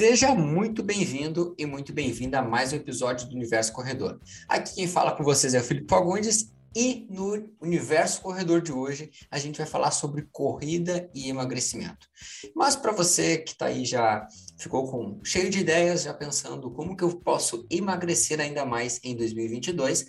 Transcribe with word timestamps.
Seja 0.00 0.34
muito 0.34 0.82
bem-vindo 0.82 1.54
e 1.58 1.66
muito 1.66 1.92
bem-vinda 1.92 2.38
a 2.38 2.42
mais 2.42 2.72
um 2.72 2.76
episódio 2.76 3.28
do 3.28 3.36
Universo 3.36 3.70
Corredor. 3.70 4.18
Aqui 4.48 4.76
quem 4.76 4.88
fala 4.88 5.14
com 5.14 5.22
vocês 5.22 5.52
é 5.52 5.60
o 5.60 5.62
Felipe 5.62 5.90
Fagundes 5.90 6.50
e 6.74 7.06
no 7.10 7.52
Universo 7.60 8.22
Corredor 8.22 8.62
de 8.62 8.72
hoje 8.72 9.10
a 9.30 9.38
gente 9.38 9.58
vai 9.58 9.66
falar 9.66 9.90
sobre 9.90 10.26
corrida 10.32 11.10
e 11.14 11.28
emagrecimento. 11.28 12.08
Mas 12.56 12.76
para 12.76 12.92
você 12.92 13.36
que 13.36 13.50
está 13.50 13.66
aí 13.66 13.84
já 13.84 14.26
ficou 14.58 14.90
com 14.90 15.20
cheio 15.22 15.50
de 15.50 15.58
ideias, 15.58 16.04
já 16.04 16.14
pensando 16.14 16.70
como 16.70 16.96
que 16.96 17.04
eu 17.04 17.20
posso 17.20 17.66
emagrecer 17.70 18.40
ainda 18.40 18.64
mais 18.64 18.98
em 19.04 19.14
2022, 19.14 20.06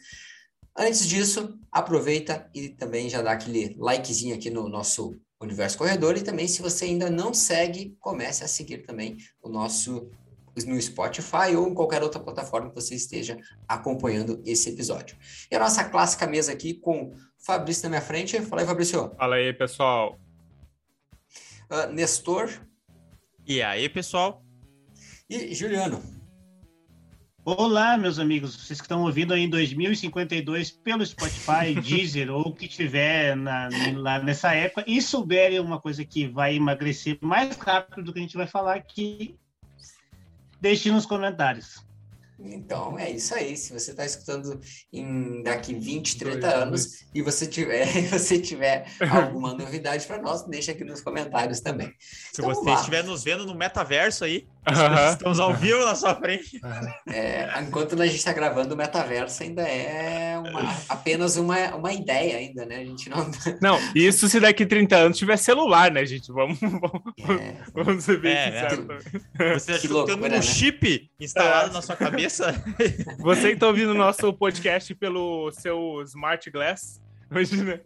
antes 0.78 1.05
disso, 1.05 1.60
aproveita 1.70 2.50
e 2.55 2.70
também 2.70 3.10
já 3.10 3.21
dá 3.21 3.34
aquele 3.34 3.76
likezinho 3.78 4.36
aqui 4.36 4.50
no 4.50 4.70
nosso 4.70 5.20
Universo 5.41 5.77
Corredor. 5.77 6.18
E 6.18 6.21
também, 6.21 6.47
se 6.47 6.61
você 6.61 6.86
ainda 6.86 7.09
não 7.09 7.33
segue, 7.33 7.95
comece 8.00 8.43
a 8.43 8.47
seguir 8.47 8.79
também 8.79 9.18
o 9.41 9.50
nosso 9.50 10.09
no 10.65 10.79
Spotify 10.81 11.55
ou 11.55 11.69
em 11.69 11.73
qualquer 11.73 12.04
outra 12.04 12.19
plataforma 12.19 12.69
que 12.69 12.75
você 12.75 12.93
esteja 12.93 13.37
acompanhando 13.67 14.41
esse 14.45 14.69
episódio. 14.69 15.15
E 15.50 15.55
a 15.55 15.59
nossa 15.59 15.83
clássica 15.86 16.27
mesa 16.27 16.51
aqui 16.51 16.73
com 16.73 17.15
Fabrício 17.45 17.83
na 17.83 17.89
minha 17.89 18.01
frente. 18.01 18.39
Fala 18.41 18.61
aí, 18.61 18.67
Fabrício. 18.67 19.11
Fala 19.15 19.36
aí, 19.36 19.54
pessoal. 19.54 20.19
Uh, 21.71 21.92
Nestor. 21.93 22.50
E 23.47 23.61
aí, 23.61 23.87
pessoal. 23.87 24.43
E 25.29 25.55
Juliano. 25.55 26.01
Olá, 27.43 27.97
meus 27.97 28.19
amigos, 28.19 28.55
vocês 28.55 28.79
que 28.79 28.86
estão 28.86 29.01
ouvindo 29.01 29.33
aí 29.33 29.41
em 29.41 29.50
2052 29.50 30.69
pelo 30.69 31.04
Spotify, 31.04 31.73
Deezer 31.81 32.31
ou 32.31 32.50
o 32.50 32.53
que 32.53 32.67
tiver 32.67 33.36
na, 33.36 33.67
lá 33.95 34.19
nessa 34.19 34.53
época 34.53 34.83
e 34.86 35.02
souberem 35.02 35.59
uma 35.59 35.81
coisa 35.81 36.06
que 36.06 36.28
vai 36.28 36.56
emagrecer 36.56 37.17
mais 37.20 37.58
rápido 37.58 38.03
do 38.03 38.14
que 38.14 38.20
a 38.20 38.22
gente 38.22 38.38
vai 38.38 38.45
falar 38.45 38.75
aqui, 38.75 39.36
deixe 40.61 40.92
nos 40.92 41.08
comentários. 41.08 41.83
Então, 42.44 42.98
é 42.98 43.09
isso 43.09 43.36
aí. 43.36 43.55
Se 43.55 43.72
você 43.72 43.92
está 43.92 44.05
escutando 44.05 44.59
em 44.92 45.44
daqui 45.44 45.73
20, 45.73 46.17
30 46.17 46.48
anos 46.48 47.05
e 47.14 47.22
você 47.22 47.45
tiver, 47.45 47.86
você 48.09 48.39
tiver 48.39 48.86
alguma 49.09 49.53
novidade 49.53 50.05
para 50.08 50.22
nós, 50.22 50.44
deixa 50.44 50.72
aqui 50.72 50.83
nos 50.83 51.02
comentários 51.02 51.59
também. 51.59 51.94
Se 52.00 52.42
então, 52.42 52.53
você 52.53 52.72
estiver 52.72 53.03
nos 53.03 53.23
vendo 53.23 53.45
no 53.45 53.55
metaverso 53.55 54.23
aí, 54.23 54.48
estamos 55.12 55.40
ao 55.40 55.54
vivo 55.54 55.84
na 55.86 55.95
sua 55.95 56.16
frente. 56.16 56.59
É, 57.08 57.50
enquanto 57.62 58.00
a 58.02 58.06
gente 58.06 58.17
está 58.17 58.34
gravando, 58.34 58.73
o 58.73 58.78
metaverso 58.78 59.44
ainda 59.44 59.64
é 59.64 60.38
uma, 60.38 60.76
apenas 60.88 61.38
uma, 61.38 61.76
uma 61.76 61.94
ideia 61.94 62.38
ainda, 62.38 62.66
né? 62.66 62.78
A 62.78 62.86
gente 62.86 63.09
não... 63.09 63.30
Não, 63.62 63.80
isso 63.95 64.28
se 64.28 64.39
daqui 64.39 64.66
30 64.66 64.95
anos 64.95 65.17
tiver 65.17 65.38
celular, 65.38 65.92
né, 65.92 66.06
gente? 66.06 66.32
Vamos, 66.32 66.59
vamos, 66.59 67.42
é. 67.42 67.58
vamos 67.73 68.04
ser 68.04 68.20
bem 68.20 68.34
é, 68.34 68.52
né? 68.52 69.54
Você 69.54 69.73
achou 69.73 70.06
que 70.06 70.17
tem 70.17 70.38
um 70.38 70.42
chip 70.42 71.09
instalado 71.20 71.72
é. 71.72 71.73
na 71.73 71.82
sua 71.82 71.95
cabeça? 71.95 72.12
cabeça. 72.12 72.54
Você 73.20 73.48
que 73.50 73.54
está 73.54 73.67
ouvindo 73.67 73.92
o 73.92 73.95
nosso 73.95 74.32
podcast 74.34 74.94
pelo 74.95 75.52
seu 75.52 76.02
Smart 76.04 76.50
Glass, 76.50 77.02
Imagina. 77.32 77.82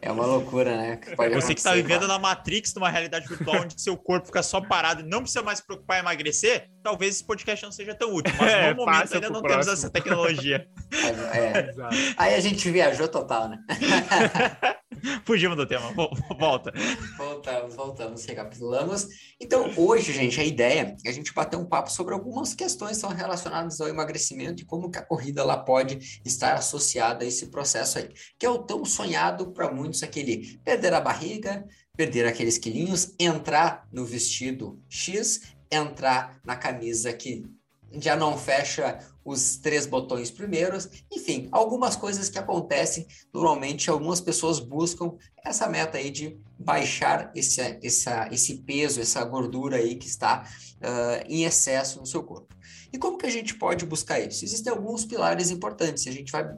É 0.00 0.10
uma 0.10 0.24
loucura, 0.24 0.74
né? 0.74 0.96
Que 0.96 1.14
Você 1.34 1.52
que 1.52 1.60
está 1.60 1.74
vivendo 1.74 2.08
na 2.08 2.18
Matrix, 2.18 2.74
numa 2.74 2.88
realidade 2.88 3.28
virtual 3.28 3.62
onde 3.62 3.80
seu 3.80 3.96
corpo 3.98 4.26
fica 4.26 4.42
só 4.42 4.62
parado 4.62 5.02
e 5.02 5.04
não 5.04 5.20
precisa 5.20 5.42
mais 5.42 5.58
se 5.58 5.66
preocupar 5.66 5.98
em 5.98 6.00
emagrecer, 6.00 6.70
talvez 6.82 7.16
esse 7.16 7.24
podcast 7.24 7.62
não 7.64 7.70
seja 7.70 7.94
tão 7.94 8.14
útil. 8.14 8.34
Mas 8.38 8.48
é, 8.50 8.70
no 8.70 8.76
momento 8.76 9.14
ainda 9.14 9.28
não 9.28 9.42
próximo. 9.42 9.48
temos 9.48 9.68
essa 9.68 9.90
tecnologia. 9.90 10.66
É, 10.96 11.38
é. 11.38 11.74
Aí 12.16 12.34
a 12.34 12.40
gente 12.40 12.70
viajou 12.70 13.08
total, 13.08 13.48
né? 13.48 13.58
Fugimos 15.24 15.56
do 15.56 15.66
tema. 15.66 15.92
Volta. 16.38 16.72
Voltamos, 17.16 17.74
voltamos, 17.74 18.24
recapitulamos. 18.24 19.08
Então, 19.40 19.72
hoje, 19.76 20.12
gente, 20.12 20.40
a 20.40 20.44
ideia 20.44 20.96
é 21.04 21.08
a 21.08 21.12
gente 21.12 21.32
bater 21.32 21.56
um 21.56 21.66
papo 21.66 21.90
sobre 21.90 22.14
algumas 22.14 22.54
questões 22.54 22.92
que 22.92 23.00
são 23.00 23.10
relacionadas 23.10 23.80
ao 23.80 23.88
emagrecimento 23.88 24.62
e 24.62 24.66
como 24.66 24.90
que 24.90 24.98
a 24.98 25.04
corrida 25.04 25.44
lá 25.44 25.56
pode 25.56 26.20
estar 26.24 26.54
associada 26.54 27.24
a 27.24 27.28
esse 27.28 27.46
processo 27.46 27.98
aí. 27.98 28.08
Que 28.38 28.46
é 28.46 28.50
o 28.50 28.58
tão 28.58 28.84
sonhado 28.84 29.52
para 29.52 29.72
muitos 29.72 30.02
aquele 30.02 30.58
perder 30.64 30.94
a 30.94 31.00
barriga, 31.00 31.66
perder 31.96 32.26
aqueles 32.26 32.58
quilinhos, 32.58 33.14
entrar 33.18 33.86
no 33.92 34.04
vestido 34.04 34.80
X, 34.88 35.40
entrar 35.70 36.40
na 36.44 36.56
camisa 36.56 37.12
que 37.12 37.44
já 37.92 38.16
não 38.16 38.36
fecha 38.36 38.98
os 39.26 39.56
três 39.56 39.86
botões 39.86 40.30
primeiros, 40.30 40.88
enfim, 41.12 41.48
algumas 41.50 41.96
coisas 41.96 42.28
que 42.28 42.38
acontecem. 42.38 43.06
Normalmente, 43.34 43.90
algumas 43.90 44.20
pessoas 44.20 44.60
buscam 44.60 45.14
essa 45.44 45.68
meta 45.68 45.98
aí 45.98 46.10
de 46.10 46.38
baixar 46.56 47.32
esse, 47.34 47.60
essa, 47.82 48.28
esse 48.30 48.58
peso, 48.58 49.00
essa 49.00 49.24
gordura 49.24 49.78
aí 49.78 49.96
que 49.96 50.06
está 50.06 50.48
uh, 50.76 51.26
em 51.28 51.44
excesso 51.44 51.98
no 51.98 52.06
seu 52.06 52.22
corpo. 52.22 52.54
E 52.92 52.98
como 52.98 53.18
que 53.18 53.26
a 53.26 53.30
gente 53.30 53.54
pode 53.54 53.84
buscar 53.84 54.20
isso? 54.20 54.44
Existem 54.44 54.72
alguns 54.72 55.04
pilares 55.04 55.50
importantes, 55.50 56.06
a 56.06 56.12
gente 56.12 56.30
vai 56.30 56.48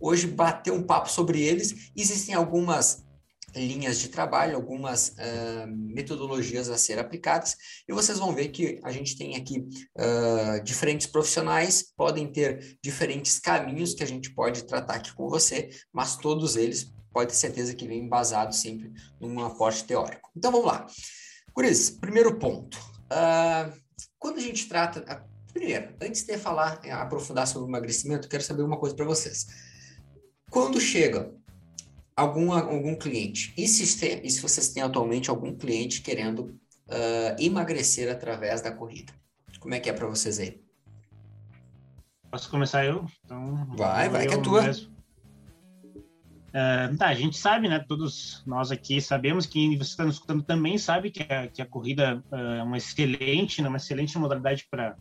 hoje 0.00 0.26
bater 0.26 0.72
um 0.72 0.82
papo 0.82 1.10
sobre 1.10 1.42
eles. 1.42 1.90
Existem 1.94 2.34
algumas 2.34 3.04
linhas 3.54 3.98
de 3.98 4.08
trabalho, 4.08 4.56
algumas 4.56 5.08
uh, 5.08 5.66
metodologias 5.68 6.68
a 6.68 6.76
ser 6.78 6.98
aplicadas, 6.98 7.56
e 7.88 7.92
vocês 7.92 8.18
vão 8.18 8.34
ver 8.34 8.48
que 8.48 8.80
a 8.82 8.90
gente 8.90 9.16
tem 9.16 9.36
aqui 9.36 9.60
uh, 9.96 10.62
diferentes 10.62 11.06
profissionais, 11.06 11.92
podem 11.96 12.30
ter 12.30 12.78
diferentes 12.82 13.38
caminhos 13.38 13.94
que 13.94 14.02
a 14.02 14.06
gente 14.06 14.32
pode 14.34 14.64
tratar 14.64 14.94
aqui 14.94 15.14
com 15.14 15.28
você, 15.28 15.70
mas 15.92 16.16
todos 16.16 16.56
eles 16.56 16.92
pode 17.12 17.30
ter 17.30 17.36
certeza 17.36 17.74
que 17.74 17.86
vem 17.86 18.00
embasado 18.04 18.54
sempre 18.54 18.92
num 19.20 19.44
aporte 19.44 19.84
teórico. 19.84 20.30
Então 20.36 20.50
vamos 20.50 20.66
lá. 20.66 20.86
Curis, 21.52 21.90
primeiro 21.90 22.38
ponto. 22.38 22.76
Uh, 23.04 23.72
quando 24.18 24.38
a 24.38 24.42
gente 24.42 24.68
trata. 24.68 25.24
Primeiro, 25.52 25.94
antes 26.02 26.24
de 26.24 26.36
falar, 26.36 26.80
aprofundar 26.90 27.46
sobre 27.46 27.68
o 27.68 27.70
emagrecimento, 27.70 28.28
quero 28.28 28.42
saber 28.42 28.62
uma 28.62 28.76
coisa 28.76 28.96
para 28.96 29.04
vocês. 29.04 29.46
Quando 30.50 30.80
chega 30.80 31.32
algum, 32.16 32.52
algum 32.52 32.94
cliente. 32.96 33.52
E 33.56 33.66
se, 33.66 33.98
tem, 33.98 34.24
e 34.24 34.30
se 34.30 34.40
vocês 34.40 34.68
têm 34.72 34.82
atualmente 34.82 35.30
algum 35.30 35.54
cliente 35.54 36.00
querendo 36.02 36.58
uh, 36.88 37.36
emagrecer 37.38 38.10
através 38.10 38.60
da 38.60 38.72
corrida? 38.72 39.12
Como 39.58 39.74
é 39.74 39.80
que 39.80 39.88
é 39.88 39.92
para 39.92 40.06
vocês 40.06 40.38
aí? 40.38 40.62
Posso 42.30 42.50
começar 42.50 42.84
eu? 42.84 43.06
Então, 43.24 43.66
vai, 43.76 44.08
vai, 44.08 44.26
que 44.26 44.34
é 44.34 44.38
tua. 44.38 44.70
Uh, 46.54 46.96
tá, 46.96 47.06
a 47.08 47.14
gente 47.14 47.36
sabe, 47.36 47.68
né? 47.68 47.78
Todos 47.80 48.42
nós 48.46 48.70
aqui 48.70 49.00
sabemos 49.00 49.46
que 49.46 49.76
você 49.76 49.90
está 49.90 50.04
nos 50.04 50.16
escutando 50.16 50.42
também 50.42 50.78
sabe 50.78 51.10
que 51.10 51.22
a, 51.22 51.48
que 51.48 51.62
a 51.62 51.66
corrida 51.66 52.22
uh, 52.30 52.36
é 52.36 52.62
uma 52.62 52.76
excelente, 52.76 53.62
né, 53.62 53.68
uma 53.68 53.78
excelente 53.78 54.16
modalidade 54.18 54.66
para 54.70 54.96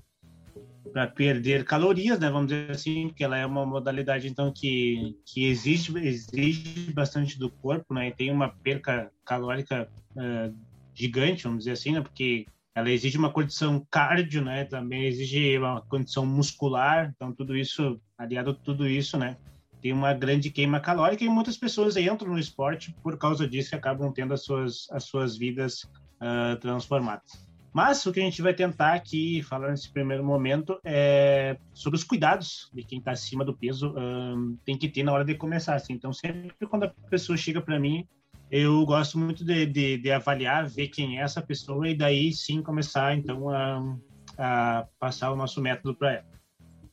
para 0.94 1.08
perder 1.08 1.66
calorias, 1.66 2.20
né? 2.20 2.30
Vamos 2.30 2.50
dizer 2.50 2.70
assim, 2.70 3.08
porque 3.08 3.24
ela 3.24 3.36
é 3.36 3.46
uma 3.46 3.66
modalidade 3.66 4.28
então 4.28 4.54
que 4.54 5.18
que 5.26 5.48
exige 5.48 5.92
exige 5.98 6.94
bastante 6.94 7.38
do 7.40 7.50
corpo, 7.50 7.96
né? 7.96 8.10
E 8.10 8.16
tem 8.16 8.32
uma 8.32 8.50
perca 8.50 9.12
calórica 9.26 9.90
uh, 10.16 10.56
gigante, 10.94 11.44
vamos 11.44 11.60
dizer 11.60 11.72
assim, 11.72 11.94
né? 11.94 12.02
Porque 12.02 12.46
ela 12.76 12.92
exige 12.92 13.18
uma 13.18 13.32
condição 13.32 13.86
cardio, 13.90 14.44
né? 14.44 14.66
Também 14.66 15.06
exige 15.06 15.58
uma 15.58 15.82
condição 15.82 16.26
muscular, 16.26 17.12
então 17.16 17.34
tudo 17.34 17.58
isso 17.58 18.00
aliado 18.16 18.52
a 18.52 18.54
tudo 18.54 18.88
isso, 18.88 19.18
né? 19.18 19.36
Tem 19.82 19.92
uma 19.92 20.14
grande 20.14 20.52
queima 20.52 20.80
calórica 20.80 21.24
e 21.24 21.30
muitas 21.30 21.58
pessoas 21.58 21.98
entram 21.98 22.32
no 22.32 22.40
esporte 22.40 22.96
por 23.02 23.18
causa 23.18 23.48
disso 23.48 23.74
e 23.74 23.78
acabam 23.78 24.14
tendo 24.14 24.34
as 24.34 24.46
suas 24.46 24.88
as 24.92 25.06
suas 25.06 25.38
vidas 25.38 25.84
uh, 26.22 26.56
transformadas. 26.62 27.52
Mas 27.74 28.06
o 28.06 28.14
que 28.14 28.20
a 28.20 28.24
gente 28.24 28.42
vai 28.42 28.54
tentar 28.54 28.94
aqui 28.94 29.42
falar 29.42 29.72
nesse 29.72 29.92
primeiro 29.92 30.24
momento 30.24 30.80
é 30.86 31.58
sobre 31.74 31.98
os 31.98 32.04
cuidados 32.04 32.70
de 32.72 32.84
quem 32.84 33.00
está 33.00 33.12
acima 33.12 33.44
do 33.44 33.58
peso 33.58 33.96
um, 33.98 34.56
tem 34.64 34.78
que 34.78 34.88
ter 34.88 35.02
na 35.02 35.12
hora 35.12 35.26
de 35.26 35.34
começar. 35.34 35.74
Assim. 35.74 35.94
Então, 35.94 36.14
sempre 36.14 36.68
quando 36.70 36.84
a 36.84 36.94
pessoa 37.10 37.36
chega 37.36 37.60
para 37.60 37.80
mim, 37.80 38.08
eu 38.52 38.86
gosto 38.86 39.18
muito 39.18 39.44
de, 39.44 39.66
de, 39.66 39.98
de, 39.98 40.12
avaliar, 40.12 40.70
ver 40.70 40.90
quem 40.90 41.18
é 41.18 41.24
essa 41.24 41.42
pessoa 41.42 41.90
e 41.90 41.96
daí 41.96 42.32
sim 42.32 42.62
começar 42.62 43.18
então 43.18 43.50
a, 43.50 43.98
a 44.38 44.88
passar 45.00 45.32
o 45.32 45.36
nosso 45.36 45.60
método 45.60 45.96
para 45.96 46.14
ela. 46.14 46.34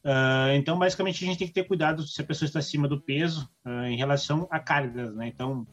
Uh, 0.02 0.56
então, 0.56 0.78
basicamente, 0.78 1.22
a 1.22 1.26
gente 1.26 1.38
tem 1.38 1.46
que 1.46 1.52
ter 1.52 1.64
cuidado 1.64 2.02
se 2.02 2.22
a 2.22 2.24
pessoa 2.24 2.46
está 2.46 2.58
acima 2.58 2.88
do 2.88 2.98
peso 2.98 3.46
uh, 3.66 3.84
em 3.84 3.98
relação 3.98 4.48
a 4.50 4.58
cargas, 4.58 5.14
né? 5.14 5.28
Então, 5.28 5.66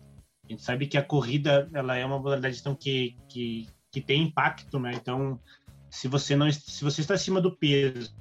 a 0.44 0.52
gente 0.52 0.62
sabe 0.62 0.88
que 0.88 0.98
a 0.98 1.04
corrida 1.04 1.70
ela 1.74 1.96
é 1.96 2.06
uma 2.06 2.20
modalidade 2.20 2.60
então, 2.60 2.76
que, 2.76 3.16
que 3.30 3.68
que 3.92 4.02
tem 4.02 4.24
impacto, 4.24 4.80
né? 4.80 4.92
Então, 4.94 5.40
se 5.90 6.08
você 6.08 6.36
não 6.36 6.52
se 6.52 6.84
você 6.84 7.02
está 7.02 7.14
acima 7.14 7.42
do 7.42 7.56
peso, 7.56 8.14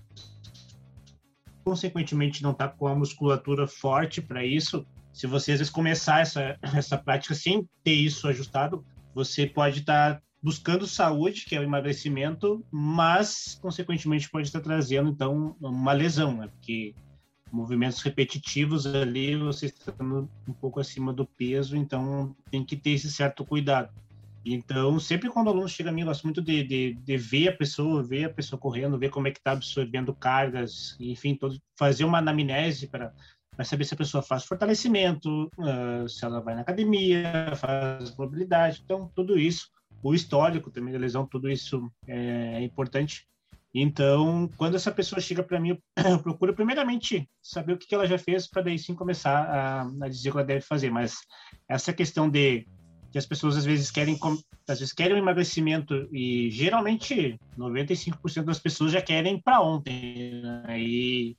consequentemente 1.65 2.43
não 2.43 2.53
está 2.53 2.69
com 2.69 2.87
a 2.87 2.95
musculatura 2.95 3.67
forte 3.67 4.23
para 4.23 4.45
isso, 4.45 4.87
se 5.13 5.27
você 5.27 5.53
às 5.53 5.59
vezes 5.59 5.73
começar 5.73 6.21
essa 6.21 6.57
essa 6.75 6.97
prática 6.97 7.35
sem 7.35 7.69
ter 7.83 7.95
isso 7.95 8.29
ajustado, 8.29 8.85
você 9.15 9.47
pode 9.47 9.81
estar 9.81 10.17
tá 10.17 10.23
buscando 10.43 10.87
saúde, 10.87 11.45
que 11.45 11.57
é 11.57 11.61
o 11.61 11.65
emagrecimento, 11.65 12.65
mas 12.71 13.59
consequentemente 13.61 14.31
pode 14.31 14.47
estar 14.47 14.61
trazendo 14.61 15.11
então 15.11 15.57
uma 15.61 15.93
lesão, 15.93 16.37
né? 16.37 16.49
Porque 16.49 16.95
movimentos 17.51 18.03
repetitivos 18.03 18.87
ali 18.87 19.37
você 19.37 19.67
está 19.67 19.93
um 20.03 20.53
pouco 20.61 20.79
acima 20.79 21.13
do 21.13 21.27
peso, 21.27 21.77
então 21.77 22.37
tem 22.51 22.65
que 22.65 22.77
ter 22.77 22.91
esse 22.91 23.11
certo 23.11 23.45
cuidado. 23.45 23.91
Então, 24.49 25.01
sempre 25.01 25.29
quando 25.29 25.49
o 25.49 25.51
aluno 25.51 25.69
chega 25.69 25.91
a 25.91 25.93
mim, 25.93 26.03
eu 26.03 26.07
gosto 26.07 26.23
muito 26.23 26.41
de, 26.41 26.63
de, 26.63 26.95
de, 26.95 27.17
ver 27.17 27.49
a 27.49 27.57
pessoa, 27.57 28.01
ver 28.01 28.27
a 28.27 28.31
pessoa 28.31 28.61
correndo, 28.61 28.97
ver 28.97 29.11
como 29.11 29.27
é 29.27 29.33
que 29.33 29.39
está 29.39 29.51
absorvendo 29.51 30.15
cargas, 30.15 30.97
enfim, 31.01 31.35
todo, 31.35 31.61
fazer 31.77 32.05
uma 32.05 32.19
anamnese 32.19 32.87
para 32.87 33.13
saber 33.65 33.85
se 33.85 33.95
a 33.95 33.97
pessoa 33.97 34.23
faz 34.23 34.45
fortalecimento, 34.45 35.51
uh, 35.59 36.09
se 36.09 36.25
ela 36.25 36.41
vai 36.41 36.55
na 36.55 36.61
academia, 36.61 37.57
faz 37.57 38.17
mobilidade. 38.17 38.83
Então, 38.85 39.11
tudo 39.17 39.37
isso, 39.37 39.69
o 40.01 40.15
histórico 40.15 40.71
também 40.71 40.93
da 40.93 41.01
lesão, 41.01 41.27
tudo 41.27 41.51
isso 41.51 41.91
é, 42.07 42.55
é 42.55 42.63
importante. 42.63 43.27
Então, 43.75 44.49
quando 44.57 44.77
essa 44.77 44.93
pessoa 44.93 45.21
chega 45.21 45.43
para 45.43 45.59
mim, 45.59 45.77
eu 46.09 46.19
procuro 46.23 46.55
primeiramente 46.55 47.29
saber 47.43 47.73
o 47.73 47.77
que, 47.77 47.89
que 47.89 47.95
ela 47.97 48.07
já 48.07 48.17
fez 48.17 48.47
para 48.47 48.63
daí 48.63 48.79
sim 48.79 48.95
começar 48.95 49.43
a, 49.43 49.83
a 49.83 50.09
dizer 50.09 50.29
o 50.29 50.33
que 50.33 50.39
ela 50.39 50.47
deve 50.47 50.61
fazer. 50.61 50.89
Mas 50.89 51.17
essa 51.69 51.93
questão 51.93 52.31
de 52.31 52.65
que 53.11 53.19
as 53.19 53.27
pessoas 53.27 53.57
às 53.57 53.65
vezes 53.65 53.91
querem 53.91 54.19
às 54.69 54.79
vezes 54.81 54.93
querem 54.93 55.15
um 55.15 55.19
emagrecimento 55.19 56.09
e 56.13 56.51
geralmente 56.51 57.39
95% 57.59 58.45
das 58.45 58.59
pessoas 58.59 58.93
já 58.93 59.01
querem 59.01 59.41
para 59.41 59.61
ontem 59.61 60.43
né? 60.43 60.81
e 60.81 61.37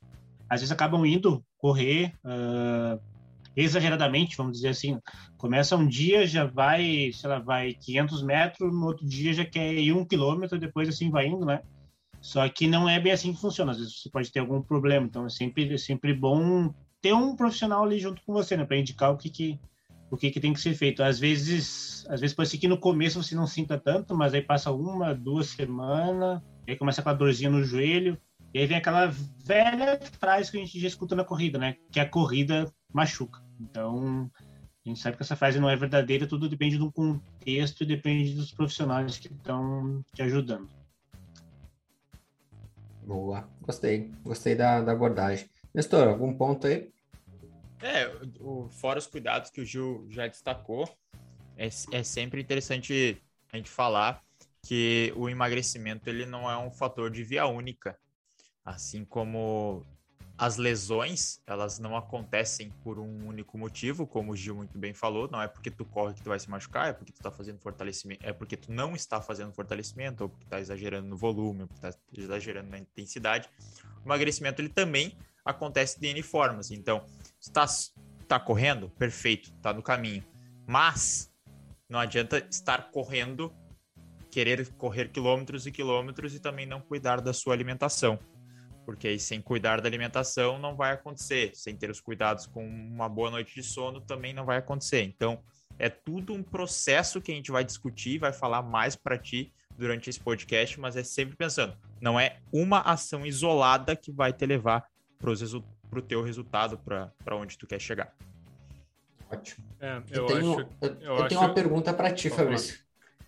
às 0.49 0.61
vezes 0.61 0.71
acabam 0.71 1.05
indo 1.05 1.43
correr 1.57 2.13
uh, 2.23 2.99
exageradamente 3.55 4.37
vamos 4.37 4.53
dizer 4.53 4.69
assim. 4.69 4.99
Começa 5.37 5.75
um 5.75 5.87
dia 5.87 6.25
já 6.27 6.45
vai 6.45 7.11
sei 7.11 7.29
lá 7.29 7.39
vai 7.39 7.73
500 7.73 8.23
metros 8.23 8.73
no 8.73 8.85
outro 8.85 9.05
dia 9.05 9.33
já 9.33 9.43
quer 9.43 9.73
ir 9.73 9.91
um 9.91 10.05
quilômetro 10.05 10.59
depois 10.59 10.87
assim 10.87 11.09
vai 11.09 11.27
indo 11.27 11.45
né? 11.45 11.61
Só 12.21 12.47
que 12.49 12.67
não 12.67 12.87
é 12.87 12.99
bem 12.99 13.11
assim 13.11 13.33
que 13.33 13.41
funciona. 13.41 13.71
Às 13.71 13.79
vezes 13.79 14.01
você 14.01 14.09
pode 14.09 14.31
ter 14.31 14.39
algum 14.39 14.61
problema. 14.61 15.05
Então 15.05 15.25
é 15.25 15.29
sempre 15.29 15.73
é 15.73 15.77
sempre 15.77 16.13
bom 16.13 16.73
ter 17.01 17.13
um 17.13 17.35
profissional 17.35 17.83
ali 17.83 17.99
junto 17.99 18.21
com 18.23 18.33
você 18.33 18.55
né? 18.55 18.63
Para 18.63 18.77
indicar 18.77 19.11
o 19.11 19.17
que 19.17 19.29
que 19.29 19.59
o 20.09 20.17
que, 20.17 20.31
que 20.31 20.39
tem 20.39 20.53
que 20.53 20.61
ser 20.61 20.73
feito. 20.73 21.03
Às 21.03 21.19
vezes, 21.19 22.05
às 22.09 22.21
vezes 22.21 22.35
pode 22.35 22.49
ser 22.49 22.57
que 22.57 22.67
no 22.67 22.77
começo 22.77 23.21
você 23.21 23.35
não 23.35 23.47
sinta 23.47 23.77
tanto, 23.77 24.15
mas 24.15 24.33
aí 24.33 24.41
passa 24.41 24.71
uma, 24.71 25.13
duas 25.13 25.47
semanas, 25.47 26.41
aí 26.67 26.75
começa 26.75 27.01
aquela 27.01 27.15
dorzinha 27.15 27.49
no 27.49 27.63
joelho, 27.63 28.17
e 28.53 28.59
aí 28.59 28.65
vem 28.65 28.77
aquela 28.77 29.07
velha 29.43 29.99
frase 30.19 30.51
que 30.51 30.57
a 30.57 30.61
gente 30.61 30.79
já 30.79 30.87
escuta 30.87 31.15
na 31.15 31.23
corrida, 31.23 31.57
né? 31.57 31.75
Que 31.91 31.99
a 31.99 32.09
corrida 32.09 32.71
machuca. 32.93 33.43
Então, 33.59 34.31
a 34.85 34.89
gente 34.89 34.99
sabe 34.99 35.17
que 35.17 35.23
essa 35.23 35.35
frase 35.35 35.59
não 35.59 35.69
é 35.69 35.75
verdadeira, 35.75 36.25
tudo 36.25 36.47
depende 36.47 36.77
do 36.77 36.91
contexto 36.91 37.83
e 37.83 37.85
depende 37.85 38.33
dos 38.33 38.51
profissionais 38.51 39.17
que 39.17 39.27
estão 39.27 40.03
te 40.13 40.21
ajudando. 40.21 40.69
Boa, 43.05 43.47
gostei, 43.61 44.11
gostei 44.23 44.55
da, 44.55 44.81
da 44.81 44.91
abordagem. 44.91 45.49
Nestor, 45.73 46.07
algum 46.07 46.33
ponto 46.33 46.67
aí? 46.67 46.89
É, 47.81 48.07
o, 48.39 48.69
fora 48.69 48.99
os 48.99 49.07
cuidados 49.07 49.49
que 49.49 49.61
o 49.61 49.65
Gil 49.65 50.07
já 50.09 50.27
destacou, 50.27 50.87
é, 51.55 51.67
é 51.91 52.03
sempre 52.03 52.41
interessante 52.41 53.21
a 53.51 53.57
gente 53.57 53.69
falar 53.69 54.23
que 54.61 55.13
o 55.15 55.29
emagrecimento 55.29 56.09
ele 56.09 56.25
não 56.25 56.49
é 56.49 56.57
um 56.57 56.71
fator 56.71 57.09
de 57.09 57.23
via 57.23 57.45
única, 57.45 57.97
assim 58.65 59.05
como 59.05 59.85
as 60.37 60.57
lesões, 60.57 61.41
elas 61.47 61.79
não 61.79 61.97
acontecem 61.97 62.69
por 62.83 62.99
um 62.99 63.27
único 63.27 63.57
motivo, 63.57 64.05
como 64.05 64.33
o 64.33 64.35
Gil 64.35 64.55
muito 64.55 64.77
bem 64.77 64.93
falou, 64.93 65.27
não 65.31 65.41
é 65.41 65.47
porque 65.47 65.71
tu 65.71 65.83
corre 65.83 66.13
que 66.13 66.21
tu 66.21 66.29
vai 66.29 66.39
se 66.39 66.47
machucar, 66.47 66.89
é 66.89 66.93
porque 66.93 67.11
tu 67.11 67.19
tá 67.23 67.31
fazendo 67.31 67.59
fortalecimento, 67.59 68.23
é 68.23 68.31
porque 68.31 68.55
tu 68.55 68.71
não 68.71 68.95
está 68.95 69.19
fazendo 69.19 69.51
fortalecimento, 69.51 70.23
ou 70.23 70.29
porque 70.29 70.45
tá 70.45 70.59
exagerando 70.59 71.07
no 71.07 71.17
volume, 71.17 71.63
ou 71.63 71.67
porque 71.67 71.81
tá 71.81 71.97
exagerando 72.15 72.69
na 72.69 72.77
intensidade. 72.77 73.49
O 74.03 74.07
emagrecimento 74.07 74.61
ele 74.61 74.69
também 74.69 75.17
acontece 75.43 75.99
de 75.99 76.07
N 76.07 76.21
formas. 76.21 76.69
Então, 76.69 77.03
está 77.39 77.65
tá 78.27 78.39
correndo, 78.39 78.89
perfeito, 78.89 79.51
está 79.55 79.73
no 79.73 79.81
caminho. 79.81 80.23
Mas 80.65 81.33
não 81.89 81.99
adianta 81.99 82.45
estar 82.49 82.91
correndo, 82.91 83.53
querer 84.29 84.67
correr 84.73 85.09
quilômetros 85.09 85.65
e 85.65 85.71
quilômetros 85.71 86.35
e 86.35 86.39
também 86.39 86.65
não 86.65 86.81
cuidar 86.81 87.21
da 87.21 87.33
sua 87.33 87.53
alimentação. 87.53 88.19
Porque 88.85 89.07
aí, 89.07 89.19
sem 89.19 89.41
cuidar 89.41 89.81
da 89.81 89.87
alimentação, 89.87 90.57
não 90.57 90.75
vai 90.75 90.93
acontecer. 90.93 91.51
Sem 91.53 91.75
ter 91.75 91.89
os 91.89 91.99
cuidados 91.99 92.45
com 92.45 92.65
uma 92.65 93.09
boa 93.09 93.29
noite 93.29 93.53
de 93.53 93.63
sono, 93.63 93.99
também 93.99 94.33
não 94.33 94.45
vai 94.45 94.57
acontecer. 94.57 95.03
Então, 95.03 95.43
é 95.77 95.89
tudo 95.89 96.33
um 96.33 96.41
processo 96.41 97.21
que 97.21 97.31
a 97.31 97.35
gente 97.35 97.51
vai 97.51 97.63
discutir, 97.63 98.17
vai 98.17 98.31
falar 98.31 98.61
mais 98.61 98.95
para 98.95 99.17
ti 99.17 99.53
durante 99.77 100.09
esse 100.09 100.19
podcast, 100.19 100.79
mas 100.79 100.95
é 100.95 101.03
sempre 101.03 101.35
pensando, 101.35 101.77
não 102.01 102.19
é 102.19 102.39
uma 102.51 102.79
ação 102.79 103.25
isolada 103.25 103.95
que 103.95 104.11
vai 104.11 104.33
te 104.33 104.45
levar 104.45 104.85
para 105.19 105.29
o 105.93 106.01
teu 106.01 106.21
resultado, 106.21 106.77
para 106.77 107.35
onde 107.35 107.57
tu 107.57 107.65
quer 107.65 107.79
chegar. 107.79 108.13
Ótimo. 109.31 109.65
É, 109.79 110.01
eu, 110.09 110.21
eu, 110.21 110.25
tenho, 110.25 110.59
acho, 110.59 110.69
eu, 110.81 110.89
eu, 111.01 111.15
eu 111.17 111.27
tenho 111.27 111.41
uma 111.41 111.53
pergunta 111.53 111.93
para 111.93 112.11
ti, 112.11 112.29
Fabrício. 112.29 112.79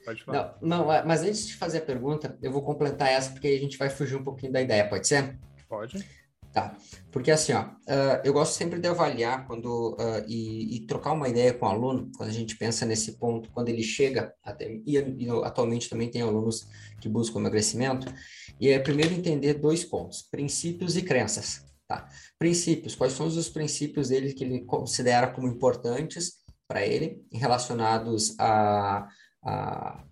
Pode 0.05 0.23
falar. 0.23 0.57
Não, 0.61 0.79
não, 0.79 0.85
mas 1.05 1.21
antes 1.21 1.47
de 1.47 1.55
fazer 1.55 1.79
a 1.79 1.81
pergunta, 1.81 2.37
eu 2.41 2.51
vou 2.51 2.61
completar 2.61 3.09
essa, 3.09 3.31
porque 3.31 3.47
a 3.47 3.59
gente 3.59 3.77
vai 3.77 3.89
fugir 3.89 4.15
um 4.15 4.23
pouquinho 4.23 4.51
da 4.51 4.61
ideia, 4.61 4.87
pode 4.87 5.07
ser? 5.07 5.37
Pode. 5.67 6.05
Tá, 6.51 6.75
porque 7.11 7.29
assim, 7.29 7.53
ó, 7.53 7.61
uh, 7.61 8.21
eu 8.23 8.33
gosto 8.33 8.53
sempre 8.53 8.79
de 8.79 8.87
avaliar 8.87 9.45
quando 9.45 9.93
uh, 9.93 10.25
e, 10.27 10.77
e, 10.77 10.79
trocar 10.87 11.11
uma 11.11 11.29
ideia 11.29 11.53
com 11.53 11.67
o 11.67 11.69
aluno, 11.69 12.11
quando 12.17 12.29
a 12.29 12.33
gente 12.33 12.57
pensa 12.57 12.87
nesse 12.87 13.19
ponto, 13.19 13.51
quando 13.51 13.69
ele 13.69 13.83
chega, 13.83 14.33
até, 14.43 14.67
e, 14.67 14.97
e 14.97 15.29
atualmente 15.43 15.87
também 15.87 16.09
tem 16.09 16.23
alunos 16.23 16.67
que 16.99 17.07
buscam 17.07 17.37
emagrecimento, 17.39 18.11
e 18.59 18.69
é 18.69 18.79
primeiro 18.79 19.13
entender 19.13 19.53
dois 19.55 19.83
pontos, 19.83 20.23
princípios 20.23 20.97
e 20.97 21.03
crenças. 21.03 21.68
Tá? 21.89 22.07
Princípios, 22.37 22.93
quais 22.93 23.13
são 23.13 23.25
os 23.25 23.49
princípios 23.49 24.09
dele 24.09 24.35
que 24.35 24.43
ele 24.43 24.63
considera 24.63 25.27
como 25.27 25.47
importantes 25.47 26.35
para 26.67 26.85
ele, 26.85 27.25
relacionados 27.33 28.35
a, 28.39 29.07
a, 29.43 30.03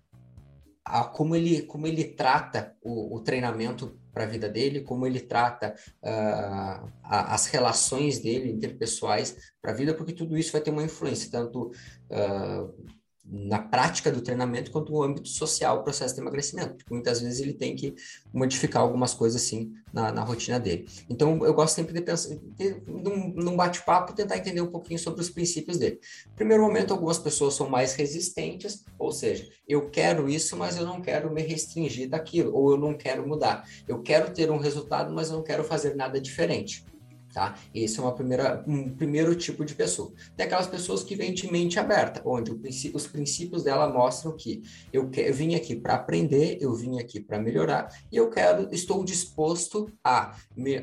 a, 0.84 1.04
como, 1.04 1.36
ele, 1.36 1.62
como 1.62 1.86
ele 1.86 2.02
trata 2.02 2.74
o, 2.82 3.14
o 3.16 3.20
treinamento 3.22 3.96
para 4.12 4.24
a 4.24 4.26
vida 4.26 4.48
dele, 4.48 4.80
como 4.80 5.06
ele 5.06 5.20
trata 5.20 5.72
uh, 6.02 6.90
as 7.04 7.46
relações 7.46 8.18
dele 8.18 8.50
interpessoais 8.50 9.36
para 9.62 9.70
a 9.70 9.74
vida, 9.74 9.94
porque 9.94 10.12
tudo 10.12 10.36
isso 10.36 10.50
vai 10.50 10.60
ter 10.60 10.72
uma 10.72 10.82
influência, 10.82 11.30
tanto 11.30 11.70
uh, 12.10 12.97
na 13.30 13.58
prática 13.58 14.10
do 14.10 14.22
treinamento 14.22 14.70
quanto 14.70 14.90
no 14.90 15.02
âmbito 15.02 15.28
social 15.28 15.78
o 15.78 15.82
processo 15.82 16.14
de 16.14 16.20
emagrecimento, 16.20 16.76
porque 16.76 16.92
muitas 16.92 17.20
vezes 17.20 17.40
ele 17.40 17.52
tem 17.52 17.76
que 17.76 17.94
modificar 18.32 18.82
algumas 18.82 19.12
coisas 19.12 19.42
assim 19.42 19.72
na, 19.92 20.10
na 20.10 20.22
rotina 20.22 20.58
dele. 20.58 20.88
Então 21.10 21.44
eu 21.44 21.52
gosto 21.52 21.74
sempre 21.74 21.92
de 21.92 22.00
pensar, 22.00 22.34
de, 22.56 22.82
num, 22.86 23.34
num 23.34 23.56
bate-papo, 23.56 24.14
tentar 24.14 24.38
entender 24.38 24.62
um 24.62 24.70
pouquinho 24.70 24.98
sobre 24.98 25.20
os 25.20 25.28
princípios 25.28 25.76
dele. 25.76 26.00
Primeiro 26.34 26.62
momento, 26.62 26.92
algumas 26.92 27.18
pessoas 27.18 27.54
são 27.54 27.68
mais 27.68 27.94
resistentes, 27.94 28.84
ou 28.98 29.12
seja, 29.12 29.48
eu 29.66 29.90
quero 29.90 30.28
isso, 30.28 30.56
mas 30.56 30.78
eu 30.78 30.86
não 30.86 31.00
quero 31.00 31.32
me 31.32 31.42
restringir 31.42 32.08
daquilo, 32.08 32.54
ou 32.54 32.70
eu 32.72 32.78
não 32.78 32.94
quero 32.94 33.26
mudar. 33.26 33.68
Eu 33.86 34.00
quero 34.00 34.32
ter 34.32 34.50
um 34.50 34.58
resultado, 34.58 35.12
mas 35.12 35.30
eu 35.30 35.36
não 35.36 35.44
quero 35.44 35.64
fazer 35.64 35.94
nada 35.94 36.20
diferente 36.20 36.84
tá? 37.32 37.56
Esse 37.74 37.98
é 37.98 38.02
uma 38.02 38.14
primeira, 38.14 38.64
um 38.66 38.90
primeiro 38.90 39.34
tipo 39.34 39.64
de 39.64 39.74
pessoa. 39.74 40.12
Tem 40.36 40.46
aquelas 40.46 40.66
pessoas 40.66 41.02
que 41.02 41.14
vêm 41.14 41.32
de 41.32 41.50
mente 41.50 41.78
aberta, 41.78 42.22
onde 42.24 42.52
os 42.92 43.06
princípios 43.06 43.62
dela 43.62 43.92
mostram 43.92 44.36
que 44.36 44.62
eu, 44.92 45.08
que, 45.08 45.20
eu 45.20 45.34
vim 45.34 45.54
aqui 45.54 45.76
para 45.76 45.94
aprender, 45.94 46.58
eu 46.60 46.74
vim 46.74 46.98
aqui 46.98 47.20
para 47.20 47.38
melhorar 47.38 47.88
e 48.10 48.16
eu 48.16 48.30
quero, 48.30 48.68
estou 48.72 49.04
disposto 49.04 49.90
a, 50.02 50.34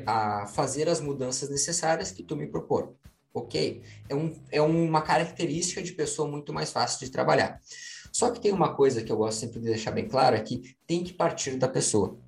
a 0.06 0.46
fazer 0.46 0.88
as 0.88 1.00
mudanças 1.00 1.48
necessárias 1.48 2.10
que 2.10 2.22
tu 2.22 2.36
me 2.36 2.46
propor. 2.46 2.94
Ok? 3.32 3.82
É, 4.08 4.14
um, 4.14 4.34
é 4.50 4.62
uma 4.62 5.02
característica 5.02 5.82
de 5.82 5.92
pessoa 5.92 6.26
muito 6.26 6.54
mais 6.54 6.72
fácil 6.72 7.04
de 7.04 7.12
trabalhar. 7.12 7.60
Só 8.10 8.30
que 8.30 8.40
tem 8.40 8.50
uma 8.50 8.74
coisa 8.74 9.02
que 9.02 9.12
eu 9.12 9.16
gosto 9.18 9.40
sempre 9.40 9.60
de 9.60 9.66
deixar 9.66 9.90
bem 9.90 10.08
claro, 10.08 10.36
é 10.36 10.40
que 10.40 10.74
tem 10.86 11.04
que 11.04 11.12
partir 11.12 11.58
da 11.58 11.68
pessoa. 11.68 12.18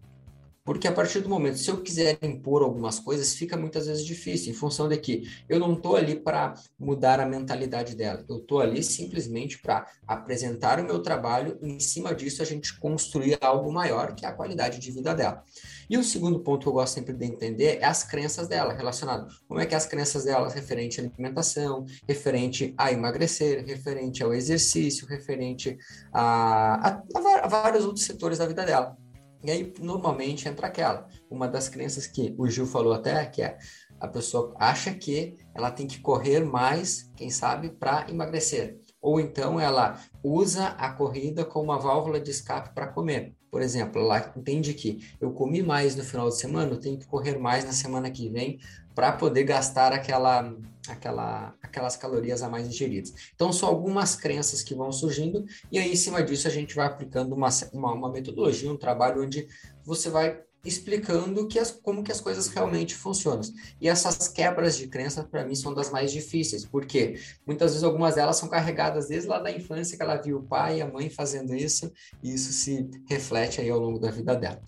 Porque 0.69 0.87
a 0.87 0.93
partir 0.93 1.21
do 1.21 1.31
momento, 1.31 1.57
se 1.57 1.71
eu 1.71 1.81
quiser 1.81 2.19
impor 2.21 2.61
algumas 2.61 2.99
coisas, 2.99 3.33
fica 3.33 3.57
muitas 3.57 3.87
vezes 3.87 4.05
difícil, 4.05 4.53
em 4.53 4.55
função 4.55 4.87
de 4.87 4.99
que 4.99 5.23
eu 5.49 5.59
não 5.59 5.73
estou 5.73 5.97
ali 5.97 6.15
para 6.15 6.53
mudar 6.79 7.21
a 7.21 7.25
mentalidade 7.25 7.97
dela, 7.97 8.23
eu 8.29 8.37
estou 8.37 8.61
ali 8.61 8.83
simplesmente 8.83 9.63
para 9.63 9.87
apresentar 10.07 10.79
o 10.79 10.85
meu 10.85 11.01
trabalho, 11.01 11.59
e 11.63 11.71
em 11.71 11.81
cima 11.81 12.15
disso 12.15 12.43
a 12.43 12.45
gente 12.45 12.79
construir 12.79 13.39
algo 13.41 13.73
maior, 13.73 14.15
que 14.15 14.27
é 14.27 14.29
a 14.29 14.33
qualidade 14.33 14.79
de 14.79 14.91
vida 14.91 15.15
dela. 15.15 15.43
E 15.89 15.97
o 15.97 16.05
segundo 16.05 16.41
ponto 16.41 16.65
que 16.65 16.69
eu 16.69 16.75
gosto 16.75 16.93
sempre 16.93 17.15
de 17.15 17.25
entender 17.25 17.79
é 17.81 17.87
as 17.87 18.05
crenças 18.05 18.47
dela, 18.47 18.75
relacionado 18.75 19.27
como 19.49 19.61
é 19.61 19.65
que 19.65 19.75
as 19.75 19.87
crenças 19.87 20.25
dela 20.25 20.51
referente 20.51 21.01
à 21.01 21.05
alimentação, 21.05 21.87
referente 22.07 22.75
a 22.77 22.93
emagrecer, 22.93 23.65
referente 23.65 24.23
ao 24.23 24.35
exercício, 24.35 25.07
referente 25.07 25.79
a, 26.13 26.91
a, 26.91 27.03
a 27.43 27.49
vários 27.49 27.87
outros 27.87 28.05
setores 28.05 28.37
da 28.37 28.47
vida 28.47 28.67
dela. 28.67 29.08
E 29.43 29.51
aí, 29.51 29.73
normalmente, 29.79 30.49
entra 30.49 30.67
aquela. 30.67 31.09
Uma 31.31 31.47
das 31.47 31.69
crenças 31.69 32.07
que 32.07 32.35
o 32.39 32.49
Gil 32.49 32.67
falou 32.67 32.93
até, 32.93 33.25
que 33.27 33.43
é 33.43 33.59
a 34.01 34.07
pessoa 34.07 34.55
acha 34.59 34.93
que 34.95 35.37
ela 35.55 35.71
tem 35.71 35.87
que 35.87 36.01
correr 36.01 36.41
mais, 36.41 37.11
quem 37.17 37.31
sabe, 37.31 37.71
para 37.71 38.07
emagrecer. 38.09 38.81
Ou 39.01 39.21
então 39.21 39.61
ela 39.61 40.01
usa 40.23 40.69
a 40.69 40.91
corrida 40.93 41.45
como 41.45 41.67
uma 41.67 41.79
válvula 41.79 42.21
de 42.21 42.31
escape 42.31 42.75
para 42.75 42.89
comer. 42.89 43.35
Por 43.51 43.63
exemplo, 43.63 44.01
ela 44.01 44.33
entende 44.37 44.75
que 44.75 44.99
eu 45.21 45.33
comi 45.33 45.63
mais 45.63 45.97
no 45.97 46.05
final 46.05 46.29
de 46.29 46.39
semana, 46.39 46.73
eu 46.73 46.81
tenho 46.81 46.99
que 46.99 47.07
correr 47.07 47.39
mais 47.39 47.65
na 47.65 47.73
semana 47.73 48.11
que 48.11 48.29
vem 48.29 48.59
para 48.95 49.13
poder 49.13 49.45
gastar 49.45 49.93
aquela, 49.93 50.55
aquela, 50.89 51.55
aquelas 51.63 51.97
calorias 51.97 52.43
a 52.43 52.49
mais 52.49 52.67
ingeridas. 52.67 53.13
Então, 53.35 53.53
são 53.53 53.69
algumas 53.69 54.17
crenças 54.17 54.63
que 54.63 54.75
vão 54.75 54.91
surgindo, 54.91 55.45
e 55.71 55.79
aí, 55.79 55.93
em 55.93 55.97
cima 55.97 56.23
disso, 56.23 56.47
a 56.49 56.51
gente 56.51 56.75
vai 56.75 56.87
aplicando 56.87 57.35
uma, 57.35 57.49
uma, 57.73 57.93
uma 57.93 58.13
metodologia, 58.13 58.71
um 58.71 58.77
trabalho 58.77 59.23
onde 59.23 59.47
você 59.85 60.11
vai 60.11 60.41
explicando 60.65 61.47
que 61.47 61.59
as, 61.59 61.71
como 61.71 62.03
que 62.03 62.11
as 62.11 62.21
coisas 62.21 62.49
realmente 62.49 62.95
funcionam. 62.95 63.43
E 63.81 63.89
essas 63.89 64.29
quebras 64.29 64.77
de 64.77 64.89
crença, 64.89 65.25
para 65.25 65.45
mim, 65.45 65.55
são 65.55 65.73
das 65.73 65.91
mais 65.91 66.11
difíceis, 66.13 66.65
porque 66.65 67.15
muitas 67.47 67.73
vezes 67.73 67.85
algumas 67.85 68.17
delas 68.17 68.37
são 68.37 68.49
carregadas 68.49 69.09
desde 69.09 69.29
lá 69.29 69.39
da 69.39 69.51
infância, 69.51 69.97
que 69.97 70.03
ela 70.03 70.17
viu 70.17 70.39
o 70.39 70.43
pai 70.43 70.79
e 70.79 70.83
a 70.83 70.87
mãe 70.87 71.09
fazendo 71.09 71.55
isso, 71.55 71.93
e 72.23 72.35
isso 72.35 72.53
se 72.53 72.89
reflete 73.09 73.61
aí 73.61 73.71
ao 73.71 73.79
longo 73.79 73.99
da 73.99 74.11
vida 74.11 74.35
dela. 74.35 74.61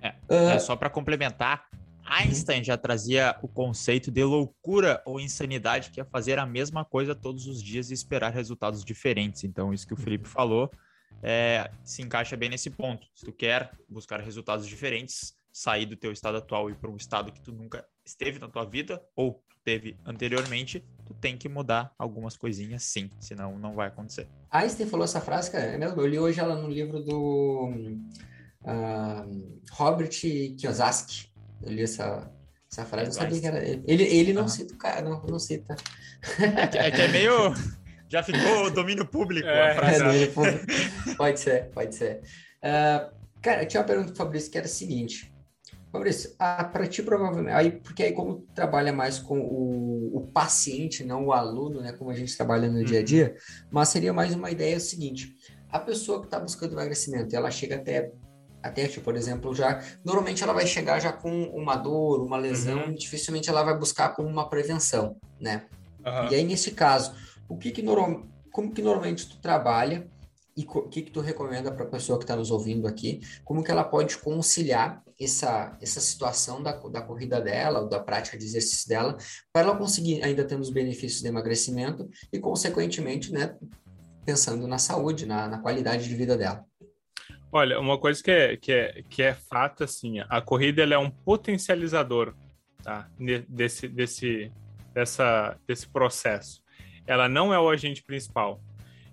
É, 0.00 0.10
uh, 0.30 0.50
é 0.50 0.58
só 0.58 0.76
para 0.76 0.88
complementar, 0.88 1.68
Einstein 2.08 2.64
já 2.64 2.76
trazia 2.76 3.36
o 3.42 3.48
conceito 3.48 4.10
de 4.10 4.24
loucura 4.24 5.02
ou 5.04 5.20
insanidade, 5.20 5.90
que 5.90 6.00
é 6.00 6.04
fazer 6.04 6.38
a 6.38 6.46
mesma 6.46 6.84
coisa 6.84 7.14
todos 7.14 7.46
os 7.46 7.62
dias 7.62 7.90
e 7.90 7.94
esperar 7.94 8.32
resultados 8.32 8.82
diferentes. 8.82 9.44
Então, 9.44 9.74
isso 9.74 9.86
que 9.86 9.92
o 9.92 9.96
Felipe 9.96 10.26
falou 10.26 10.70
é, 11.22 11.70
se 11.84 12.02
encaixa 12.02 12.36
bem 12.36 12.48
nesse 12.48 12.70
ponto. 12.70 13.06
Se 13.14 13.24
tu 13.24 13.32
quer 13.32 13.70
buscar 13.88 14.20
resultados 14.20 14.66
diferentes, 14.66 15.34
sair 15.52 15.86
do 15.86 15.96
teu 15.96 16.12
estado 16.12 16.38
atual 16.38 16.70
e 16.70 16.74
para 16.74 16.90
um 16.90 16.96
estado 16.96 17.32
que 17.32 17.40
tu 17.40 17.52
nunca 17.52 17.84
esteve 18.04 18.38
na 18.38 18.48
tua 18.48 18.64
vida 18.64 19.02
ou 19.14 19.42
teve 19.64 19.98
anteriormente, 20.06 20.82
tu 21.04 21.12
tem 21.14 21.36
que 21.36 21.48
mudar 21.48 21.92
algumas 21.98 22.36
coisinhas 22.36 22.84
sim, 22.84 23.10
senão 23.20 23.58
não 23.58 23.74
vai 23.74 23.88
acontecer. 23.88 24.26
Einstein 24.50 24.86
falou 24.86 25.04
essa 25.04 25.20
frase, 25.20 25.50
cara, 25.50 25.64
é 25.64 25.76
mesmo, 25.76 26.00
eu 26.00 26.06
li 26.06 26.18
hoje 26.18 26.40
ela 26.40 26.56
no 26.56 26.68
livro 26.68 27.02
do 27.02 27.74
uh, 28.62 29.60
Robert 29.72 30.08
Kiyosaki. 30.08 31.27
Eu 31.62 31.72
li 31.72 31.82
essa, 31.82 32.30
essa 32.70 32.84
frase, 32.84 33.06
não 33.06 33.12
sabia 33.12 33.40
que 33.40 33.46
era 33.46 33.64
ele. 33.66 33.82
Ele, 33.86 34.04
ele 34.04 34.32
não 34.32 34.42
uhum. 34.42 34.48
cita 34.48 34.74
o 34.74 34.78
cara, 34.78 35.02
não, 35.02 35.22
não 35.22 35.38
cita. 35.38 35.76
É 36.38 36.66
que, 36.66 36.78
é 36.78 36.90
que 36.90 37.00
é 37.02 37.08
meio 37.08 37.54
Já 38.08 38.22
ficou 38.22 38.70
domínio 38.70 39.06
público 39.06 39.48
é, 39.48 39.72
a 39.72 39.74
frase. 39.74 40.02
É, 40.02 40.04
domínio 40.04 40.32
público. 40.32 40.66
pode 41.16 41.40
ser, 41.40 41.70
pode 41.70 41.94
ser. 41.94 42.20
Uh, 42.58 43.12
cara, 43.40 43.62
eu 43.62 43.68
tinha 43.68 43.80
uma 43.80 43.86
pergunta 43.86 44.12
para 44.12 44.16
Fabrício 44.16 44.50
que 44.50 44.58
era 44.58 44.66
a 44.66 44.70
seguinte. 44.70 45.32
Fabrício, 45.90 46.34
ah, 46.38 46.64
para 46.64 46.86
ti 46.86 47.02
provavelmente, 47.02 47.54
aí, 47.54 47.70
porque 47.72 48.02
aí 48.02 48.12
como 48.12 48.46
trabalha 48.54 48.92
mais 48.92 49.18
com 49.18 49.40
o, 49.40 50.18
o, 50.18 50.26
paciente, 50.26 51.02
não 51.02 51.26
o 51.26 51.32
aluno, 51.32 51.80
né, 51.80 51.92
como 51.92 52.10
a 52.10 52.14
gente 52.14 52.36
trabalha 52.36 52.68
no 52.68 52.84
dia 52.84 53.00
a 53.00 53.02
dia, 53.02 53.34
uhum. 53.34 53.68
mas 53.70 53.88
seria 53.88 54.12
mais 54.12 54.34
uma 54.34 54.50
ideia 54.50 54.78
seguinte, 54.78 55.34
a 55.70 55.78
pessoa 55.78 56.20
que 56.20 56.26
está 56.26 56.38
buscando 56.38 56.72
emagrecimento, 56.72 57.34
ela 57.34 57.50
chega 57.50 57.76
até, 57.76 58.12
até, 58.62 58.86
tipo, 58.86 59.04
por 59.04 59.16
exemplo, 59.16 59.54
já, 59.54 59.82
normalmente 60.04 60.42
ela 60.42 60.52
vai 60.52 60.66
chegar 60.66 61.00
já 61.00 61.12
com 61.12 61.44
uma 61.44 61.76
dor, 61.76 62.22
uma 62.22 62.36
lesão, 62.36 62.86
uhum. 62.86 62.94
dificilmente 62.94 63.48
ela 63.48 63.62
vai 63.62 63.76
buscar 63.78 64.10
como 64.10 64.28
uma 64.28 64.48
prevenção, 64.48 65.16
né? 65.40 65.66
Uhum. 66.04 66.30
E 66.30 66.34
aí, 66.34 66.44
nesse 66.44 66.72
caso, 66.72 67.14
o 67.48 67.56
que 67.56 67.70
que 67.70 67.82
normal, 67.82 68.26
como 68.50 68.72
que 68.72 68.82
normalmente 68.82 69.28
tu 69.28 69.38
trabalha 69.38 70.08
e 70.56 70.66
o 70.68 70.88
que 70.88 71.02
que 71.02 71.10
tu 71.12 71.20
recomenda 71.20 71.70
para 71.70 71.84
a 71.84 71.88
pessoa 71.88 72.18
que 72.18 72.24
está 72.24 72.34
nos 72.34 72.50
ouvindo 72.50 72.88
aqui, 72.88 73.20
como 73.44 73.62
que 73.62 73.70
ela 73.70 73.84
pode 73.84 74.18
conciliar 74.18 75.02
essa, 75.20 75.76
essa 75.80 76.00
situação 76.00 76.60
da, 76.62 76.72
da 76.72 77.00
corrida 77.00 77.40
dela, 77.40 77.88
da 77.88 78.00
prática 78.00 78.36
de 78.36 78.44
exercício 78.44 78.88
dela, 78.88 79.16
para 79.52 79.68
ela 79.68 79.76
conseguir 79.76 80.22
ainda 80.22 80.44
ter 80.44 80.58
os 80.58 80.70
benefícios 80.70 81.22
de 81.22 81.28
emagrecimento 81.28 82.08
e, 82.32 82.40
consequentemente, 82.40 83.32
né, 83.32 83.56
pensando 84.24 84.66
na 84.66 84.78
saúde, 84.78 85.26
na, 85.26 85.48
na 85.48 85.58
qualidade 85.58 86.08
de 86.08 86.14
vida 86.14 86.36
dela. 86.36 86.64
Olha, 87.50 87.80
uma 87.80 87.98
coisa 87.98 88.22
que 88.22 88.30
é, 88.30 88.56
que 88.56 88.72
é, 88.72 89.02
que 89.08 89.22
é 89.22 89.34
fato, 89.34 89.84
assim, 89.84 90.20
a 90.28 90.40
corrida 90.40 90.82
ela 90.82 90.94
é 90.94 90.98
um 90.98 91.10
potencializador 91.10 92.34
tá? 92.82 93.08
desse, 93.48 93.88
desse, 93.88 94.52
dessa, 94.92 95.58
desse 95.66 95.88
processo 95.88 96.62
ela 97.08 97.26
não 97.26 97.52
é 97.52 97.58
o 97.58 97.70
agente 97.70 98.02
principal. 98.02 98.60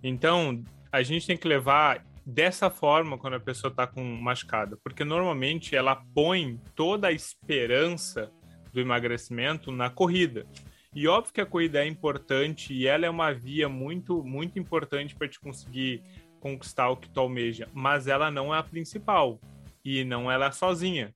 Então, 0.03 0.61
a 0.91 1.01
gente 1.01 1.25
tem 1.25 1.37
que 1.37 1.47
levar 1.47 2.05
dessa 2.25 2.69
forma 2.69 3.17
quando 3.17 3.35
a 3.35 3.39
pessoa 3.39 3.71
está 3.71 3.87
com 3.87 4.03
machucada, 4.03 4.77
porque 4.83 5.05
normalmente 5.05 5.75
ela 5.75 5.95
põe 5.95 6.59
toda 6.75 7.07
a 7.07 7.11
esperança 7.11 8.29
do 8.73 8.81
emagrecimento 8.81 9.71
na 9.71 9.89
corrida. 9.89 10.45
E 10.93 11.07
óbvio 11.07 11.33
que 11.33 11.41
a 11.41 11.45
corrida 11.45 11.83
é 11.83 11.87
importante 11.87 12.73
e 12.73 12.85
ela 12.85 13.05
é 13.05 13.09
uma 13.09 13.33
via 13.33 13.69
muito, 13.69 14.23
muito 14.23 14.59
importante 14.59 15.15
para 15.15 15.27
te 15.27 15.39
conseguir 15.39 16.03
conquistar 16.45 16.89
o 16.89 16.95
que 16.95 17.09
tu 17.09 17.19
almeja, 17.19 17.67
mas 17.73 18.05
ela 18.05 18.29
não 18.29 18.53
é 18.53 18.59
a 18.59 18.63
principal 18.63 19.39
e 19.83 20.03
não 20.03 20.31
ela 20.31 20.45
é 20.45 20.51
sozinha. 20.51 21.11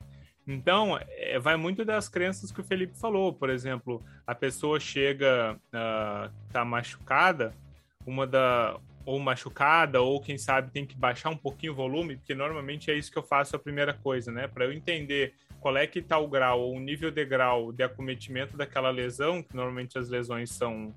Então, 0.48 1.00
é, 1.07 1.38
vai 1.38 1.55
muito 1.55 1.86
das 1.86 2.09
crenças 2.09 2.51
que 2.51 2.59
o 2.59 2.63
Felipe 2.63 2.98
falou. 2.98 3.31
Por 3.31 3.51
exemplo, 3.51 4.03
a 4.25 4.33
pessoa 4.33 4.79
chega, 4.79 5.55
uh, 5.67 6.33
tá 6.51 6.65
machucada, 6.65 7.53
uma 8.07 8.25
da 8.25 8.79
ou 9.05 9.19
machucada, 9.19 10.01
ou 10.01 10.19
quem 10.19 10.36
sabe 10.36 10.71
tem 10.71 10.83
que 10.83 10.95
baixar 10.95 11.29
um 11.29 11.38
pouquinho 11.38 11.74
o 11.74 11.75
volume, 11.75 12.17
porque 12.17 12.33
normalmente 12.33 12.89
é 12.89 12.95
isso 12.95 13.12
que 13.12 13.17
eu 13.17 13.24
faço 13.24 13.55
a 13.55 13.59
primeira 13.59 13.93
coisa, 13.93 14.31
né? 14.31 14.48
Para 14.48 14.65
eu 14.65 14.74
entender 14.74 15.36
qual 15.59 15.77
é 15.77 15.86
que 15.86 16.01
tá 16.01 16.17
o 16.17 16.27
grau 16.27 16.59
ou 16.59 16.75
o 16.75 16.79
nível 16.79 17.12
de 17.12 17.24
grau 17.24 17.71
de 17.71 17.83
acometimento 17.83 18.57
daquela 18.57 18.89
lesão, 18.89 19.43
que 19.43 19.55
normalmente 19.55 19.98
as 20.00 20.09
lesões 20.09 20.50
são 20.50 20.93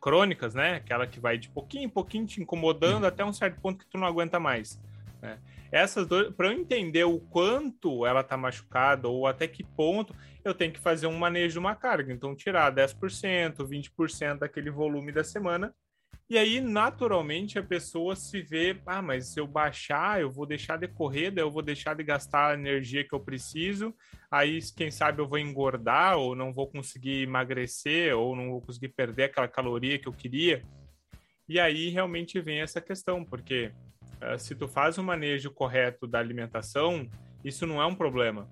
crônicas, 0.00 0.54
né? 0.54 0.76
Aquela 0.76 1.06
que 1.06 1.20
vai 1.20 1.38
de 1.38 1.48
pouquinho 1.48 1.84
em 1.84 1.88
pouquinho 1.88 2.26
te 2.26 2.40
incomodando 2.40 3.02
uhum. 3.02 3.08
até 3.08 3.24
um 3.24 3.32
certo 3.32 3.60
ponto 3.60 3.78
que 3.78 3.90
tu 3.90 3.98
não 3.98 4.06
aguenta 4.06 4.38
mais. 4.38 4.80
Né? 5.20 5.38
Essas 5.70 6.06
duas, 6.06 6.32
para 6.34 6.48
eu 6.48 6.52
entender 6.52 7.04
o 7.04 7.18
quanto 7.18 8.06
ela 8.06 8.20
está 8.20 8.36
machucada 8.36 9.08
ou 9.08 9.26
até 9.26 9.48
que 9.48 9.64
ponto, 9.64 10.14
eu 10.44 10.54
tenho 10.54 10.72
que 10.72 10.80
fazer 10.80 11.06
um 11.06 11.18
manejo 11.18 11.54
de 11.54 11.58
uma 11.58 11.74
carga. 11.74 12.12
Então, 12.12 12.34
tirar 12.36 12.72
10%, 12.72 13.56
20% 13.56 14.38
daquele 14.38 14.70
volume 14.70 15.10
da 15.10 15.24
semana. 15.24 15.74
E 16.28 16.36
aí, 16.36 16.60
naturalmente, 16.60 17.56
a 17.56 17.62
pessoa 17.62 18.16
se 18.16 18.42
vê, 18.42 18.76
ah, 18.84 19.00
mas 19.00 19.28
se 19.28 19.38
eu 19.38 19.46
baixar, 19.46 20.20
eu 20.20 20.28
vou 20.28 20.44
deixar 20.44 20.76
de 20.76 20.88
correr, 20.88 21.30
daí 21.30 21.44
eu 21.44 21.50
vou 21.52 21.62
deixar 21.62 21.94
de 21.94 22.02
gastar 22.02 22.50
a 22.50 22.54
energia 22.54 23.06
que 23.06 23.14
eu 23.14 23.20
preciso. 23.20 23.94
Aí, 24.28 24.58
quem 24.76 24.90
sabe, 24.90 25.20
eu 25.20 25.28
vou 25.28 25.38
engordar, 25.38 26.18
ou 26.18 26.34
não 26.34 26.52
vou 26.52 26.66
conseguir 26.66 27.22
emagrecer, 27.22 28.16
ou 28.16 28.34
não 28.34 28.50
vou 28.50 28.60
conseguir 28.60 28.88
perder 28.88 29.24
aquela 29.24 29.46
caloria 29.46 30.00
que 30.00 30.08
eu 30.08 30.12
queria. 30.12 30.64
E 31.48 31.60
aí, 31.60 31.90
realmente, 31.90 32.40
vem 32.40 32.60
essa 32.60 32.80
questão, 32.80 33.24
porque 33.24 33.70
uh, 34.20 34.36
se 34.36 34.56
tu 34.56 34.66
faz 34.66 34.98
o 34.98 35.04
manejo 35.04 35.52
correto 35.52 36.08
da 36.08 36.18
alimentação, 36.18 37.08
isso 37.44 37.64
não 37.68 37.80
é 37.80 37.86
um 37.86 37.94
problema. 37.94 38.50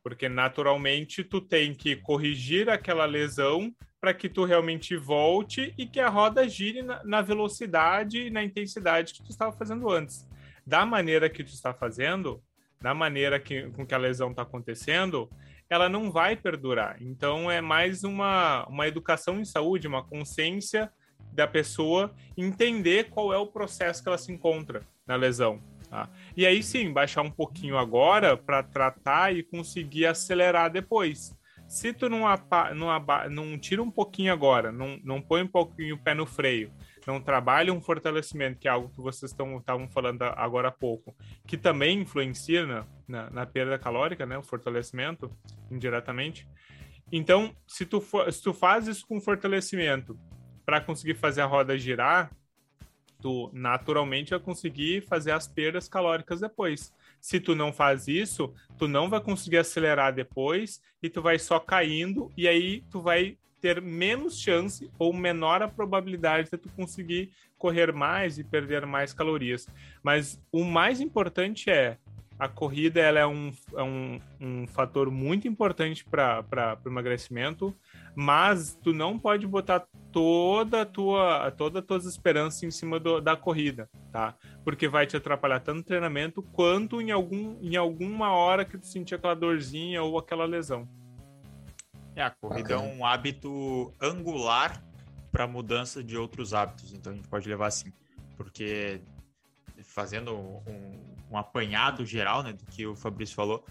Porque 0.00 0.28
naturalmente 0.28 1.24
tu 1.24 1.40
tem 1.40 1.74
que 1.74 1.96
corrigir 1.96 2.70
aquela 2.70 3.04
lesão 3.04 3.74
para 4.04 4.12
que 4.12 4.28
tu 4.28 4.44
realmente 4.44 4.98
volte 4.98 5.72
e 5.78 5.86
que 5.86 5.98
a 5.98 6.10
roda 6.10 6.46
gire 6.46 6.82
na, 6.82 7.02
na 7.04 7.22
velocidade 7.22 8.26
e 8.26 8.30
na 8.30 8.44
intensidade 8.44 9.14
que 9.14 9.22
tu 9.22 9.30
estava 9.30 9.50
fazendo 9.50 9.88
antes. 9.88 10.28
Da 10.66 10.84
maneira 10.84 11.30
que 11.30 11.42
tu 11.42 11.54
está 11.54 11.72
fazendo, 11.72 12.42
da 12.78 12.92
maneira 12.92 13.40
que, 13.40 13.70
com 13.70 13.86
que 13.86 13.94
a 13.94 13.98
lesão 13.98 14.30
está 14.30 14.42
acontecendo, 14.42 15.30
ela 15.70 15.88
não 15.88 16.12
vai 16.12 16.36
perdurar. 16.36 16.98
Então 17.00 17.50
é 17.50 17.62
mais 17.62 18.04
uma, 18.04 18.66
uma 18.66 18.86
educação 18.86 19.40
em 19.40 19.44
saúde, 19.46 19.88
uma 19.88 20.04
consciência 20.04 20.92
da 21.32 21.46
pessoa 21.46 22.14
entender 22.36 23.08
qual 23.08 23.32
é 23.32 23.38
o 23.38 23.46
processo 23.46 24.02
que 24.02 24.08
ela 24.10 24.18
se 24.18 24.30
encontra 24.30 24.82
na 25.06 25.16
lesão. 25.16 25.62
Tá? 25.88 26.10
E 26.36 26.44
aí 26.44 26.62
sim, 26.62 26.92
baixar 26.92 27.22
um 27.22 27.30
pouquinho 27.30 27.78
agora 27.78 28.36
para 28.36 28.62
tratar 28.62 29.34
e 29.34 29.42
conseguir 29.42 30.04
acelerar 30.04 30.70
depois. 30.70 31.34
Se 31.74 31.92
tu 31.92 32.08
não, 32.08 32.20
não, 32.76 32.88
não 33.28 33.58
tira 33.58 33.82
um 33.82 33.90
pouquinho 33.90 34.32
agora, 34.32 34.70
não, 34.70 34.96
não 35.02 35.20
põe 35.20 35.42
um 35.42 35.48
pouquinho 35.48 35.96
o 35.96 35.98
pé 35.98 36.14
no 36.14 36.24
freio, 36.24 36.72
não 37.04 37.20
trabalha 37.20 37.72
um 37.72 37.80
fortalecimento, 37.80 38.60
que 38.60 38.68
é 38.68 38.70
algo 38.70 38.90
que 38.90 39.00
vocês 39.00 39.32
estavam 39.32 39.88
falando 39.88 40.22
agora 40.22 40.68
há 40.68 40.70
pouco, 40.70 41.12
que 41.44 41.58
também 41.58 42.02
influencia 42.02 42.64
na, 42.64 42.86
na, 43.08 43.28
na, 43.28 43.44
perda 43.44 43.76
calórica, 43.76 44.24
né? 44.24 44.38
O 44.38 44.42
fortalecimento, 44.44 45.28
indiretamente. 45.68 46.46
Então, 47.10 47.52
se 47.66 47.84
tu, 47.84 48.00
for, 48.00 48.32
se 48.32 48.40
tu 48.40 48.54
faz 48.54 48.86
isso 48.86 49.04
com 49.04 49.20
fortalecimento 49.20 50.16
para 50.64 50.80
conseguir 50.80 51.16
fazer 51.16 51.40
a 51.40 51.46
roda 51.46 51.76
girar, 51.76 52.30
tu 53.20 53.50
naturalmente 53.52 54.30
vai 54.30 54.38
conseguir 54.38 55.00
fazer 55.08 55.32
as 55.32 55.48
perdas 55.48 55.88
calóricas 55.88 56.40
depois. 56.40 56.94
Se 57.24 57.40
tu 57.40 57.54
não 57.54 57.72
faz 57.72 58.06
isso, 58.06 58.52
tu 58.76 58.86
não 58.86 59.08
vai 59.08 59.18
conseguir 59.18 59.56
acelerar 59.56 60.12
depois 60.12 60.82
e 61.02 61.08
tu 61.08 61.22
vai 61.22 61.38
só 61.38 61.58
caindo 61.58 62.30
e 62.36 62.46
aí 62.46 62.84
tu 62.90 63.00
vai 63.00 63.38
ter 63.62 63.80
menos 63.80 64.38
chance 64.38 64.90
ou 64.98 65.10
menor 65.10 65.62
a 65.62 65.68
probabilidade 65.68 66.50
de 66.50 66.58
tu 66.58 66.68
conseguir 66.76 67.32
correr 67.56 67.94
mais 67.94 68.38
e 68.38 68.44
perder 68.44 68.84
mais 68.84 69.14
calorias. 69.14 69.66
Mas 70.02 70.38
o 70.52 70.64
mais 70.64 71.00
importante 71.00 71.70
é 71.70 71.96
a 72.38 72.46
corrida 72.46 73.00
ela 73.00 73.20
é 73.20 73.26
um, 73.26 73.54
é 73.74 73.82
um, 73.82 74.20
um 74.38 74.66
fator 74.66 75.10
muito 75.10 75.48
importante 75.48 76.04
para 76.04 76.78
o 76.84 76.88
emagrecimento, 76.90 77.74
mas 78.14 78.78
tu 78.82 78.92
não 78.92 79.18
pode 79.18 79.46
botar 79.46 79.86
toda 80.12 80.82
a 80.82 80.86
tua 80.86 81.50
toda 81.50 81.80
as 81.80 81.84
tuas 81.84 82.04
esperanças 82.04 82.62
em 82.62 82.70
cima 82.70 83.00
do, 83.00 83.20
da 83.20 83.36
corrida, 83.36 83.90
tá? 84.12 84.34
Porque 84.62 84.86
vai 84.86 85.06
te 85.06 85.16
atrapalhar 85.16 85.60
tanto 85.60 85.78
no 85.78 85.82
treinamento 85.82 86.42
quanto 86.42 87.00
em 87.00 87.10
algum 87.10 87.58
em 87.60 87.76
alguma 87.76 88.32
hora 88.32 88.64
que 88.64 88.78
tu 88.78 88.86
sentir 88.86 89.16
aquela 89.16 89.34
dorzinha 89.34 90.02
ou 90.02 90.16
aquela 90.16 90.44
lesão. 90.44 90.88
É, 92.14 92.22
a 92.22 92.30
corrida 92.30 92.76
Bacana. 92.76 92.92
é 92.92 92.96
um 92.96 93.04
hábito 93.04 93.92
angular 94.00 94.84
para 95.32 95.48
mudança 95.48 96.02
de 96.02 96.16
outros 96.16 96.54
hábitos, 96.54 96.92
então 96.92 97.12
a 97.12 97.16
gente 97.16 97.26
pode 97.26 97.48
levar 97.48 97.66
assim, 97.66 97.92
porque 98.36 99.00
fazendo 99.82 100.32
um, 100.32 100.62
um 101.32 101.36
apanhado 101.36 102.06
geral, 102.06 102.44
né, 102.44 102.52
do 102.52 102.64
que 102.66 102.86
o 102.86 102.94
Fabrício 102.94 103.34
falou, 103.34 103.64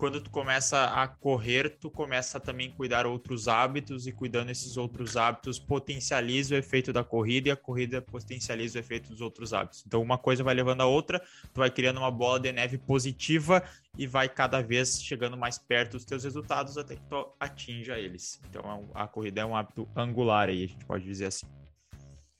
quando 0.00 0.18
tu 0.18 0.30
começa 0.30 0.84
a 0.84 1.06
correr, 1.06 1.76
tu 1.78 1.90
começa 1.90 2.38
a 2.38 2.40
também 2.40 2.70
cuidar 2.70 3.04
outros 3.04 3.48
hábitos 3.48 4.06
e 4.06 4.12
cuidando 4.12 4.50
esses 4.50 4.78
outros 4.78 5.14
hábitos 5.14 5.58
potencializa 5.58 6.54
o 6.54 6.58
efeito 6.58 6.90
da 6.90 7.04
corrida 7.04 7.50
e 7.50 7.52
a 7.52 7.56
corrida 7.56 8.00
potencializa 8.00 8.78
o 8.78 8.80
efeito 8.80 9.10
dos 9.10 9.20
outros 9.20 9.52
hábitos. 9.52 9.84
Então 9.86 10.00
uma 10.00 10.16
coisa 10.16 10.42
vai 10.42 10.54
levando 10.54 10.80
a 10.80 10.86
outra, 10.86 11.20
tu 11.52 11.58
vai 11.58 11.70
criando 11.70 11.98
uma 11.98 12.10
bola 12.10 12.40
de 12.40 12.50
neve 12.50 12.78
positiva 12.78 13.62
e 13.98 14.06
vai 14.06 14.26
cada 14.26 14.62
vez 14.62 15.02
chegando 15.02 15.36
mais 15.36 15.58
perto 15.58 15.98
dos 15.98 16.06
teus 16.06 16.24
resultados 16.24 16.78
até 16.78 16.96
que 16.96 17.02
tu 17.02 17.34
atinja 17.38 17.98
eles. 17.98 18.40
Então 18.48 18.88
a 18.94 19.06
corrida 19.06 19.42
é 19.42 19.44
um 19.44 19.54
hábito 19.54 19.86
angular 19.94 20.48
aí, 20.48 20.64
a 20.64 20.66
gente 20.66 20.84
pode 20.86 21.04
dizer 21.04 21.26
assim. 21.26 21.46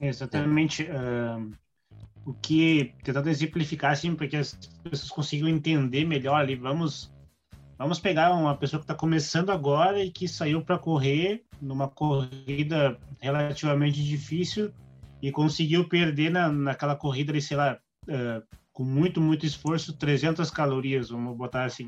Exatamente. 0.01 0.85
Uh, 0.85 1.53
o 2.25 2.33
que 2.33 2.95
tentando 3.05 3.29
exemplificar 3.29 3.93
assim 3.93 4.15
para 4.15 4.27
que 4.27 4.37
as 4.39 4.55
pessoas 4.83 5.11
consigam 5.11 5.47
entender 5.47 6.07
melhor 6.07 6.41
ali, 6.41 6.57
vamos 6.57 7.13
Vamos 7.81 7.99
pegar 7.99 8.35
uma 8.35 8.55
pessoa 8.55 8.79
que 8.79 8.85
está 8.85 8.95
começando 8.95 9.49
agora 9.49 10.05
e 10.05 10.11
que 10.11 10.29
saiu 10.29 10.61
para 10.61 10.77
correr 10.77 11.43
numa 11.63 11.89
corrida 11.89 12.99
relativamente 13.19 14.05
difícil 14.05 14.71
e 15.23 15.33
conseguiu 15.33 15.89
perder 15.89 16.31
na, 16.31 16.53
naquela 16.53 16.95
corrida, 16.95 17.33
ali, 17.33 17.41
sei 17.41 17.57
lá, 17.57 17.79
uh, 18.07 18.47
com 18.71 18.85
muito, 18.85 19.19
muito 19.19 19.47
esforço, 19.47 19.97
300 19.97 20.51
calorias, 20.51 21.09
vamos 21.09 21.35
botar 21.39 21.65
assim. 21.65 21.87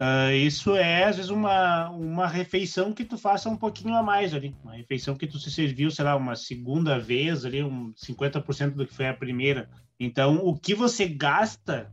Uh, 0.00 0.32
isso 0.34 0.74
é, 0.74 1.04
às 1.04 1.14
vezes, 1.14 1.30
uma, 1.30 1.90
uma 1.90 2.26
refeição 2.26 2.92
que 2.92 3.04
tu 3.04 3.16
faça 3.16 3.48
um 3.48 3.56
pouquinho 3.56 3.94
a 3.94 4.02
mais 4.02 4.34
ali. 4.34 4.52
Uma 4.64 4.74
refeição 4.74 5.14
que 5.14 5.28
tu 5.28 5.38
se 5.38 5.52
serviu, 5.52 5.92
sei 5.92 6.04
lá, 6.04 6.16
uma 6.16 6.34
segunda 6.34 6.98
vez 6.98 7.44
ali, 7.44 7.62
um 7.62 7.92
50% 7.92 8.70
do 8.70 8.84
que 8.84 8.92
foi 8.92 9.06
a 9.06 9.14
primeira. 9.14 9.70
Então, 10.00 10.44
o 10.44 10.58
que 10.58 10.74
você 10.74 11.06
gasta 11.06 11.88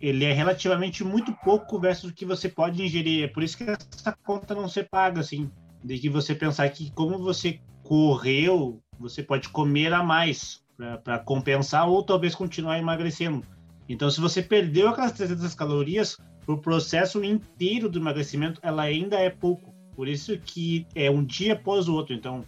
ele 0.00 0.24
é 0.24 0.32
relativamente 0.32 1.04
muito 1.04 1.32
pouco 1.44 1.78
versus 1.78 2.10
o 2.10 2.14
que 2.14 2.24
você 2.24 2.48
pode 2.48 2.82
ingerir. 2.82 3.24
É 3.24 3.28
por 3.28 3.42
isso 3.42 3.56
que 3.56 3.64
essa 3.64 4.16
conta 4.24 4.54
não 4.54 4.68
se 4.68 4.82
paga, 4.82 5.20
assim. 5.20 5.50
De 5.82 5.98
que 5.98 6.08
você 6.08 6.34
pensar 6.34 6.68
que 6.70 6.90
como 6.92 7.18
você 7.18 7.60
correu, 7.82 8.82
você 8.98 9.22
pode 9.22 9.48
comer 9.48 9.92
a 9.92 10.02
mais 10.02 10.62
para 11.04 11.18
compensar 11.18 11.88
ou 11.88 12.02
talvez 12.02 12.34
continuar 12.34 12.78
emagrecendo. 12.78 13.44
Então, 13.88 14.10
se 14.10 14.20
você 14.20 14.42
perdeu 14.42 14.88
aquelas 14.88 15.12
300 15.12 15.54
calorias, 15.54 16.16
o 16.46 16.56
processo 16.56 17.22
inteiro 17.24 17.88
do 17.88 17.98
emagrecimento, 17.98 18.60
ela 18.62 18.82
ainda 18.82 19.18
é 19.18 19.30
pouco. 19.30 19.74
Por 19.94 20.08
isso 20.08 20.38
que 20.38 20.86
é 20.94 21.10
um 21.10 21.24
dia 21.24 21.54
após 21.54 21.88
o 21.88 21.94
outro. 21.94 22.14
Então, 22.14 22.44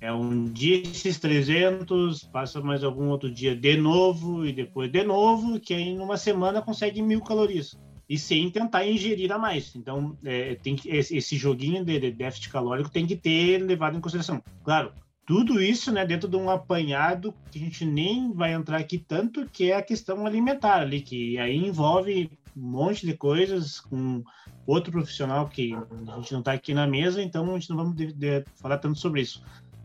é 0.00 0.12
um 0.12 0.44
dia 0.44 0.82
esses 0.82 1.18
300, 1.18 2.24
passa 2.24 2.60
mais 2.60 2.84
algum 2.84 3.08
outro 3.08 3.30
dia 3.30 3.56
de 3.56 3.76
novo 3.76 4.46
e 4.46 4.52
depois 4.52 4.90
de 4.90 5.02
novo, 5.02 5.58
que 5.58 5.72
aí 5.72 5.94
numa 5.94 6.16
semana 6.16 6.60
consegue 6.60 7.00
mil 7.00 7.22
calorias. 7.22 7.78
E 8.08 8.18
sem 8.18 8.50
tentar 8.50 8.86
ingerir 8.86 9.32
a 9.32 9.38
mais. 9.38 9.74
Então, 9.74 10.16
é, 10.22 10.56
tem 10.56 10.76
que, 10.76 10.90
esse 10.90 11.36
joguinho 11.36 11.82
de 11.84 12.10
déficit 12.10 12.50
calórico 12.50 12.90
tem 12.90 13.06
que 13.06 13.16
ter 13.16 13.58
levado 13.58 13.96
em 13.96 14.00
consideração. 14.00 14.42
Claro, 14.62 14.92
tudo 15.26 15.62
isso 15.62 15.90
né, 15.90 16.04
dentro 16.04 16.28
de 16.28 16.36
um 16.36 16.50
apanhado 16.50 17.34
que 17.50 17.58
a 17.58 17.62
gente 17.62 17.86
nem 17.86 18.30
vai 18.32 18.52
entrar 18.52 18.78
aqui 18.78 18.98
tanto, 18.98 19.46
que 19.46 19.70
é 19.70 19.76
a 19.76 19.82
questão 19.82 20.26
alimentar 20.26 20.80
ali, 20.80 21.00
que 21.00 21.38
aí 21.38 21.56
envolve 21.56 22.30
um 22.54 22.70
monte 22.70 23.06
de 23.06 23.16
coisas 23.16 23.80
com 23.80 24.22
outro 24.66 24.92
profissional 24.92 25.48
que 25.48 25.74
a 25.74 26.16
gente 26.16 26.32
não 26.32 26.40
está 26.40 26.52
aqui 26.52 26.72
na 26.72 26.86
mesa, 26.86 27.22
então 27.22 27.50
a 27.50 27.58
gente 27.58 27.70
não 27.70 27.76
vamos 27.76 27.96
de, 27.96 28.12
de, 28.12 28.44
falar 28.56 28.78
tanto 28.78 28.98
sobre 28.98 29.22
isso. 29.22 29.42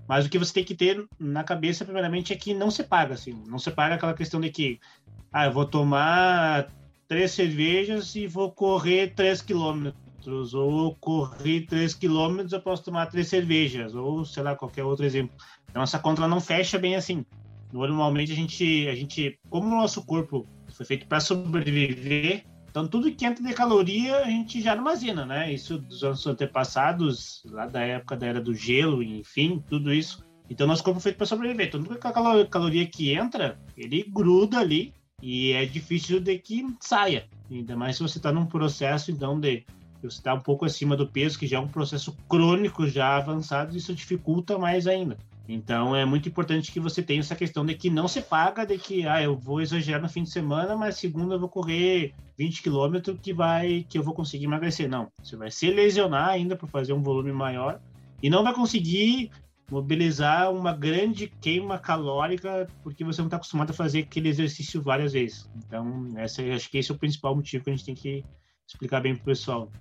Mas 0.10 0.26
o 0.26 0.30
que 0.30 0.40
você 0.40 0.52
tem 0.52 0.64
que 0.64 0.74
ter 0.74 1.06
na 1.20 1.44
cabeça, 1.44 1.86
primeiramente, 1.86 2.34
é 2.34 2.36
que 2.36 2.52
não 2.52 2.72
se 2.72 2.84
paga, 2.84 3.14
assim. 3.14 3.44
Não 3.48 3.60
se 3.60 3.70
paga 3.70 3.94
aquela 3.94 4.16
questão 4.16 4.42
de 4.42 4.50
que, 4.50 4.80
ah, 5.32 5.46
eu 5.46 5.54
vou 5.54 5.68
tomar 5.68 6.68
três 7.08 7.30
cervejas 7.30 8.16
e 8.16 8.26
vou 8.26 8.52
correr 8.52 9.14
três 9.14 9.40
quilômetros. 9.40 10.56
Ou 10.56 10.96
correr 10.96 11.68
três 11.68 11.94
quilômetros, 11.94 12.54
eu 12.54 12.60
posso 12.60 12.86
tomar 12.86 13.06
três 13.06 13.28
cervejas. 13.28 13.94
Ou, 13.94 14.26
sei 14.26 14.42
lá, 14.42 14.56
qualquer 14.56 14.84
outro 14.84 15.06
exemplo. 15.06 15.38
Então, 15.70 15.84
essa 15.84 16.00
conta 16.00 16.28
não 16.28 16.42
fecha 16.42 16.80
bem 16.80 16.96
assim. 16.96 17.24
Normalmente, 17.72 18.32
a 18.32 18.36
gente, 18.36 18.88
a 18.88 18.96
gente 18.96 19.40
como 19.48 19.68
o 19.68 19.80
nosso 19.80 20.04
corpo 20.04 20.44
foi 20.72 20.88
feito 20.88 21.06
para 21.06 21.20
sobreviver, 21.20 22.46
então, 22.70 22.88
tudo 22.88 23.12
que 23.12 23.26
entra 23.26 23.44
de 23.44 23.54
caloria, 23.54 24.18
a 24.18 24.26
gente 24.26 24.62
já 24.62 24.74
armazena, 24.74 25.26
né? 25.26 25.52
Isso 25.52 25.78
dos 25.80 26.04
anos 26.04 26.26
antepassados, 26.28 27.42
lá 27.46 27.66
da 27.66 27.82
época 27.82 28.16
da 28.16 28.28
era 28.28 28.42
do 28.42 28.54
gelo, 28.54 29.02
enfim, 29.02 29.64
tudo 29.68 29.92
isso. 29.92 30.24
Então, 30.50 30.68
nosso 30.68 30.84
corpo 30.84 31.00
é 31.00 31.04
feito 31.04 31.18
para 31.18 31.26
sobreviver. 31.26 31.68
Então, 31.68 31.84
que 31.84 32.08
a 32.08 32.46
caloria 32.46 32.86
que 32.86 33.12
entra, 33.12 33.60
ele 33.76 34.04
gruda 34.04 34.60
ali 34.60 34.94
e 35.22 35.52
é 35.52 35.66
difícil 35.66 36.20
de 36.20 36.38
que 36.38 36.66
saia. 36.80 37.28
Ainda 37.50 37.76
mais 37.76 37.98
se 37.98 38.04
você 38.04 38.20
está 38.20 38.32
num 38.32 38.46
processo, 38.46 39.12
então, 39.12 39.40
de 39.40 39.66
você 40.02 40.18
está 40.18 40.34
um 40.34 40.40
pouco 40.40 40.64
acima 40.64 40.96
do 40.96 41.08
peso, 41.08 41.38
que 41.38 41.48
já 41.48 41.58
é 41.58 41.60
um 41.60 41.68
processo 41.68 42.16
crônico 42.30 42.88
já 42.88 43.18
avançado, 43.18 43.76
isso 43.76 43.94
dificulta 43.94 44.58
mais 44.58 44.88
ainda. 44.88 45.18
Então 45.52 45.96
é 45.96 46.06
muito 46.06 46.30
importante 46.30 46.72
que 46.72 46.80
você 46.80 47.02
tenha 47.02 47.22
essa 47.22 47.36
questão 47.36 47.66
de 47.66 47.74
que 47.74 47.90
não 47.90 48.08
se 48.08 48.22
paga 48.22 48.68
de 48.68 48.78
que 48.78 49.08
ah, 49.08 49.20
eu 49.20 49.36
vou 49.36 49.60
exagerar 49.60 50.00
no 50.00 50.08
fim 50.08 50.22
de 50.22 50.30
semana, 50.30 50.78
mas 50.78 50.98
segunda 50.98 51.34
eu 51.34 51.40
vou 51.40 51.50
correr 51.50 52.14
20 52.38 52.62
quilômetros 52.62 53.18
que 53.20 53.34
vai 53.34 53.84
que 53.90 53.98
eu 53.98 54.04
vou 54.04 54.14
conseguir 54.14 54.46
emagrecer. 54.46 54.88
Não, 54.88 55.12
você 55.20 55.36
vai 55.36 55.50
se 55.50 55.72
lesionar 55.72 56.30
ainda 56.30 56.56
por 56.56 56.70
fazer 56.70 56.94
um 56.94 57.02
volume 57.02 57.32
maior 57.32 57.82
e 58.22 58.30
não 58.30 58.44
vai 58.44 58.54
conseguir 58.54 59.32
mobilizar 59.72 60.52
uma 60.54 60.72
grande 60.72 61.28
queima 61.42 61.80
calórica 61.80 62.68
porque 62.84 63.04
você 63.04 63.20
não 63.20 63.28
está 63.28 63.38
acostumado 63.38 63.72
a 63.72 63.74
fazer 63.74 64.02
aquele 64.02 64.30
exercício 64.30 64.80
várias 64.80 65.14
vezes. 65.14 65.50
Então, 65.66 66.10
essa, 66.16 66.44
acho 66.44 66.70
que 66.70 66.78
esse 66.78 66.92
é 66.92 66.94
o 66.94 66.98
principal 66.98 67.36
motivo 67.36 67.64
que 67.64 67.72
a 67.72 67.76
gente 67.76 67.86
tem 67.86 67.96
que 67.96 68.24
explicar 68.68 69.02
bem 69.02 69.16
para 69.16 69.24
o 69.24 69.26
pessoal. 69.26 69.72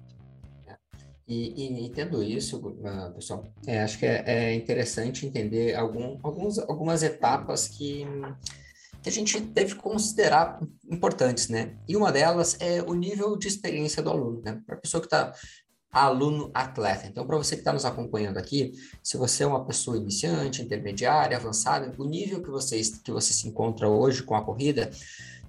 E, 1.28 1.52
e, 1.62 1.84
e, 1.84 1.90
tendo 1.90 2.22
isso, 2.22 2.56
uh, 2.56 3.12
pessoal, 3.14 3.44
é, 3.66 3.82
acho 3.82 3.98
que 3.98 4.06
é, 4.06 4.24
é, 4.26 4.54
interessante 4.54 5.26
entender 5.26 5.74
algum, 5.74 6.18
alguns, 6.22 6.58
algumas 6.58 7.02
etapas 7.02 7.68
que, 7.68 8.06
que 9.02 9.10
a 9.10 9.12
gente 9.12 9.38
deve 9.38 9.74
considerar 9.74 10.58
importantes, 10.90 11.50
né? 11.50 11.76
E 11.86 11.94
uma 11.94 12.10
delas 12.10 12.56
é 12.60 12.82
o 12.82 12.94
nível 12.94 13.36
de 13.36 13.46
experiência 13.46 14.02
do 14.02 14.08
aluno, 14.08 14.40
né? 14.40 14.62
Para 14.64 14.76
a 14.76 14.78
pessoa 14.78 15.02
que 15.02 15.06
está 15.06 15.34
aluno 15.90 16.50
atleta. 16.54 17.06
Então, 17.06 17.26
para 17.26 17.36
você 17.36 17.56
que 17.56 17.60
está 17.60 17.74
nos 17.74 17.84
acompanhando 17.84 18.38
aqui, 18.38 18.72
se 19.02 19.18
você 19.18 19.42
é 19.42 19.46
uma 19.46 19.66
pessoa 19.66 19.98
iniciante, 19.98 20.62
intermediária, 20.62 21.36
avançada, 21.36 21.92
o 21.98 22.04
nível 22.04 22.42
que 22.42 22.50
você, 22.50 22.80
que 23.04 23.12
você 23.12 23.34
se 23.34 23.46
encontra 23.46 23.86
hoje 23.86 24.22
com 24.22 24.34
a 24.34 24.42
corrida 24.42 24.90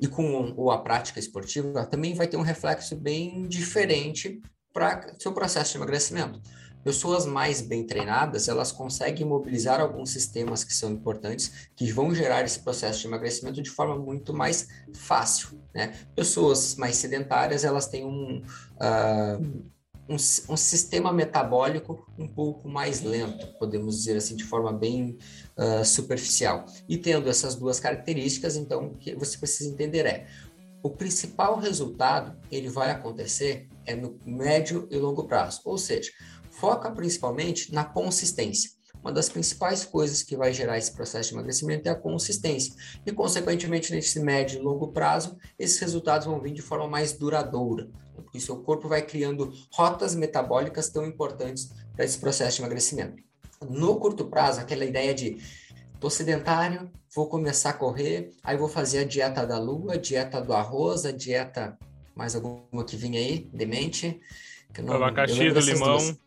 e 0.01 0.07
com 0.07 0.53
ou 0.57 0.71
a 0.71 0.81
prática 0.81 1.19
esportiva 1.19 1.85
também 1.85 2.13
vai 2.13 2.27
ter 2.27 2.35
um 2.35 2.41
reflexo 2.41 2.97
bem 2.97 3.47
diferente 3.47 4.41
para 4.73 5.13
seu 5.19 5.31
processo 5.33 5.71
de 5.71 5.77
emagrecimento. 5.77 6.39
Pessoas 6.83 7.25
mais 7.25 7.61
bem 7.61 7.85
treinadas, 7.85 8.47
elas 8.47 8.71
conseguem 8.71 9.25
mobilizar 9.25 9.81
alguns 9.81 10.11
sistemas 10.11 10.63
que 10.63 10.73
são 10.73 10.89
importantes, 10.91 11.69
que 11.75 11.91
vão 11.91 12.15
gerar 12.15 12.43
esse 12.45 12.59
processo 12.59 13.01
de 13.01 13.07
emagrecimento 13.07 13.61
de 13.61 13.69
forma 13.69 13.97
muito 13.97 14.33
mais 14.33 14.67
fácil, 14.93 15.59
né? 15.73 15.93
Pessoas 16.15 16.75
mais 16.75 16.95
sedentárias, 16.95 17.65
elas 17.65 17.87
têm 17.87 18.05
um, 18.05 18.41
uh, 18.77 19.63
um, 20.07 20.15
um, 20.15 20.57
sistema 20.57 21.11
metabólico 21.11 22.07
um 22.17 22.27
pouco 22.27 22.69
mais 22.69 23.01
lento, 23.01 23.45
podemos 23.59 23.97
dizer 23.97 24.15
assim, 24.15 24.37
de 24.37 24.45
forma 24.45 24.71
bem 24.71 25.17
uh, 25.57 25.83
superficial. 25.83 26.65
E 26.87 26.97
tendo 26.97 27.29
essas 27.29 27.55
duas 27.55 27.77
características, 27.77 28.55
então, 28.55 28.87
o 28.87 28.95
que 28.95 29.13
você 29.15 29.37
precisa 29.37 29.69
entender 29.69 30.05
é, 30.05 30.27
o 30.81 30.89
principal 30.89 31.59
resultado, 31.59 32.37
ele 32.49 32.69
vai 32.69 32.89
acontecer 32.89 33.67
é 33.89 33.95
no 33.95 34.19
médio 34.25 34.87
e 34.91 34.97
longo 34.97 35.25
prazo, 35.25 35.61
ou 35.65 35.77
seja, 35.77 36.11
foca 36.49 36.91
principalmente 36.91 37.73
na 37.73 37.83
consistência. 37.83 38.71
Uma 39.01 39.13
das 39.13 39.29
principais 39.29 39.85
coisas 39.85 40.23
que 40.23 40.35
vai 40.35 40.53
gerar 40.53 40.77
esse 40.77 40.91
processo 40.91 41.29
de 41.29 41.35
emagrecimento 41.35 41.87
é 41.87 41.91
a 41.91 41.95
consistência. 41.95 42.73
E, 43.05 43.11
consequentemente, 43.11 43.93
nesse 43.93 44.19
médio 44.19 44.59
e 44.59 44.61
longo 44.61 44.89
prazo, 44.89 45.37
esses 45.57 45.79
resultados 45.79 46.27
vão 46.27 46.41
vir 46.41 46.51
de 46.51 46.61
forma 46.61 46.87
mais 46.87 47.13
duradoura. 47.13 47.89
Porque 48.13 48.37
o 48.37 48.41
seu 48.41 48.57
corpo 48.57 48.89
vai 48.89 49.01
criando 49.01 49.53
rotas 49.71 50.15
metabólicas 50.15 50.89
tão 50.89 51.05
importantes 51.05 51.69
para 51.95 52.03
esse 52.03 52.17
processo 52.17 52.57
de 52.57 52.61
emagrecimento. 52.61 53.23
No 53.69 53.97
curto 53.99 54.25
prazo, 54.25 54.59
aquela 54.59 54.83
ideia 54.83 55.13
de 55.13 55.37
tô 55.99 56.09
sedentário, 56.09 56.91
vou 57.15 57.27
começar 57.27 57.71
a 57.71 57.73
correr, 57.73 58.31
aí 58.43 58.57
vou 58.57 58.69
fazer 58.69 58.99
a 58.99 59.03
dieta 59.03 59.45
da 59.45 59.57
lua, 59.57 59.93
a 59.93 59.97
dieta 59.97 60.41
do 60.41 60.53
arroz, 60.53 61.05
a 61.05 61.11
dieta 61.11 61.77
mais 62.19 62.35
alguma 62.35 62.83
que 62.85 62.97
vinha 62.97 63.17
aí, 63.17 63.49
demente. 63.53 64.19
Que 64.73 64.81
não, 64.81 64.95
Abacaxi 64.95 65.51
do 65.51 65.59
limão. 65.61 65.97
Duas. 65.97 66.19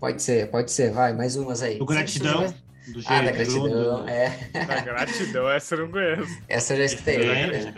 Pode 0.00 0.22
ser, 0.22 0.50
pode 0.50 0.72
ser, 0.72 0.90
vai, 0.90 1.12
mais 1.12 1.36
umas 1.36 1.62
aí. 1.62 1.78
Do 1.78 1.86
gratidão. 1.86 2.52
Do 2.88 3.00
ah, 3.06 3.22
da 3.22 3.30
gratidão, 3.30 4.08
é. 4.08 4.36
Da 4.52 4.80
gratidão, 4.80 5.48
essa 5.48 5.76
eu 5.76 5.82
não 5.82 5.92
conheço. 5.92 6.42
Essa 6.48 6.72
eu 6.72 6.78
já 6.78 6.84
escutei. 6.86 7.18
Né? 7.18 7.72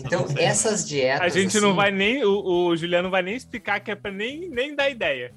então, 0.00 0.26
essas 0.36 0.88
dietas. 0.88 1.20
A 1.20 1.28
gente 1.28 1.56
assim... 1.56 1.60
não 1.60 1.76
vai 1.76 1.92
nem. 1.92 2.24
O, 2.24 2.66
o 2.66 2.76
Juliano 2.76 3.08
vai 3.08 3.22
nem 3.22 3.36
explicar 3.36 3.78
que 3.78 3.92
é 3.92 3.94
pra 3.94 4.10
nem, 4.10 4.48
nem 4.48 4.74
dar 4.74 4.90
ideia. 4.90 5.32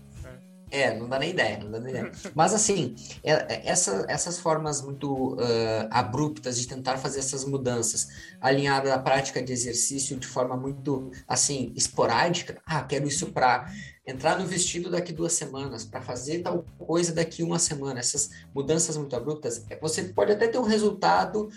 É, 0.76 0.94
não 0.94 1.08
dá 1.08 1.18
nem 1.18 1.30
ideia, 1.30 1.58
não 1.58 1.72
dá 1.72 1.80
nem 1.80 1.92
ideia. 1.92 2.12
Mas 2.36 2.54
assim, 2.54 2.96
é, 3.24 3.32
é, 3.32 3.62
essa, 3.66 4.06
essas 4.10 4.38
formas 4.38 4.82
muito 4.82 5.36
uh, 5.36 5.88
abruptas 5.90 6.60
de 6.60 6.68
tentar 6.68 6.98
fazer 6.98 7.20
essas 7.20 7.46
mudanças, 7.46 8.10
alinhada 8.42 8.94
à 8.94 9.00
prática 9.00 9.42
de 9.42 9.54
exercício 9.54 10.18
de 10.18 10.28
forma 10.28 10.58
muito 10.58 11.12
assim 11.26 11.72
esporádica, 11.78 12.62
ah, 12.66 12.84
quero 12.84 13.08
isso 13.08 13.28
para 13.28 13.72
entrar 14.06 14.38
no 14.38 14.46
vestido 14.46 14.90
daqui 14.90 15.14
duas 15.14 15.32
semanas, 15.32 15.86
para 15.86 16.02
fazer 16.02 16.40
tal 16.40 16.66
coisa 16.78 17.14
daqui 17.14 17.42
uma 17.42 17.58
semana, 17.58 18.02
essas 18.02 18.30
mudanças 18.54 18.98
muito 18.98 19.16
abruptas, 19.16 19.64
é, 19.70 19.80
você 19.80 20.04
pode 20.04 20.34
até 20.34 20.46
ter 20.46 20.58
um 20.58 20.64
resultado 20.64 21.48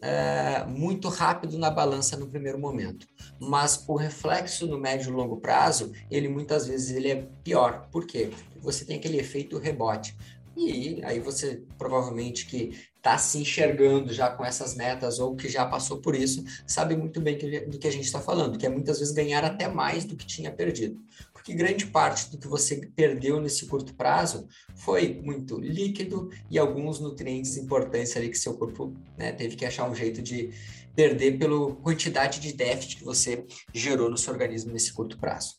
é, 0.00 0.64
muito 0.64 1.08
rápido 1.08 1.58
na 1.58 1.70
balança 1.70 2.16
no 2.16 2.26
primeiro 2.26 2.58
momento. 2.58 3.06
Mas 3.40 3.84
o 3.86 3.96
reflexo 3.96 4.66
no 4.66 4.78
médio 4.78 5.10
e 5.10 5.12
longo 5.12 5.38
prazo, 5.38 5.92
ele 6.10 6.28
muitas 6.28 6.66
vezes 6.66 6.90
ele 6.96 7.10
é 7.10 7.26
pior. 7.42 7.88
Por 7.90 8.06
quê? 8.06 8.30
Porque 8.30 8.58
você 8.60 8.84
tem 8.84 8.96
aquele 8.96 9.18
efeito 9.18 9.58
rebote. 9.58 10.16
E 10.56 11.00
aí 11.04 11.20
você 11.20 11.62
provavelmente 11.76 12.46
que 12.46 12.76
está 12.96 13.16
se 13.16 13.38
enxergando 13.38 14.12
já 14.12 14.28
com 14.28 14.44
essas 14.44 14.74
metas 14.74 15.20
ou 15.20 15.36
que 15.36 15.48
já 15.48 15.64
passou 15.64 15.98
por 15.98 16.16
isso, 16.16 16.44
sabe 16.66 16.96
muito 16.96 17.20
bem 17.20 17.38
do 17.68 17.78
que 17.78 17.86
a 17.86 17.92
gente 17.92 18.04
está 18.04 18.20
falando, 18.20 18.58
que 18.58 18.66
é 18.66 18.68
muitas 18.68 18.98
vezes 18.98 19.14
ganhar 19.14 19.44
até 19.44 19.68
mais 19.68 20.04
do 20.04 20.16
que 20.16 20.26
tinha 20.26 20.50
perdido 20.50 21.00
que 21.48 21.54
grande 21.54 21.86
parte 21.86 22.30
do 22.30 22.36
que 22.36 22.46
você 22.46 22.90
perdeu 22.94 23.40
nesse 23.40 23.64
curto 23.64 23.94
prazo 23.94 24.46
foi 24.76 25.18
muito 25.24 25.58
líquido 25.58 26.30
e 26.50 26.58
alguns 26.58 27.00
nutrientes 27.00 27.56
importantes 27.56 28.14
ali 28.18 28.28
que 28.28 28.36
seu 28.36 28.52
corpo 28.58 28.94
né, 29.16 29.32
teve 29.32 29.56
que 29.56 29.64
achar 29.64 29.88
um 29.88 29.94
jeito 29.94 30.20
de 30.20 30.50
perder 30.94 31.38
pela 31.38 31.74
quantidade 31.76 32.38
de 32.38 32.52
déficit 32.52 32.98
que 32.98 33.04
você 33.04 33.46
gerou 33.72 34.10
no 34.10 34.18
seu 34.18 34.30
organismo 34.34 34.74
nesse 34.74 34.92
curto 34.92 35.16
prazo. 35.18 35.54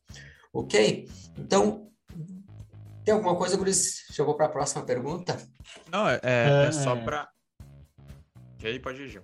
Ok? 0.53 1.09
Então, 1.35 1.89
tem 3.03 3.15
alguma 3.15 3.35
coisa, 3.35 3.57
Guris? 3.57 4.05
Já 4.11 4.23
vou 4.23 4.35
para 4.35 4.45
a 4.45 4.49
próxima 4.49 4.85
pergunta? 4.85 5.41
Não, 5.91 6.07
é, 6.07 6.19
é, 6.21 6.65
é 6.67 6.71
só 6.71 6.95
para. 6.97 7.27
Ok, 8.57 8.77
pode 8.77 9.01
ir, 9.01 9.09
Gil. 9.09 9.23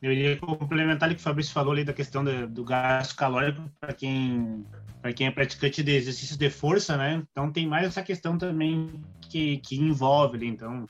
Eu 0.00 0.12
iria 0.12 0.36
complementar 0.36 1.10
o 1.10 1.14
que 1.14 1.20
o 1.20 1.22
Fabrício 1.22 1.52
falou 1.52 1.72
ali 1.72 1.84
da 1.84 1.92
questão 1.92 2.22
do, 2.22 2.46
do 2.46 2.64
gasto 2.64 3.16
calórico 3.16 3.62
para 3.80 3.92
quem 3.92 4.64
para 5.00 5.12
quem 5.12 5.26
é 5.26 5.30
praticante 5.30 5.82
de 5.82 5.92
exercícios 5.92 6.36
de 6.36 6.50
força, 6.50 6.96
né? 6.96 7.22
Então 7.30 7.52
tem 7.52 7.66
mais 7.66 7.86
essa 7.86 8.02
questão 8.02 8.36
também 8.36 9.00
que, 9.20 9.58
que 9.58 9.76
envolve, 9.76 10.44
então 10.46 10.86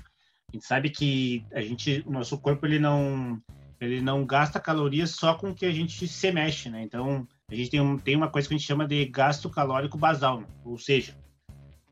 a 0.49 0.57
gente 0.57 0.67
sabe 0.67 0.89
que 0.89 1.45
a 1.53 1.61
gente, 1.61 2.03
o 2.07 2.11
nosso 2.11 2.39
corpo 2.39 2.67
ele 2.67 2.79
não 2.79 3.41
ele 3.81 4.01
não 4.01 4.25
gasta 4.25 4.59
calorias 4.59 5.11
só 5.11 5.35
com 5.35 5.51
o 5.51 5.55
que 5.55 5.65
a 5.65 5.71
gente 5.71 6.09
se 6.09 6.33
mexe, 6.33 6.69
né? 6.69 6.83
Então 6.83 7.27
a 7.51 7.55
gente 7.55 7.71
tem, 7.71 7.81
um, 7.81 7.97
tem 7.97 8.17
uma 8.17 8.29
coisa 8.29 8.49
que 8.49 8.55
a 8.55 8.59
gente 8.59 8.67
chama 8.67 8.87
de 8.87 9.05
gasto 9.07 9.49
calórico 9.49 9.97
basal, 9.97 10.41
né? 10.41 10.47
ou 10.65 10.79
seja, 10.79 11.17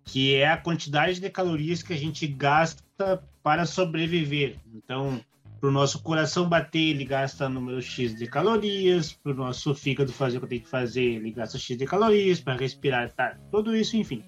que 0.04 0.34
é 0.34 0.48
a 0.48 0.56
quantidade 0.56 1.20
de 1.20 1.30
calorias 1.30 1.82
que 1.82 1.92
a 1.92 1.96
gente 1.96 2.26
gasta 2.26 3.22
para 3.42 3.66
sobreviver. 3.66 4.56
Então 4.74 5.20
para 5.60 5.68
o 5.70 5.72
nosso 5.72 6.02
coração 6.02 6.48
bater, 6.48 6.90
ele 6.90 7.04
gasta 7.04 7.48
número 7.48 7.80
X 7.80 8.14
de 8.14 8.26
calorias. 8.26 9.12
Para 9.12 9.32
o 9.32 9.34
nosso 9.34 9.74
fígado 9.74 10.12
fazer 10.12 10.38
o 10.38 10.40
que 10.42 10.46
tem 10.46 10.60
que 10.60 10.68
fazer, 10.68 11.02
ele 11.02 11.30
gasta 11.30 11.58
X 11.58 11.76
de 11.76 11.86
calorias. 11.86 12.40
Para 12.40 12.56
respirar, 12.56 13.10
tá. 13.12 13.36
Tudo 13.50 13.74
isso, 13.74 13.96
enfim. 13.96 14.22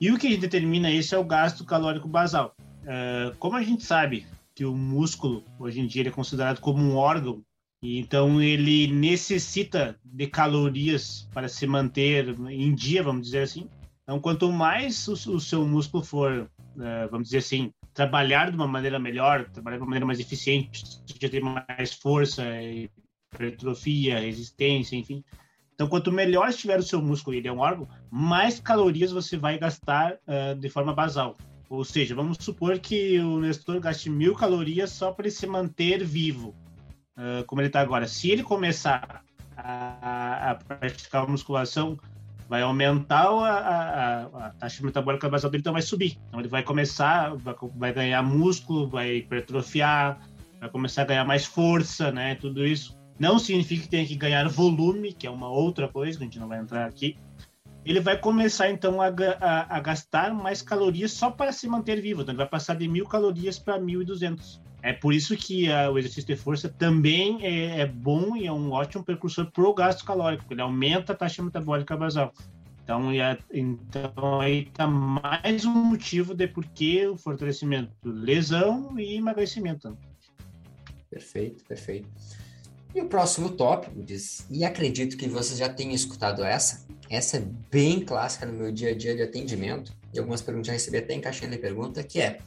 E 0.00 0.10
o 0.10 0.18
que 0.18 0.36
determina 0.36 0.90
isso 0.90 1.14
é 1.14 1.18
o 1.18 1.24
gasto 1.24 1.64
calórico 1.64 2.08
basal. 2.08 2.56
Uh, 2.58 3.36
como 3.38 3.56
a 3.56 3.62
gente 3.62 3.84
sabe 3.84 4.26
que 4.54 4.64
o 4.64 4.74
músculo, 4.74 5.44
hoje 5.58 5.80
em 5.80 5.86
dia, 5.86 6.08
é 6.08 6.10
considerado 6.10 6.60
como 6.60 6.82
um 6.82 6.96
órgão, 6.96 7.42
e 7.80 7.98
então 7.98 8.40
ele 8.40 8.88
necessita 8.88 9.96
de 10.04 10.26
calorias 10.26 11.28
para 11.32 11.48
se 11.48 11.66
manter 11.66 12.28
em 12.50 12.74
dia, 12.74 13.02
vamos 13.02 13.26
dizer 13.26 13.42
assim. 13.42 13.68
Então, 14.02 14.20
quanto 14.20 14.50
mais 14.50 15.06
o, 15.06 15.12
o 15.12 15.40
seu 15.40 15.66
músculo 15.66 16.02
for, 16.02 16.50
uh, 16.76 17.08
vamos 17.10 17.28
dizer 17.28 17.38
assim, 17.38 17.72
trabalhar 17.94 18.50
de 18.50 18.56
uma 18.56 18.66
maneira 18.66 18.98
melhor, 18.98 19.48
trabalhar 19.50 19.76
de 19.76 19.82
uma 19.82 19.88
maneira 19.88 20.06
mais 20.06 20.20
eficiente, 20.20 20.82
já 21.20 21.28
ter 21.28 21.42
mais 21.42 21.92
força, 21.92 22.42
hipertrofia, 23.32 24.18
resistência, 24.18 24.96
enfim. 24.96 25.24
Então, 25.74 25.88
quanto 25.88 26.12
melhor 26.12 26.48
estiver 26.48 26.78
o 26.78 26.82
seu 26.82 27.02
músculo 27.02 27.34
e 27.34 27.38
ele 27.38 27.48
é 27.48 27.52
um 27.52 27.58
órgão, 27.58 27.88
mais 28.10 28.60
calorias 28.60 29.10
você 29.10 29.36
vai 29.36 29.58
gastar 29.58 30.14
uh, 30.14 30.54
de 30.58 30.68
forma 30.68 30.94
basal. 30.94 31.36
Ou 31.68 31.84
seja, 31.84 32.14
vamos 32.14 32.36
supor 32.40 32.78
que 32.78 33.18
o 33.18 33.40
Nestor 33.40 33.80
gaste 33.80 34.10
mil 34.10 34.34
calorias 34.34 34.90
só 34.90 35.10
para 35.10 35.26
ele 35.26 35.34
se 35.34 35.46
manter 35.46 36.04
vivo, 36.04 36.54
uh, 37.16 37.44
como 37.46 37.60
ele 37.60 37.68
está 37.68 37.80
agora. 37.80 38.06
Se 38.06 38.30
ele 38.30 38.42
começar 38.42 39.24
a, 39.56 40.50
a 40.50 40.54
praticar 40.54 41.26
musculação 41.26 41.98
vai 42.52 42.60
aumentar 42.60 43.30
a, 43.30 43.48
a, 43.48 44.46
a, 44.48 44.50
taxa 44.50 44.84
metabólica 44.84 45.26
basal 45.26 45.50
dele, 45.50 45.62
então 45.62 45.72
vai 45.72 45.80
subir. 45.80 46.18
Então 46.28 46.38
ele 46.38 46.50
vai 46.50 46.62
começar, 46.62 47.34
vai, 47.34 47.54
vai, 47.74 47.92
ganhar 47.94 48.22
músculo, 48.22 48.86
vai 48.86 49.16
hipertrofiar, 49.16 50.20
vai 50.60 50.68
começar 50.68 51.00
a 51.00 51.04
ganhar 51.06 51.24
mais 51.24 51.46
força, 51.46 52.12
né? 52.12 52.34
Tudo 52.34 52.66
isso. 52.66 52.94
Não 53.18 53.38
significa 53.38 53.84
que 53.84 53.88
tenha 53.88 54.06
que 54.06 54.14
ganhar 54.16 54.46
volume, 54.50 55.14
que 55.14 55.26
é 55.26 55.30
uma 55.30 55.48
outra 55.48 55.88
coisa, 55.88 56.18
que 56.18 56.24
a 56.24 56.26
gente 56.26 56.38
não 56.38 56.46
vai 56.46 56.58
entrar 56.58 56.84
aqui. 56.84 57.16
Ele 57.86 58.00
vai 58.00 58.18
começar 58.18 58.68
então 58.68 59.00
a, 59.00 59.06
a, 59.06 59.76
a 59.78 59.80
gastar 59.80 60.34
mais 60.34 60.60
calorias 60.60 61.12
só 61.12 61.30
para 61.30 61.52
se 61.52 61.66
manter 61.66 62.02
vivo. 62.02 62.20
Então 62.20 62.32
ele 62.32 62.38
vai 62.38 62.48
passar 62.48 62.76
de 62.76 62.86
mil 62.86 63.06
calorias 63.06 63.58
para 63.58 63.80
1.200. 63.80 64.60
É 64.82 64.92
por 64.92 65.14
isso 65.14 65.36
que 65.36 65.68
uh, 65.68 65.92
o 65.92 65.98
exercício 65.98 66.26
de 66.26 66.36
força 66.36 66.68
também 66.68 67.38
é, 67.46 67.80
é, 67.80 67.86
bom 67.86 68.36
e 68.36 68.46
é 68.46 68.52
um 68.52 68.72
ótimo 68.72 69.04
precursor 69.04 69.48
para 69.50 69.62
o 69.62 69.72
gasto 69.72 70.04
calórico, 70.04 70.44
ele 70.50 70.60
aumenta 70.60 71.12
a 71.12 71.16
taxa 71.16 71.42
metabólica 71.42 71.96
basal. 71.96 72.32
Então, 72.82 73.10
então 73.52 74.40
aí 74.40 74.64
está 74.64 74.88
mais 74.88 75.64
um 75.64 75.72
motivo 75.72 76.34
de 76.34 76.48
por 76.48 76.64
que 76.64 77.06
o 77.06 77.16
fortalecimento, 77.16 77.92
lesão 78.04 78.98
e 78.98 79.14
emagrecimento. 79.14 79.96
Perfeito, 81.08 81.64
perfeito. 81.64 82.08
E 82.92 83.00
o 83.00 83.06
próximo 83.06 83.50
tópico 83.50 84.02
diz, 84.02 84.46
e 84.50 84.64
acredito 84.64 85.16
que 85.16 85.28
você 85.28 85.54
já 85.56 85.68
tenha 85.68 85.94
escutado 85.94 86.42
essa, 86.42 86.84
essa 87.08 87.36
é 87.36 87.44
bem 87.70 88.00
clássica 88.00 88.46
no 88.46 88.52
meu 88.52 88.72
dia 88.72 88.90
a 88.90 88.94
dia 88.94 89.14
de 89.14 89.22
atendimento, 89.22 89.94
e 90.12 90.18
algumas 90.18 90.42
perguntas 90.42 90.66
já 90.66 90.72
recebi 90.72 90.98
até 90.98 91.14
em 91.14 91.20
caixinha 91.20 91.50
de 91.50 91.58
pergunta, 91.58 92.02
que 92.02 92.20
é, 92.20 92.38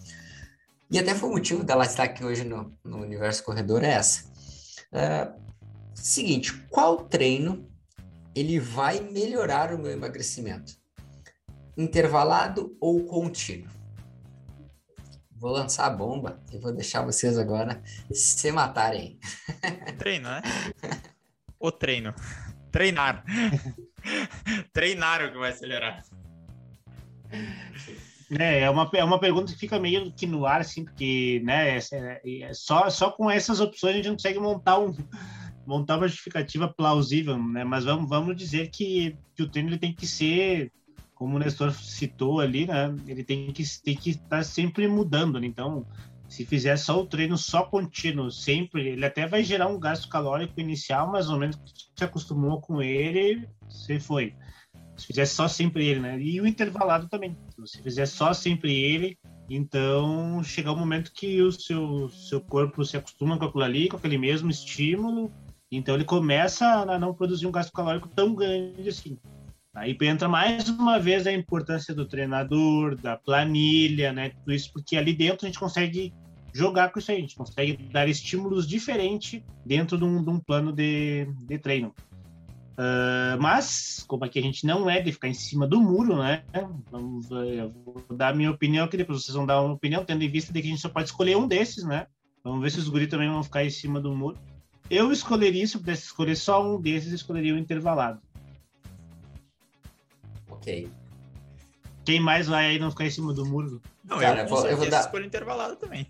e 0.90 1.00
até 1.00 1.16
foi 1.16 1.30
o 1.30 1.34
motivo 1.34 1.64
dela 1.64 1.86
estar 1.86 2.04
aqui 2.04 2.24
hoje 2.24 2.44
no, 2.44 2.72
no 2.84 3.02
Universo 3.02 3.44
Corredor 3.44 3.84
é 3.84 3.92
essa. 3.92 4.26
Uh, 4.92 5.42
seguinte, 5.94 6.54
qual 6.70 7.06
treino 7.06 7.70
ele 8.36 8.60
vai 8.60 9.00
melhorar 9.00 9.74
o 9.74 9.78
meu 9.78 9.92
emagrecimento? 9.92 10.78
Intervalado 11.78 12.76
ou 12.80 13.04
contínuo? 13.06 13.70
Vou 15.32 15.52
lançar 15.52 15.86
a 15.86 15.90
bomba 15.90 16.40
e 16.52 16.58
vou 16.58 16.72
deixar 16.72 17.04
vocês 17.04 17.38
agora 17.38 17.82
se 18.12 18.52
matarem. 18.52 19.20
Treino, 20.00 20.30
né? 20.30 20.42
o 21.60 21.72
treino. 21.72 22.14
Treinar. 22.72 23.24
Treinar 24.74 25.26
o 25.26 25.32
que 25.32 25.38
vai 25.38 25.52
acelerar. 25.52 26.04
É, 28.32 28.62
é 28.62 28.70
uma, 28.70 28.90
é 28.94 29.04
uma 29.04 29.20
pergunta 29.20 29.54
que 29.54 29.60
fica 29.60 29.80
meio 29.80 30.12
que 30.12 30.26
no 30.26 30.46
ar, 30.46 30.62
assim, 30.62 30.84
porque, 30.84 31.42
né, 31.44 31.78
é, 31.78 32.22
é, 32.42 32.54
só, 32.54 32.90
só 32.90 33.12
com 33.12 33.30
essas 33.30 33.60
opções 33.60 33.94
a 33.94 33.98
gente 33.98 34.08
não 34.08 34.16
consegue 34.16 34.40
montar, 34.40 34.80
um, 34.80 34.96
montar 35.66 35.98
uma 35.98 36.08
justificativa 36.08 36.68
plausível, 36.68 37.38
né, 37.38 37.64
mas 37.64 37.86
vamos, 37.86 38.10
vamos 38.10 38.36
dizer 38.36 38.70
que, 38.70 39.16
que 39.36 39.44
o 39.44 39.50
treino 39.50 39.70
ele 39.70 39.78
tem 39.78 39.94
que 39.94 40.08
ser, 40.08 40.72
como 41.14 41.36
o 41.36 41.40
Nestor 41.40 41.72
citou 41.72 42.40
ali, 42.40 42.66
né, 42.66 42.96
ele 43.08 43.24
tem 43.24 43.52
que 43.52 43.64
tem 43.84 43.96
que 43.96 44.12
estar 44.12 44.28
tá 44.38 44.44
sempre 44.44 44.88
mudando, 44.88 45.40
né, 45.40 45.46
então, 45.46 45.86
se 46.28 46.44
fizer 46.46 46.76
só 46.78 47.00
o 47.00 47.06
treino 47.06 47.38
só 47.38 47.64
contínuo, 47.64 48.32
sempre, 48.32 48.90
ele 48.90 49.06
até 49.06 49.28
vai 49.28 49.44
gerar 49.44 49.68
um 49.68 49.80
gasto 49.80 50.10
calórico 50.10 50.60
inicial, 50.60 51.12
mais 51.12 51.30
ou 51.30 51.38
menos 51.38 51.60
se 51.96 52.04
acostumou 52.04 52.60
com 52.60 52.82
ele, 52.82 53.48
você 53.70 54.00
foi. 54.00 54.34
Se 54.98 55.08
fizer 55.08 55.26
só 55.26 55.48
sempre 55.48 55.86
ele, 55.86 56.00
né? 56.00 56.20
E 56.20 56.40
o 56.40 56.48
intervalado 56.48 57.08
também. 57.10 57.38
Se 57.50 57.60
você 57.60 57.82
fizer 57.82 58.06
só 58.06 58.34
sempre 58.34 58.74
ele, 58.74 59.18
então 59.50 60.42
chega 60.44 60.72
um 60.72 60.78
momento 60.78 61.12
que 61.14 61.42
o 61.42 61.52
seu, 61.52 62.10
seu 62.10 62.40
corpo 62.40 62.84
se 62.86 62.98
acostuma 62.98 63.38
com 63.38 63.46
aquilo 63.46 63.64
ali, 63.64 63.90
com 63.90 63.98
aquele 63.98 64.18
mesmo 64.18 64.50
estímulo, 64.50 65.32
então 65.72 65.96
ele 65.96 66.06
começa 66.06 66.66
a 66.66 66.98
não 66.98 67.14
produzir 67.14 67.46
um 67.46 67.52
gasto 67.52 67.74
calórico 67.74 68.08
tão 68.08 68.34
grande 68.34 68.88
assim. 68.88 69.18
Aí 69.74 69.98
entra 70.04 70.30
mais 70.30 70.70
uma 70.70 70.98
vez 70.98 71.28
a 71.28 71.34
importância 71.34 71.94
do 71.94 72.06
treinador, 72.06 72.96
da 72.96 73.18
planilha, 73.18 74.14
né? 74.14 74.30
Tudo 74.30 74.54
isso, 74.54 74.72
porque 74.72 74.96
ali 74.96 75.14
dentro 75.14 75.46
a 75.46 75.50
gente 75.50 75.60
consegue 75.60 76.14
jogar 76.54 76.90
com 76.90 77.00
isso 77.00 77.12
aí, 77.12 77.18
a 77.18 77.22
gente 77.22 77.36
consegue 77.36 77.76
dar 77.92 78.08
estímulos 78.08 78.66
diferentes 78.66 79.44
dentro 79.66 79.98
de 79.98 80.06
um, 80.06 80.24
de 80.24 80.30
um 80.30 80.40
plano 80.40 80.72
de, 80.72 81.28
de 81.42 81.60
treino. 81.60 81.94
Uh, 82.78 83.40
mas, 83.40 84.04
como 84.06 84.26
aqui 84.26 84.38
a 84.38 84.42
gente 84.42 84.66
não 84.66 84.90
é 84.90 85.02
de 85.02 85.12
ficar 85.14 85.30
em 85.30 85.34
cima 85.34 85.66
do 85.66 85.80
muro, 85.82 86.18
né? 86.18 86.44
Vamos, 86.92 87.30
eu 87.32 87.70
vou 87.70 88.04
dar 88.12 88.30
a 88.30 88.36
minha 88.36 88.52
opinião, 88.52 88.88
que 88.88 88.98
depois 88.98 89.24
vocês 89.24 89.34
vão 89.36 89.46
dar 89.46 89.62
uma 89.62 89.74
opinião, 89.74 90.04
tendo 90.04 90.24
em 90.24 90.30
vista 90.30 90.52
de 90.52 90.62
que 90.62 90.68
a 90.68 90.72
gente 90.72 90.82
só 90.82 90.90
pode 90.90 91.08
escolher 91.08 91.38
um 91.38 91.48
desses, 91.48 91.86
né? 91.86 92.08
Vamos 92.44 92.62
ver 92.62 92.72
se 92.72 92.80
os 92.80 92.90
guris 92.90 93.08
também 93.08 93.30
vão 93.30 93.44
ficar 93.44 93.64
em 93.64 93.70
cima 93.70 94.00
do 94.02 94.14
muro. 94.14 94.38
Eu 94.90 95.12
escolheria, 95.12 95.66
se 95.66 95.76
eu 95.76 95.80
pudesse 95.80 96.04
escolher 96.04 96.36
só 96.36 96.62
um 96.64 96.80
desses, 96.80 97.12
escolheria 97.14 97.56
o 97.56 97.58
intervalado. 97.58 98.22
Ok. 100.50 100.90
Quem 102.04 102.20
mais 102.20 102.48
vai 102.48 102.68
aí 102.68 102.80
não 102.80 102.92
ficar 102.92 103.06
em 103.06 103.10
cima 103.10 103.34
do 103.34 103.46
muro? 103.46 103.82
Não, 104.04 104.20
Cara, 104.20 104.42
eu, 104.42 104.44
eu 104.44 104.50
vou- 104.50 104.68
eu 104.68 104.78
vou 104.78 104.90
dar- 104.90 105.00
escolho 105.02 105.26
intervalado 105.26 105.76
também. 105.78 106.06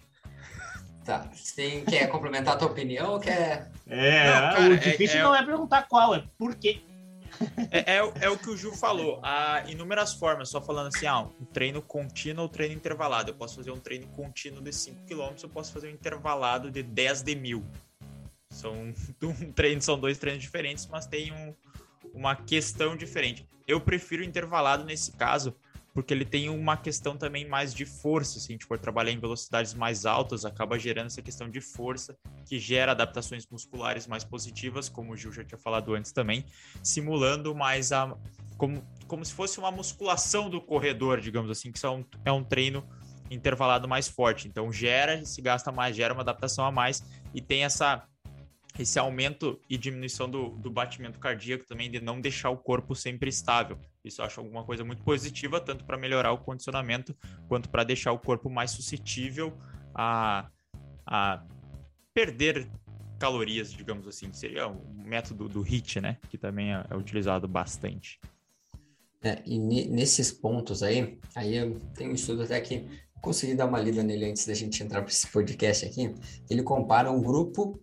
Tá. 1.06 1.30
Você 1.34 1.82
quer 1.82 2.08
complementar 2.10 2.56
a 2.56 2.58
tua 2.58 2.68
opinião 2.70 3.14
ou 3.14 3.20
quer. 3.20 3.70
É, 3.88 4.26
Não, 4.26 4.34
cara, 4.56 4.70
o 4.74 4.78
difícil 4.78 5.18
é- 5.18 5.20
é- 5.20 5.24
não 5.24 5.36
é 5.36 5.46
perguntar 5.46 5.84
qual, 5.84 6.16
é 6.16 6.24
por 6.38 6.56
quê. 6.56 6.82
É, 7.70 7.98
é, 7.98 8.04
o- 8.04 8.14
é 8.22 8.30
o 8.30 8.38
que 8.38 8.50
o 8.50 8.58
Ju 8.58 8.72
falou. 8.72 9.20
Há 9.22 9.64
inúmeras 9.68 10.14
formas, 10.14 10.50
só 10.50 10.60
falando 10.62 10.88
assim, 10.88 11.06
ah, 11.06 11.20
um 11.20 11.46
treino 11.46 11.82
contínuo 11.82 12.44
ou 12.44 12.50
treino 12.50 12.74
intervalado. 12.74 13.30
Eu 13.30 13.36
posso 13.36 13.56
fazer 13.58 13.70
um 13.72 13.80
treino 13.80 14.08
contínuo 14.08 14.62
de 14.64 14.72
5 14.74 15.06
km, 15.06 15.44
eu 15.44 15.50
posso 15.50 15.72
fazer 15.72 15.88
um 15.90 15.92
intervalado 15.92 16.72
de 16.72 16.82
10 16.82 17.22
de 17.22 17.36
mil. 17.36 17.64
São, 18.50 18.74
um 19.22 19.52
treino, 19.52 19.82
são 19.82 20.00
dois 20.00 20.18
treinos 20.18 20.42
diferentes, 20.42 20.88
mas 20.88 21.06
tem 21.06 21.32
um- 21.32 21.54
uma 22.14 22.36
questão 22.36 22.96
diferente. 22.96 23.46
Eu 23.68 23.80
prefiro 23.82 24.24
o 24.24 24.26
intervalado 24.26 24.84
nesse 24.86 25.12
caso, 25.12 25.54
porque 25.96 26.14
ele 26.14 26.26
tem 26.26 26.50
uma 26.50 26.76
questão 26.76 27.16
também 27.16 27.48
mais 27.48 27.74
de 27.74 27.86
força. 27.86 28.38
Se 28.38 28.52
a 28.52 28.54
gente 28.54 28.66
for 28.66 28.78
trabalhar 28.78 29.12
em 29.12 29.20
velocidades 29.20 29.74
mais 29.74 30.06
altas, 30.06 30.44
acaba 30.44 30.78
gerando 30.78 31.06
essa 31.06 31.22
questão 31.22 31.50
de 31.50 31.62
força, 31.62 32.18
que 32.46 32.60
gera 32.60 32.92
adaptações 32.92 33.48
musculares 33.50 34.06
mais 34.06 34.26
positivas, 34.26 34.90
como 34.90 35.14
o 35.14 35.16
Gil 35.16 35.32
já 35.32 35.46
tinha 35.46 35.58
falado 35.58 35.96
antes 35.96 36.12
também, 36.12 36.46
simulando 36.84 37.56
mais 37.56 37.94
a. 37.94 38.14
Como, 38.58 38.86
como 39.08 39.24
se 39.24 39.34
fosse 39.34 39.58
uma 39.58 39.72
musculação 39.72 40.50
do 40.50 40.62
corredor, 40.62 41.22
digamos 41.22 41.50
assim, 41.50 41.72
que 41.72 41.80
são, 41.80 42.06
é 42.26 42.32
um 42.32 42.44
treino 42.44 42.86
intervalado 43.32 43.88
mais 43.88 44.10
forte. 44.10 44.50
Então 44.50 44.74
gera, 44.74 45.24
se 45.24 45.42
gasta 45.42 45.72
mais, 45.72 45.96
gera 45.96 46.14
uma 46.14 46.24
adaptação 46.24 46.66
a 46.66 46.72
mais 46.72 47.04
e 47.34 47.42
tem 47.42 47.64
essa 47.64 48.06
esse 48.78 49.00
aumento 49.00 49.60
e 49.70 49.78
diminuição 49.78 50.30
do, 50.30 50.50
do 50.50 50.70
batimento 50.70 51.20
cardíaco 51.20 51.66
também, 51.66 51.90
de 51.90 52.00
não 52.00 52.20
deixar 52.20 52.50
o 52.50 52.58
corpo 52.58 52.96
sempre 52.96 53.30
estável. 53.30 53.78
Isso 54.04 54.22
eu 54.22 54.26
acho 54.26 54.40
alguma 54.40 54.64
coisa 54.64 54.84
muito 54.84 55.04
positiva, 55.04 55.60
tanto 55.60 55.86
para 55.86 55.98
melhorar 55.98 56.32
o 56.32 56.38
condicionamento, 56.38 57.16
quanto 57.48 57.70
para 57.70 57.84
deixar 57.84 58.12
o 58.12 58.20
corpo 58.20 58.50
mais 58.50 58.72
suscetível 58.72 59.58
a, 59.94 60.50
a 61.06 61.44
perder 62.14 62.68
calorias, 63.20 63.72
digamos 63.72 64.08
assim. 64.08 64.32
Seria 64.34 64.68
um 64.68 65.04
método 65.04 65.48
do 65.48 65.62
HIIT, 65.62 66.02
né? 66.02 66.18
Que 66.30 66.38
também 66.38 66.74
é, 66.74 66.86
é 66.90 66.96
utilizado 66.96 67.48
bastante. 67.48 68.20
É, 69.24 69.42
e 69.46 69.58
ne- 69.58 69.88
nesses 69.88 70.32
pontos 70.32 70.84
aí, 70.84 71.20
aí 71.34 71.56
eu 71.56 71.80
tenho 71.96 72.12
um 72.12 72.14
estudo 72.14 72.44
até 72.44 72.62
que 72.62 72.86
consegui 73.26 73.56
dar 73.56 73.66
uma 73.66 73.80
lida 73.80 74.04
nele 74.04 74.30
antes 74.30 74.46
da 74.46 74.54
gente 74.54 74.84
entrar 74.84 75.02
para 75.02 75.12
esse 75.12 75.26
podcast 75.28 75.84
aqui. 75.84 76.14
Ele 76.48 76.62
compara 76.62 77.12
um 77.12 77.22
grupo 77.22 77.80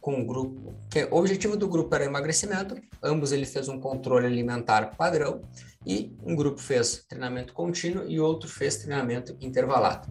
com 0.00 0.14
um 0.14 0.24
grupo, 0.24 0.72
que 0.88 1.04
o 1.04 1.16
objetivo 1.16 1.56
do 1.56 1.68
grupo 1.68 1.92
era 1.94 2.04
emagrecimento, 2.04 2.80
ambos 3.02 3.32
ele 3.32 3.44
fez 3.44 3.68
um 3.68 3.80
controle 3.80 4.26
alimentar 4.26 4.96
padrão 4.96 5.42
e 5.84 6.16
um 6.22 6.36
grupo 6.36 6.60
fez 6.60 7.04
treinamento 7.08 7.52
contínuo 7.52 8.08
e 8.08 8.20
outro 8.20 8.48
fez 8.48 8.76
treinamento 8.76 9.36
intervalado. 9.40 10.08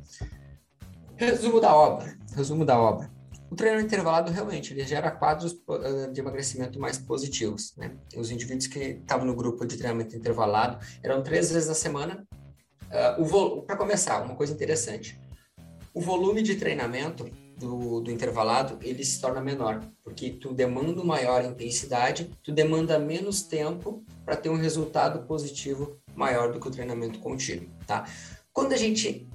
Resumo 1.16 1.62
da 1.62 1.74
obra, 1.74 2.18
resumo 2.36 2.66
da 2.66 2.78
obra. 2.78 3.10
O 3.50 3.56
treinamento 3.56 3.88
intervalado 3.88 4.32
realmente 4.32 4.74
ele 4.74 4.84
gera 4.84 5.12
quadros 5.12 5.54
uh, 5.54 6.12
de 6.12 6.20
emagrecimento 6.20 6.80
mais 6.80 6.98
positivos. 6.98 7.74
Né? 7.78 7.96
Os 8.18 8.32
indivíduos 8.32 8.68
que 8.68 8.80
estavam 8.80 9.26
no 9.26 9.36
grupo 9.36 9.66
de 9.66 9.78
treinamento 9.78 10.16
intervalado 10.16 10.84
eram 11.04 11.22
três 11.22 11.52
vezes 11.52 11.70
na 11.70 11.76
semana. 11.76 12.28
Uh, 12.94 13.62
Para 13.64 13.76
começar, 13.76 14.22
uma 14.22 14.36
coisa 14.36 14.54
interessante: 14.54 15.20
o 15.94 16.00
volume 16.00 16.44
de 16.44 16.56
treinamento 16.56 17.30
do, 17.58 18.02
do, 18.02 18.12
intervalado 18.12 18.78
ele 18.82 19.04
se 19.04 19.20
torna 19.20 19.42
menor, 19.42 19.82
porque 20.04 20.32
tu 20.32 20.54
demanda 20.54 21.04
maior 21.04 21.44
intensidade, 21.44 22.30
tu 22.44 22.52
demanda 22.52 23.00
menos 23.00 23.42
tempo 23.44 24.04
para 24.24 24.36
ter 24.36 24.50
um 24.50 24.58
resultado 24.58 25.26
positivo 25.26 25.98
maior 26.16 26.52
do 26.52 26.60
que 26.60 26.68
o 26.68 26.72
treinamento 26.72 27.20
contínuo, 27.20 27.70
tá? 27.88 28.06
Quando 28.52 28.74
a 28.74 28.78
gente, 28.78 29.28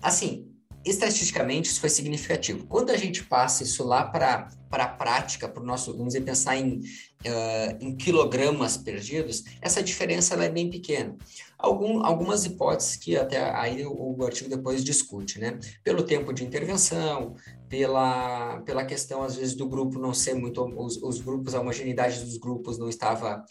assim, 0.00 0.51
estatisticamente 0.84 1.70
isso 1.70 1.80
foi 1.80 1.88
significativo. 1.88 2.66
Quando 2.66 2.90
a 2.90 2.96
gente 2.96 3.24
passa 3.24 3.62
isso 3.62 3.84
lá 3.84 4.04
para 4.04 4.48
a 4.70 4.88
prática, 4.88 5.48
para 5.48 5.62
o 5.62 5.66
nosso, 5.66 5.92
vamos 5.92 6.14
dizer, 6.14 6.24
pensar 6.24 6.56
em, 6.56 6.78
uh, 6.78 7.76
em 7.80 7.96
quilogramas 7.96 8.76
perdidos, 8.76 9.44
essa 9.60 9.82
diferença 9.82 10.34
é 10.34 10.48
bem 10.48 10.70
pequena. 10.70 11.16
Algum, 11.58 12.04
algumas 12.04 12.44
hipóteses 12.44 12.96
que 12.96 13.16
até 13.16 13.38
aí 13.54 13.86
o, 13.86 14.16
o 14.18 14.24
artigo 14.24 14.50
depois 14.50 14.82
discute, 14.82 15.38
né? 15.38 15.58
Pelo 15.84 16.02
tempo 16.02 16.32
de 16.32 16.44
intervenção, 16.44 17.36
pela, 17.68 18.60
pela 18.62 18.84
questão, 18.84 19.22
às 19.22 19.36
vezes, 19.36 19.54
do 19.54 19.68
grupo 19.68 19.98
não 19.98 20.12
ser 20.12 20.34
muito, 20.34 20.64
os, 20.76 20.96
os 20.96 21.20
grupos, 21.20 21.54
a 21.54 21.60
homogeneidade 21.60 22.18
dos 22.20 22.36
grupos 22.36 22.78
não 22.78 22.88
estava 22.88 23.44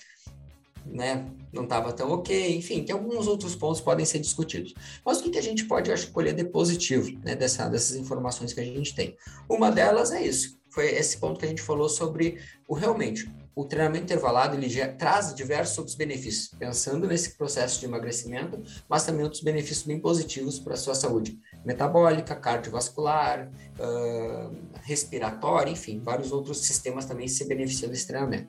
né, 0.86 1.26
não 1.52 1.64
estava 1.64 1.92
tão 1.92 2.12
ok, 2.12 2.56
enfim, 2.56 2.84
tem 2.84 2.94
alguns 2.94 3.28
outros 3.28 3.56
pontos 3.56 3.80
que 3.80 3.86
podem 3.86 4.06
ser 4.06 4.20
discutidos. 4.20 4.74
Mas 5.06 5.20
o 5.20 5.24
que, 5.24 5.32
que 5.32 5.38
a 5.38 5.44
gente 5.44 5.66
pode 5.66 5.92
acho, 5.92 6.06
escolher 6.06 6.34
de 6.34 6.44
positivo 6.44 7.12
né, 7.24 7.36
dessa, 7.36 7.68
dessas 7.68 7.96
informações 7.96 8.54
que 8.54 8.60
a 8.60 8.64
gente 8.64 8.96
tem? 8.96 9.18
Uma 9.50 9.72
delas 9.72 10.12
é 10.12 10.26
isso, 10.26 10.60
foi 10.70 10.88
esse 10.88 11.18
ponto 11.18 11.40
que 11.40 11.46
a 11.46 11.50
gente 11.50 11.62
falou 11.62 11.90
sobre 11.90 12.40
o 12.68 12.74
realmente, 12.74 13.30
o 13.54 13.66
treinamento 13.66 14.06
intervalado 14.06 14.56
ele 14.56 14.70
já 14.70 14.88
traz 14.88 15.36
diversos 15.36 15.78
outros 15.78 15.96
benefícios, 15.96 16.52
pensando 16.58 17.06
nesse 17.06 17.36
processo 17.38 17.80
de 17.80 17.86
emagrecimento, 17.86 18.62
mas 18.88 19.04
também 19.04 19.24
outros 19.24 19.44
benefícios 19.44 19.86
bem 19.86 20.00
positivos 20.00 20.58
para 20.58 20.74
a 20.74 20.78
sua 20.78 20.96
saúde 20.96 21.38
metabólica, 21.64 22.36
cardiovascular, 22.36 23.50
uh, 23.80 24.56
respiratória, 24.82 25.72
enfim, 25.72 26.00
vários 26.00 26.32
outros 26.32 26.60
sistemas 26.60 27.06
também 27.06 27.28
se 27.28 27.46
beneficiam 27.46 27.90
desse 27.90 28.08
treinamento. 28.08 28.48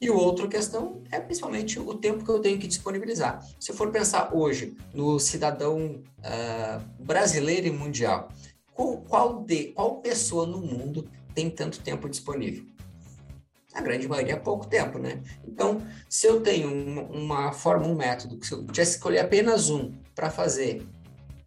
E 0.00 0.10
outra 0.10 0.48
questão 0.48 1.02
é 1.10 1.20
principalmente 1.20 1.78
o 1.78 1.94
tempo 1.94 2.24
que 2.24 2.30
eu 2.30 2.40
tenho 2.40 2.58
que 2.58 2.66
disponibilizar. 2.66 3.46
Se 3.60 3.70
eu 3.70 3.76
for 3.76 3.90
pensar 3.90 4.34
hoje 4.34 4.76
no 4.92 5.18
cidadão 5.18 6.02
uh, 6.18 7.02
brasileiro 7.02 7.66
e 7.66 7.70
mundial, 7.70 8.28
qual, 8.72 8.96
qual, 9.02 9.42
de, 9.42 9.66
qual 9.66 10.00
pessoa 10.00 10.46
no 10.46 10.58
mundo 10.58 11.08
tem 11.34 11.50
tanto 11.50 11.80
tempo 11.80 12.08
disponível? 12.08 12.64
A 13.74 13.80
grande 13.80 14.06
maioria 14.06 14.34
é 14.34 14.36
pouco 14.36 14.66
tempo, 14.66 14.98
né? 14.98 15.20
Então, 15.46 15.82
se 16.08 16.28
eu 16.28 16.40
tenho 16.40 16.72
uma, 16.72 17.02
uma 17.02 17.52
forma, 17.52 17.86
um 17.86 17.94
método, 17.94 18.42
se 18.44 18.52
eu 18.52 18.64
tivesse 18.66 18.92
que 18.92 18.96
escolher 18.98 19.18
apenas 19.18 19.68
um 19.68 19.92
para 20.14 20.30
fazer 20.30 20.86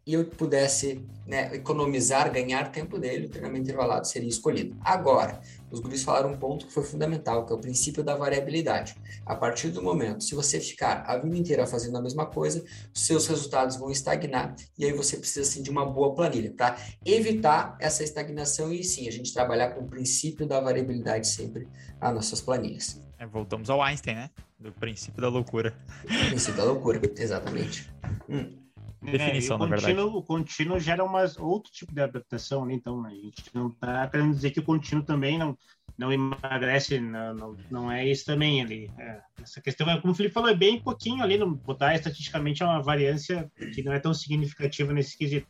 e 0.08 0.14
eu 0.14 0.24
pudesse 0.24 1.06
né, 1.28 1.54
economizar, 1.54 2.32
ganhar 2.32 2.72
tempo 2.72 2.98
dele, 2.98 3.26
o 3.26 3.30
treinamento 3.30 3.64
intervalado 3.64 4.08
seria 4.08 4.30
escolhido. 4.30 4.74
Agora, 4.80 5.42
os 5.70 5.82
guris 5.82 6.02
falaram 6.02 6.32
um 6.32 6.38
ponto 6.38 6.66
que 6.66 6.72
foi 6.72 6.84
fundamental, 6.84 7.46
que 7.46 7.52
é 7.52 7.56
o 7.56 7.60
princípio 7.60 8.02
da 8.02 8.16
variabilidade. 8.16 8.96
A 9.26 9.36
partir 9.36 9.68
do 9.68 9.84
momento, 9.84 10.24
se 10.24 10.34
você 10.34 10.62
ficar 10.62 11.04
a 11.06 11.18
vida 11.18 11.36
inteira 11.36 11.68
fazendo 11.68 11.98
a 11.98 12.02
mesma 12.02 12.26
coisa, 12.26 12.64
seus 12.94 13.28
resultados 13.28 13.76
vão 13.76 13.92
estagnar 13.92 14.56
e 14.78 14.86
aí 14.86 14.94
você 14.94 15.18
precisa 15.18 15.42
assim, 15.42 15.62
de 15.62 15.70
uma 15.70 15.86
boa 15.86 16.16
planilha 16.16 16.54
para 16.56 16.78
evitar 17.06 17.76
essa 17.78 18.02
estagnação 18.02 18.72
e 18.72 18.86
sim, 18.86 19.10
a 19.10 19.12
gente 19.12 19.34
trabalhar 19.34 19.72
com 19.72 19.82
o 19.82 19.88
princípio 19.88 20.48
da 20.48 20.62
variabilidade 20.62 21.28
sempre 21.28 21.68
nas 22.00 22.14
nossas 22.14 22.40
planilhas. 22.40 23.02
É, 23.20 23.26
voltamos 23.26 23.70
ao 23.70 23.82
Einstein, 23.82 24.16
né? 24.16 24.30
Do 24.58 24.72
princípio 24.72 25.22
da 25.22 25.28
loucura. 25.28 25.76
O 26.06 26.30
princípio 26.30 26.56
da 26.56 26.64
loucura, 26.64 27.02
exatamente. 27.18 27.92
Hum. 28.30 28.67
Definição, 29.02 29.58
é, 29.58 29.60
na 29.60 29.66
verdade. 29.68 30.00
O 30.00 30.24
contínuo 30.24 30.80
gera 30.80 31.04
umas, 31.04 31.38
outro 31.38 31.72
tipo 31.72 31.94
de 31.94 32.02
adaptação, 32.02 32.66
né? 32.66 32.74
então 32.74 33.06
a 33.06 33.10
gente 33.10 33.44
não 33.54 33.68
está 33.68 34.08
querendo 34.08 34.34
dizer 34.34 34.52
que 34.52 34.60
o 34.60 34.64
contínuo 34.64 35.04
também 35.04 35.38
não, 35.38 35.58
não 35.98 36.12
emagrece, 36.12 37.00
não, 37.00 37.34
não, 37.34 37.58
não 37.70 37.92
é 37.92 38.08
isso 38.08 38.26
também 38.26 38.62
ali. 38.62 38.92
É, 38.98 39.22
essa 39.42 39.62
questão, 39.62 39.90
é, 39.90 40.02
como 40.02 40.14
o 40.14 40.16
Felipe 40.16 40.34
falou, 40.34 40.50
é 40.50 40.56
bem 40.56 40.82
pouquinho 40.82 41.24
ali, 41.24 41.38
não 41.38 41.54
botar 41.54 41.94
estatisticamente 41.96 42.64
é 42.64 42.66
uma 42.66 42.82
variância 42.82 43.52
que 43.74 43.84
não 43.84 43.94
é 43.94 44.00
tão 44.00 44.14
significativa 44.14 44.92
nesse 44.92 45.18
quesito. 45.18 45.48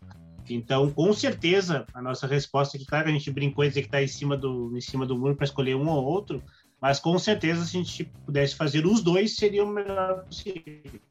Então, 0.50 0.90
com 0.92 1.12
certeza, 1.14 1.86
a 1.94 2.02
nossa 2.02 2.26
resposta 2.28 2.78
claro 2.88 3.06
que 3.06 3.12
a 3.12 3.14
gente 3.14 3.32
brincou 3.32 3.64
em 3.64 3.70
dizer 3.70 3.82
que 3.82 3.88
está 3.88 4.02
em 4.02 4.08
cima 4.08 4.38
do, 4.38 4.76
em 4.76 4.82
cima 4.82 5.06
do 5.06 5.18
muro 5.18 5.36
para 5.36 5.46
escolher 5.46 5.76
um 5.76 5.90
ou 5.90 6.04
outro, 6.06 6.42
mas 6.82 7.00
com 7.00 7.18
certeza, 7.18 7.66
se 7.66 7.78
a 7.78 7.82
gente 7.82 8.06
pudesse 8.26 8.56
fazer 8.56 8.86
os 8.86 9.02
dois, 9.02 9.36
seria 9.36 9.64
o 9.64 9.68
melhor 9.68 10.24
possível. 10.26 11.02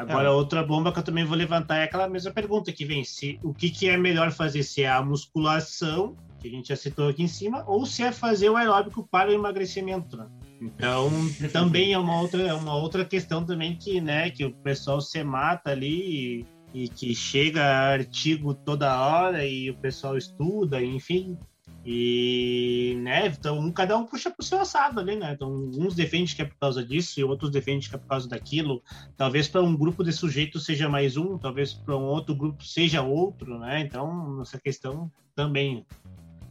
Agora, 0.00 0.28
é. 0.28 0.30
outra 0.30 0.62
bomba 0.62 0.90
que 0.90 0.98
eu 0.98 1.02
também 1.02 1.26
vou 1.26 1.36
levantar 1.36 1.76
é 1.76 1.84
aquela 1.84 2.08
mesma 2.08 2.30
pergunta 2.30 2.72
que 2.72 2.86
vem: 2.86 3.04
se, 3.04 3.38
o 3.42 3.52
que, 3.52 3.68
que 3.68 3.86
é 3.86 3.98
melhor 3.98 4.32
fazer? 4.32 4.62
Se 4.62 4.82
é 4.82 4.88
a 4.88 5.02
musculação, 5.02 6.16
que 6.38 6.48
a 6.48 6.50
gente 6.50 6.68
já 6.68 6.76
citou 6.76 7.08
aqui 7.08 7.22
em 7.22 7.28
cima, 7.28 7.62
ou 7.66 7.84
se 7.84 8.02
é 8.02 8.10
fazer 8.10 8.48
o 8.48 8.56
aeróbico 8.56 9.06
para 9.10 9.28
o 9.28 9.32
emagrecimento. 9.34 10.16
Né? 10.16 10.26
Então, 10.62 11.10
também 11.52 11.92
é 11.92 11.98
uma 11.98 12.18
outra, 12.18 12.42
é 12.42 12.54
uma 12.54 12.74
outra 12.76 13.04
questão 13.04 13.44
também 13.44 13.76
que, 13.76 14.00
né, 14.00 14.30
que 14.30 14.44
o 14.44 14.52
pessoal 14.52 15.02
se 15.02 15.22
mata 15.22 15.70
ali 15.70 16.46
e, 16.72 16.84
e 16.84 16.88
que 16.88 17.14
chega 17.14 17.62
artigo 17.62 18.54
toda 18.54 18.98
hora 18.98 19.44
e 19.44 19.68
o 19.68 19.76
pessoal 19.76 20.16
estuda, 20.16 20.82
enfim, 20.82 21.36
e, 21.84 22.94
né, 23.00 23.26
então 23.26 23.58
um, 23.58 23.72
cada 23.72 23.96
um 23.96 24.04
puxa 24.04 24.30
pro 24.30 24.44
seu 24.44 24.60
assado 24.60 25.00
ali, 25.00 25.16
né? 25.16 25.32
Então, 25.32 25.50
uns 25.50 25.94
defendem 25.94 26.34
que 26.34 26.42
é 26.42 26.44
por 26.44 26.56
causa 26.56 26.84
disso 26.84 27.18
e 27.18 27.24
outros 27.24 27.50
defendem 27.50 27.88
que 27.88 27.94
é 27.94 27.98
por 27.98 28.06
causa 28.06 28.28
daquilo. 28.28 28.82
Talvez 29.16 29.48
para 29.48 29.62
um 29.62 29.74
grupo 29.74 30.04
de 30.04 30.12
sujeitos 30.12 30.66
seja 30.66 30.88
mais 30.88 31.16
um, 31.16 31.38
talvez 31.38 31.72
para 31.72 31.96
um 31.96 32.04
outro 32.04 32.34
grupo 32.34 32.62
seja 32.64 33.00
outro, 33.00 33.58
né? 33.58 33.80
Então, 33.80 34.42
essa 34.42 34.60
questão 34.60 35.10
também. 35.34 35.86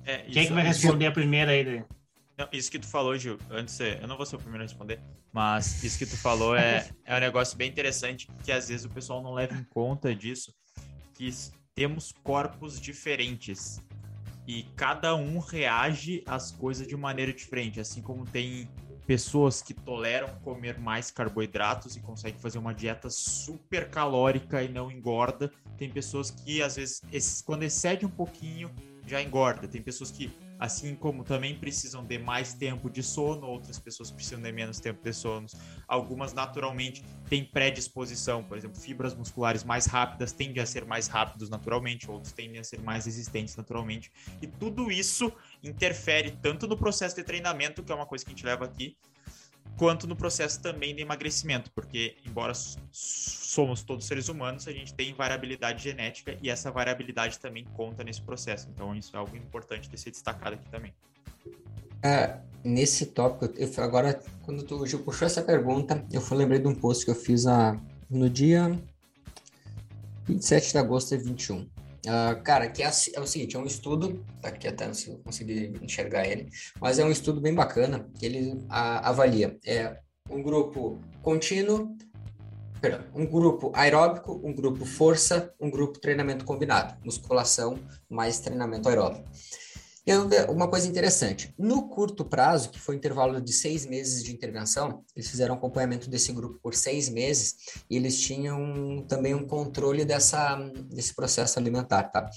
É, 0.03 0.17
Quem 0.23 0.43
é 0.43 0.45
que 0.47 0.53
vai 0.53 0.63
responder 0.63 1.05
a 1.05 1.11
primeira 1.11 1.51
aí? 1.51 1.63
Né? 1.63 1.85
Não, 2.35 2.47
isso 2.51 2.71
que 2.71 2.79
tu 2.79 2.87
falou, 2.87 3.15
Gil, 3.15 3.37
antes, 3.51 3.79
eu 3.79 4.07
não 4.07 4.17
vou 4.17 4.25
ser 4.25 4.37
o 4.37 4.39
primeiro 4.39 4.63
a 4.63 4.65
responder, 4.65 4.99
mas 5.31 5.83
isso 5.83 5.99
que 5.99 6.05
tu 6.05 6.17
falou 6.17 6.55
é, 6.55 6.89
é 7.05 7.15
um 7.15 7.19
negócio 7.19 7.55
bem 7.55 7.69
interessante, 7.69 8.27
que 8.43 8.51
às 8.51 8.69
vezes 8.69 8.85
o 8.85 8.89
pessoal 8.89 9.21
não 9.21 9.33
leva 9.33 9.53
em 9.53 9.63
conta 9.65 10.15
disso, 10.15 10.55
que 11.13 11.29
temos 11.75 12.13
corpos 12.23 12.79
diferentes 12.79 13.79
e 14.49 14.63
cada 14.75 15.15
um 15.15 15.37
reage 15.37 16.23
às 16.25 16.49
coisas 16.49 16.87
de 16.87 16.97
maneira 16.97 17.31
diferente, 17.31 17.79
assim 17.79 18.01
como 18.01 18.25
tem 18.25 18.67
pessoas 19.05 19.61
que 19.61 19.75
toleram 19.75 20.27
comer 20.43 20.79
mais 20.79 21.11
carboidratos 21.11 21.95
e 21.95 21.99
conseguem 21.99 22.39
fazer 22.39 22.57
uma 22.57 22.73
dieta 22.73 23.11
super 23.11 23.91
calórica 23.91 24.63
e 24.63 24.67
não 24.67 24.91
engorda. 24.91 25.51
Tem 25.77 25.87
pessoas 25.87 26.31
que 26.31 26.63
às 26.63 26.77
vezes 26.77 26.99
quando 27.45 27.61
excede 27.61 28.07
um 28.07 28.09
pouquinho 28.09 28.71
já 29.05 29.21
engorda. 29.21 29.67
Tem 29.67 29.83
pessoas 29.83 30.09
que 30.09 30.31
assim 30.59 30.93
como 30.93 31.23
também 31.23 31.57
precisam 31.57 32.03
de 32.03 32.19
mais 32.19 32.53
tempo 32.53 32.89
de 32.89 33.01
sono, 33.01 33.47
outras 33.47 33.79
pessoas 33.79 34.11
precisam 34.11 34.41
de 34.41 34.51
menos 34.51 34.79
tempo 34.79 35.01
de 35.01 35.13
sono. 35.13 35.47
Algumas 35.87 36.33
naturalmente 36.33 37.01
têm 37.29 37.45
predisposição, 37.45 38.43
por 38.43 38.57
exemplo, 38.57 38.79
fibras 38.79 39.15
musculares 39.15 39.63
mais 39.63 39.85
rápidas 39.85 40.33
tendem 40.33 40.61
a 40.61 40.65
ser 40.65 40.83
mais 40.83 41.07
rápidos 41.07 41.49
naturalmente, 41.49 42.11
outros 42.11 42.33
tendem 42.33 42.59
a 42.59 42.63
ser 42.63 42.81
mais 42.81 43.05
resistentes 43.05 43.55
naturalmente. 43.55 44.11
E 44.41 44.47
tudo 44.47 44.91
isso 44.91 45.31
interfere 45.63 46.31
tanto 46.41 46.67
no 46.67 46.75
processo 46.75 47.15
de 47.15 47.23
treinamento, 47.23 47.81
que 47.81 47.91
é 47.91 47.95
uma 47.95 48.05
coisa 48.05 48.25
que 48.25 48.31
a 48.31 48.35
gente 48.35 48.45
leva 48.45 48.65
aqui, 48.65 48.97
quanto 49.79 50.05
no 50.05 50.13
processo 50.13 50.61
também 50.61 50.93
de 50.93 51.01
emagrecimento, 51.01 51.71
porque 51.71 52.17
embora 52.27 52.51
somos 52.91 53.81
todos 53.81 54.05
seres 54.05 54.27
humanos, 54.27 54.67
a 54.67 54.73
gente 54.73 54.93
tem 54.93 55.13
variabilidade 55.13 55.81
genética 55.81 56.37
e 56.43 56.49
essa 56.49 56.69
variabilidade 56.69 57.39
também 57.39 57.63
conta 57.73 58.03
nesse 58.03 58.21
processo. 58.21 58.67
Então 58.69 58.93
isso 58.93 59.15
é 59.15 59.19
algo 59.19 59.37
importante 59.37 59.89
de 59.89 59.97
ser 59.97 60.11
destacado 60.11 60.55
aqui 60.55 60.69
também. 60.69 60.93
É, 62.03 62.39
nesse 62.61 63.05
tópico, 63.05 63.57
eu, 63.57 63.71
agora 63.81 64.21
quando 64.43 64.63
tu 64.63 64.85
Gil, 64.85 64.99
puxou 64.99 65.25
essa 65.25 65.41
pergunta, 65.41 66.05
eu 66.11 66.19
fui 66.19 66.35
lembrei 66.35 66.59
de 66.59 66.67
um 66.67 66.75
post 66.75 67.05
que 67.05 67.11
eu 67.11 67.15
fiz 67.15 67.47
a, 67.47 67.79
no 68.09 68.29
dia 68.29 68.77
27 70.27 70.73
de 70.73 70.77
agosto 70.77 71.17
de 71.17 71.23
21. 71.23 71.65
Uh, 72.05 72.41
cara, 72.43 72.69
que 72.69 72.81
é, 72.81 72.87
é, 72.87 73.19
o 73.19 73.27
seguinte, 73.27 73.57
é 73.57 73.59
um 73.59 73.65
estudo, 73.65 74.25
tá 74.41 74.47
aqui 74.47 74.67
até 74.67 74.91
se 74.93 75.09
eu 75.09 75.17
conseguir 75.17 75.73
enxergar 75.81 76.25
ele, 76.25 76.49
mas 76.79 76.97
é 76.97 77.03
um 77.03 77.11
estudo 77.11 77.41
bem 77.41 77.53
bacana, 77.53 78.09
ele 78.21 78.63
a, 78.69 79.09
avalia 79.09 79.57
é, 79.65 79.99
um 80.29 80.41
grupo 80.41 80.97
contínuo, 81.21 81.97
perdão, 82.79 83.03
um 83.13 83.25
grupo 83.25 83.71
aeróbico, 83.75 84.39
um 84.43 84.53
grupo 84.53 84.85
força, 84.85 85.53
um 85.59 85.69
grupo 85.69 85.99
treinamento 85.99 86.45
combinado, 86.45 86.95
musculação 87.03 87.77
mais 88.09 88.39
treinamento 88.39 88.87
aeróbico. 88.87 89.27
Uma 90.49 90.67
coisa 90.67 90.87
interessante, 90.87 91.53
no 91.57 91.87
curto 91.87 92.25
prazo, 92.25 92.69
que 92.69 92.79
foi 92.79 92.95
um 92.95 92.97
intervalo 92.97 93.39
de 93.39 93.53
seis 93.53 93.85
meses 93.85 94.23
de 94.23 94.33
intervenção, 94.33 95.03
eles 95.15 95.29
fizeram 95.29 95.55
acompanhamento 95.55 96.09
desse 96.09 96.31
grupo 96.31 96.59
por 96.63 96.73
seis 96.73 97.09
meses 97.09 97.55
e 97.89 97.95
eles 97.95 98.19
tinham 98.19 99.05
também 99.07 99.35
um 99.35 99.45
controle 99.45 100.03
dessa, 100.05 100.55
desse 100.89 101.13
processo 101.13 101.59
alimentar, 101.59 102.03
tá? 102.03 102.27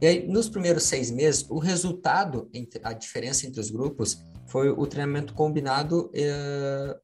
E 0.00 0.06
aí, 0.06 0.28
nos 0.28 0.48
primeiros 0.48 0.84
seis 0.84 1.10
meses, 1.10 1.44
o 1.50 1.58
resultado, 1.58 2.48
a 2.84 2.92
diferença 2.92 3.46
entre 3.48 3.60
os 3.60 3.68
grupos, 3.68 4.22
foi 4.46 4.70
o 4.70 4.86
treinamento 4.86 5.34
combinado 5.34 6.10
eh, 6.14 6.96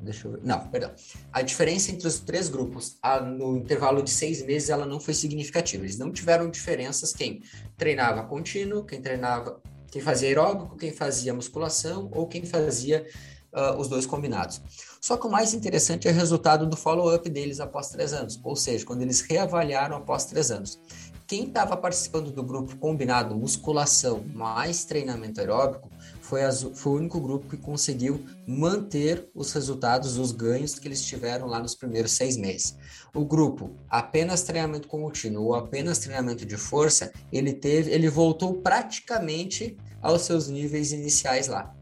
Deixa 0.00 0.28
eu 0.28 0.32
ver. 0.32 0.40
Não, 0.44 0.60
perdão. 0.68 0.92
A 1.32 1.42
diferença 1.42 1.90
entre 1.90 2.06
os 2.06 2.20
três 2.20 2.48
grupos 2.48 2.96
a, 3.02 3.20
no 3.20 3.56
intervalo 3.56 4.02
de 4.02 4.10
seis 4.10 4.44
meses 4.44 4.70
ela 4.70 4.86
não 4.86 5.00
foi 5.00 5.14
significativa. 5.14 5.84
Eles 5.84 5.98
não 5.98 6.12
tiveram 6.12 6.50
diferenças 6.50 7.12
quem 7.12 7.42
treinava 7.76 8.22
contínuo, 8.24 8.84
quem 8.84 9.00
treinava, 9.02 9.60
quem 9.90 10.00
fazia 10.00 10.28
aeróbico, 10.28 10.76
quem 10.76 10.92
fazia 10.92 11.34
musculação 11.34 12.08
ou 12.14 12.26
quem 12.26 12.44
fazia 12.44 13.06
uh, 13.52 13.78
os 13.78 13.88
dois 13.88 14.06
combinados. 14.06 14.60
Só 15.00 15.16
que 15.16 15.26
o 15.26 15.30
mais 15.30 15.54
interessante 15.54 16.06
é 16.06 16.10
o 16.10 16.14
resultado 16.14 16.66
do 16.66 16.76
follow-up 16.76 17.28
deles 17.28 17.60
após 17.60 17.88
três 17.88 18.12
anos, 18.12 18.40
ou 18.44 18.54
seja, 18.54 18.84
quando 18.84 19.02
eles 19.02 19.20
reavaliaram 19.20 19.96
após 19.96 20.24
três 20.26 20.50
anos. 20.50 20.78
Quem 21.26 21.44
estava 21.44 21.76
participando 21.76 22.30
do 22.30 22.42
grupo 22.42 22.76
combinado 22.76 23.36
musculação 23.36 24.24
mais 24.34 24.84
treinamento 24.84 25.40
aeróbico 25.40 25.90
foi, 26.28 26.44
as, 26.44 26.62
foi 26.74 26.92
o 26.92 26.96
único 26.96 27.18
grupo 27.18 27.48
que 27.48 27.56
conseguiu 27.56 28.22
manter 28.46 29.30
os 29.34 29.50
resultados, 29.52 30.18
os 30.18 30.30
ganhos 30.30 30.78
que 30.78 30.86
eles 30.86 31.02
tiveram 31.02 31.46
lá 31.46 31.58
nos 31.58 31.74
primeiros 31.74 32.12
seis 32.12 32.36
meses. 32.36 32.76
O 33.14 33.24
grupo 33.24 33.70
apenas 33.88 34.42
treinamento 34.42 34.88
contínuo 34.88 35.46
ou 35.46 35.54
apenas 35.54 35.98
treinamento 35.98 36.44
de 36.44 36.56
força, 36.58 37.10
ele 37.32 37.54
teve, 37.54 37.90
ele 37.90 38.10
voltou 38.10 38.54
praticamente 38.54 39.76
aos 40.02 40.22
seus 40.22 40.48
níveis 40.48 40.92
iniciais 40.92 41.48
lá. 41.48 41.74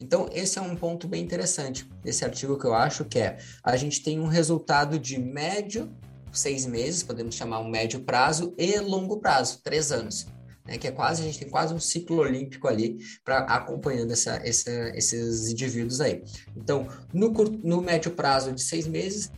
Então, 0.00 0.30
esse 0.32 0.58
é 0.58 0.62
um 0.62 0.76
ponto 0.76 1.08
bem 1.08 1.22
interessante 1.22 1.90
desse 2.02 2.24
artigo 2.24 2.56
que 2.56 2.64
eu 2.64 2.72
acho 2.72 3.04
que 3.04 3.18
é 3.18 3.38
a 3.62 3.76
gente 3.76 4.02
tem 4.02 4.20
um 4.20 4.26
resultado 4.26 4.98
de 5.00 5.18
médio, 5.18 5.90
seis 6.32 6.64
meses, 6.64 7.02
podemos 7.02 7.34
chamar 7.34 7.58
um 7.58 7.68
médio 7.68 8.00
prazo, 8.00 8.54
e 8.56 8.78
longo 8.78 9.18
prazo, 9.18 9.60
três 9.64 9.90
anos 9.90 10.26
né, 10.66 10.78
que 10.78 10.86
é 10.86 10.92
quase, 10.92 11.22
a 11.22 11.24
gente 11.24 11.38
tem 11.38 11.48
quase 11.48 11.74
um 11.74 11.80
ciclo 11.80 12.18
olímpico 12.18 12.68
ali 12.68 12.98
para 13.24 13.38
acompanhando 13.40 14.12
essa, 14.12 14.36
essa, 14.44 14.70
esses 14.94 15.48
indivíduos 15.48 16.00
aí. 16.00 16.22
Então, 16.56 16.86
no, 17.12 17.32
curto, 17.32 17.58
no 17.62 17.80
médio 17.80 18.10
prazo 18.10 18.52
de 18.52 18.62
seis 18.62 18.86
meses, 18.86 19.30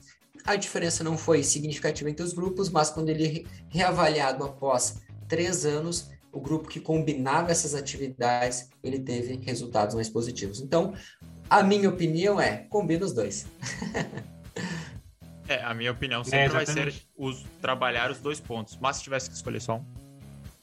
a 0.44 0.56
diferença 0.56 1.04
não 1.04 1.16
foi 1.16 1.42
significativa 1.42 2.10
entre 2.10 2.24
os 2.24 2.32
grupos, 2.32 2.68
mas 2.68 2.90
quando 2.90 3.08
ele 3.08 3.46
reavaliado 3.68 4.44
após 4.44 5.00
três 5.28 5.64
anos, 5.64 6.10
o 6.32 6.40
grupo 6.40 6.68
que 6.68 6.80
combinava 6.80 7.50
essas 7.50 7.74
atividades, 7.74 8.68
ele 8.82 8.98
teve 8.98 9.36
resultados 9.44 9.94
mais 9.94 10.08
positivos. 10.08 10.60
Então, 10.60 10.94
a 11.48 11.62
minha 11.62 11.88
opinião 11.88 12.40
é, 12.40 12.66
combina 12.70 13.04
os 13.04 13.12
dois. 13.12 13.46
é, 15.46 15.62
a 15.62 15.74
minha 15.74 15.92
opinião 15.92 16.24
sempre 16.24 16.46
é, 16.46 16.48
vai 16.48 16.66
ser 16.66 16.94
os, 17.16 17.44
trabalhar 17.60 18.10
os 18.10 18.18
dois 18.18 18.40
pontos. 18.40 18.78
Mas 18.80 18.96
se 18.96 19.02
tivesse 19.02 19.28
que 19.28 19.36
escolher 19.36 19.60
só 19.60 19.76
um, 19.76 19.84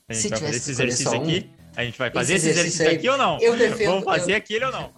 a 0.10 0.14
gente 0.14 0.22
Se 0.22 0.30
vai 0.30 0.40
fazer 0.40 0.58
esse 0.58 0.72
exercício 0.72 1.12
um, 1.12 1.22
aqui. 1.22 1.50
A 1.76 1.84
gente 1.86 1.98
vai 1.98 2.12
fazer 2.12 2.34
esse 2.34 2.50
exercício, 2.50 2.82
exercício 2.82 3.00
aqui 3.00 3.10
ou 3.10 3.18
não? 3.18 3.40
Eu 3.40 3.56
defendo, 3.56 3.90
Vamos 3.90 4.06
fazer 4.06 4.32
eu, 4.34 4.38
aquele 4.38 4.66
ou 4.66 4.72
não? 4.72 4.92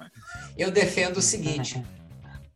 Eu 0.58 0.72
defendo 0.72 1.18
o 1.18 1.22
seguinte. 1.22 1.82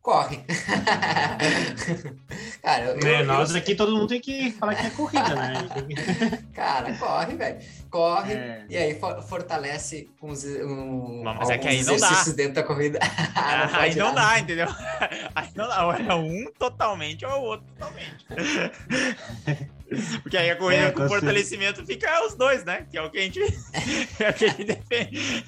corre. 0.06 0.38
cara, 2.62 2.84
eu, 2.84 3.08
é, 3.08 3.24
nós 3.24 3.50
eu... 3.50 3.56
aqui 3.56 3.74
todo 3.74 3.90
mundo 3.90 4.06
tem 4.06 4.20
que 4.20 4.52
falar 4.52 4.76
que 4.76 4.86
é 4.86 4.90
corrida, 4.90 5.34
né? 5.34 5.54
cara, 6.54 6.96
corre, 6.96 7.34
velho. 7.34 7.58
Corre 7.90 8.34
é. 8.34 8.64
e 8.70 8.76
aí 8.76 9.00
fortalece 9.28 10.08
com 10.20 10.30
os, 10.30 10.44
um, 10.44 11.24
Mas 11.24 11.50
é 11.50 11.58
que 11.58 11.66
aí 11.66 11.82
não 11.82 11.96
dá. 11.96 12.22
dentro 12.36 12.54
da 12.54 12.62
corrida. 12.62 13.00
não 13.72 13.80
aí 13.80 13.96
não 13.96 14.14
dá, 14.14 14.38
entendeu? 14.38 14.68
Aí 15.34 15.48
não 15.56 15.66
dá. 15.66 15.86
Ou 15.86 15.92
é 15.92 16.14
um 16.14 16.52
totalmente 16.56 17.26
ou 17.26 17.32
é 17.32 17.34
o 17.34 17.42
outro 17.42 17.66
totalmente. 17.72 18.24
Porque 20.22 20.36
aí 20.36 20.50
a 20.50 20.56
corrida 20.56 20.84
é, 20.84 20.90
com 20.92 21.08
fortalecimento 21.08 21.84
fica 21.84 22.24
os 22.24 22.36
dois, 22.36 22.64
né? 22.64 22.86
Que 22.88 22.96
é 22.96 23.02
o 23.02 23.10
que 23.10 23.18
a 23.18 23.22
gente, 23.22 23.40
é 24.20 24.30
o 24.30 24.34
que 24.34 24.44
a 24.44 24.48
gente 24.48 24.64
defende. 24.64 25.44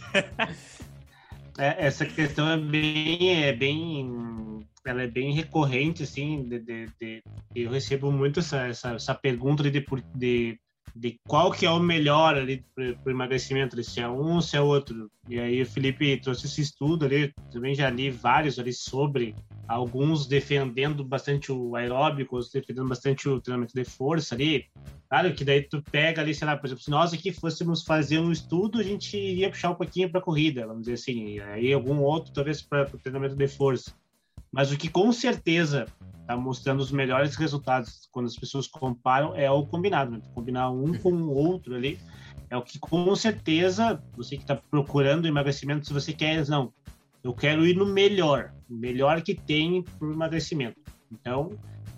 É, 1.59 1.87
essa 1.87 2.07
questão 2.07 2.49
é 2.49 2.57
bem, 2.57 3.43
é 3.43 3.53
bem, 3.53 4.65
ela 4.87 5.03
é 5.03 5.09
bem 5.09 5.33
recorrente, 5.33 6.05
assim, 6.05 6.49
de, 6.49 6.61
de, 6.61 6.87
de 7.01 7.23
eu 7.53 7.71
recebo 7.71 8.13
muito 8.13 8.39
essa, 8.39 8.69
essa, 8.69 8.95
essa 8.95 9.15
pergunta 9.15 9.69
de, 9.69 9.85
de, 10.15 10.61
de 10.95 11.21
qual 11.27 11.51
que 11.51 11.67
é 11.67 11.71
o 11.71 11.81
melhor 11.81 12.37
ali 12.37 12.65
para 12.75 13.11
emagrecimento, 13.11 13.83
se 13.83 14.01
é 14.01 14.09
um 14.09 14.41
se 14.41 14.57
é 14.57 14.61
outro. 14.61 15.11
E 15.29 15.41
aí 15.41 15.61
o 15.61 15.67
Felipe 15.67 16.21
trouxe 16.21 16.47
esse 16.47 16.61
estudo 16.61 17.05
ali, 17.05 17.35
também 17.51 17.75
já 17.75 17.91
li 17.91 18.09
vários 18.09 18.57
ali 18.61 18.73
sobre 18.73 19.35
alguns 19.69 20.27
defendendo 20.27 21.05
bastante 21.05 21.53
o 21.53 21.77
aeróbico, 21.77 22.37
outros 22.37 22.51
defendendo 22.51 22.89
bastante 22.89 23.29
o 23.29 23.39
treinamento 23.39 23.75
de 23.75 23.85
força 23.85 24.35
ali. 24.35 24.67
Claro 25.11 25.35
que 25.35 25.45
daí 25.45 25.63
tu 25.63 25.83
pega 25.83 26.23
ali, 26.23 26.35
sei 26.35 26.47
lá, 26.47 26.57
por 26.57 26.67
exemplo, 26.67 26.83
se 26.83 26.91
nós 26.91 27.13
aqui 27.13 27.31
fôssemos 27.31 27.85
fazer 27.85 28.19
um 28.19 28.33
estudo, 28.33 28.81
a 28.81 28.83
gente 28.83 29.17
iria 29.17 29.51
puxar 29.51 29.71
um 29.71 29.75
pouquinho 29.75 30.11
para 30.11 30.23
corrida, 30.23 30.67
vamos 30.67 30.83
dizer 30.83 30.95
assim, 30.95 31.35
e 31.35 31.41
aí 31.41 31.73
algum 31.73 31.99
outro 31.99 32.33
talvez 32.33 32.63
para 32.63 32.89
o 32.93 32.99
treinamento 32.99 33.37
de 33.37 33.47
força. 33.47 33.93
Mas 34.51 34.73
o 34.73 34.77
que 34.79 34.89
com 34.89 35.13
certeza 35.13 35.87
está 36.21 36.35
mostrando 36.35 36.81
os 36.81 36.91
melhores 36.91 37.37
resultados 37.37 38.09
quando 38.11 38.27
as 38.27 38.37
pessoas 38.37 38.67
comparam 38.67 39.37
é 39.37 39.51
o 39.51 39.67
combinado, 39.67 40.13
né? 40.13 40.21
combinar 40.35 40.71
um 40.71 40.95
com 40.95 41.13
o 41.13 41.35
outro 41.35 41.75
ali 41.75 41.99
é 42.51 42.57
o 42.57 42.63
que 42.63 42.79
com 42.79 43.15
certeza 43.15 44.03
você 44.17 44.37
que 44.37 44.43
está 44.43 44.57
procurando 44.57 45.29
emagrecimento, 45.29 45.87
se 45.87 45.93
você 45.93 46.13
quer, 46.13 46.47
não, 46.49 46.73
eu 47.23 47.33
quero 47.33 47.67
ir 47.67 47.77
no 47.77 47.87
melhor, 47.87 48.53
o 48.69 48.75
melhor 48.75 49.23
que 49.23 49.35
tem 49.35 49.83
para 49.83 50.09
o 50.09 50.13
emagrecimento. 50.13 50.81
Então, 51.11 51.51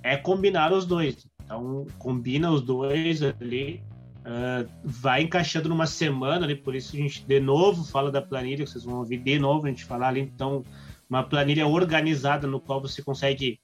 é 0.03 0.17
combinar 0.17 0.73
os 0.73 0.87
dois. 0.87 1.27
Então, 1.45 1.87
combina 1.99 2.51
os 2.51 2.63
dois 2.63 3.23
ali, 3.23 3.83
uh, 4.21 4.69
vai 4.85 5.23
encaixando 5.23 5.69
numa 5.69 5.87
semana 5.87 6.47
ali, 6.47 6.55
por 6.55 6.75
isso 6.75 6.97
a 6.97 6.99
gente 6.99 7.25
de 7.25 7.41
novo 7.41 7.85
fala 7.85 8.11
da 8.11 8.23
planilha, 8.23 8.67
vocês 8.67 8.85
vão 8.85 8.99
ouvir 8.99 9.19
de 9.19 9.39
novo 9.39 9.67
a 9.67 9.69
gente 9.69 9.85
falar 9.85 10.09
ali, 10.09 10.21
então, 10.21 10.65
uma 11.09 11.25
planilha 11.25 11.67
organizada 11.67 12.47
no 12.47 12.61
qual 12.61 12.81
você 12.81 13.03
consegue, 13.03 13.59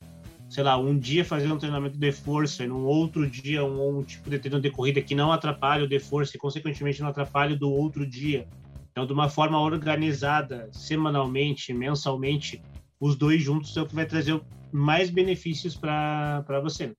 sei 0.48 0.64
lá, 0.64 0.76
um 0.76 0.98
dia 0.98 1.24
fazer 1.24 1.50
um 1.50 1.58
treinamento 1.58 1.96
de 1.96 2.12
força 2.12 2.64
e 2.64 2.66
num 2.66 2.84
outro 2.84 3.28
dia 3.30 3.64
um, 3.64 3.98
um 3.98 4.02
tipo 4.02 4.28
de 4.28 4.38
treino 4.38 4.60
de 4.60 4.70
corrida 4.70 5.00
que 5.00 5.14
não 5.14 5.30
atrapalha 5.30 5.84
o 5.84 5.88
de 5.88 6.00
força 6.00 6.36
e 6.36 6.40
consequentemente 6.40 7.00
não 7.00 7.08
atrapalha 7.08 7.56
do 7.56 7.70
outro 7.70 8.04
dia 8.04 8.48
Então, 8.96 9.04
de 9.04 9.12
uma 9.12 9.28
forma 9.28 9.60
organizada, 9.60 10.70
semanalmente, 10.72 11.70
mensalmente, 11.74 12.62
os 12.98 13.14
dois 13.14 13.42
juntos 13.42 13.76
é 13.76 13.82
o 13.82 13.86
que 13.86 13.94
vai 13.94 14.06
trazer 14.06 14.40
mais 14.72 15.10
benefícios 15.10 15.76
para 15.76 16.60
você. 16.62 16.96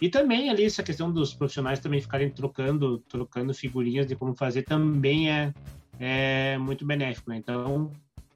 E 0.00 0.08
também 0.08 0.50
ali 0.50 0.64
essa 0.64 0.82
questão 0.82 1.12
dos 1.12 1.32
profissionais 1.32 1.78
também 1.78 2.00
ficarem 2.00 2.28
trocando, 2.28 2.98
trocando 3.08 3.54
figurinhas 3.54 4.08
de 4.08 4.16
como 4.16 4.34
fazer 4.34 4.64
também 4.64 5.30
é, 5.30 5.54
é 6.00 6.58
muito 6.58 6.84
benéfico. 6.84 7.30
Né? 7.30 7.36
Então, 7.36 7.92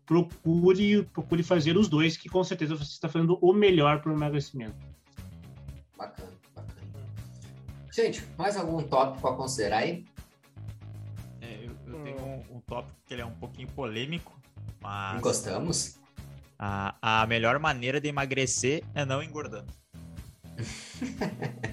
procure, 0.06 1.02
procure 1.12 1.42
fazer 1.42 1.76
os 1.76 1.88
dois, 1.88 2.16
que 2.16 2.28
com 2.28 2.44
certeza 2.44 2.76
você 2.76 2.84
está 2.84 3.08
fazendo 3.08 3.36
o 3.42 3.52
melhor 3.52 4.00
para 4.00 4.12
o 4.12 4.14
emagrecimento. 4.14 4.76
Bacana, 5.98 6.30
bacana. 6.54 6.86
Gente, 7.92 8.24
mais 8.38 8.56
algum 8.56 8.80
tópico 8.80 9.26
a 9.26 9.36
considerar 9.36 9.78
aí? 9.78 10.04
Um, 12.52 12.60
tópico 12.60 12.96
que 13.06 13.14
ele 13.14 13.22
é 13.22 13.26
um 13.26 13.34
pouquinho 13.34 13.68
polêmico, 13.68 14.38
mas... 14.80 15.20
Gostamos. 15.20 15.98
A, 16.58 17.22
a 17.22 17.26
melhor 17.26 17.58
maneira 17.58 18.00
de 18.00 18.08
emagrecer 18.08 18.84
é 18.94 19.04
não 19.04 19.22
engordando. 19.22 19.72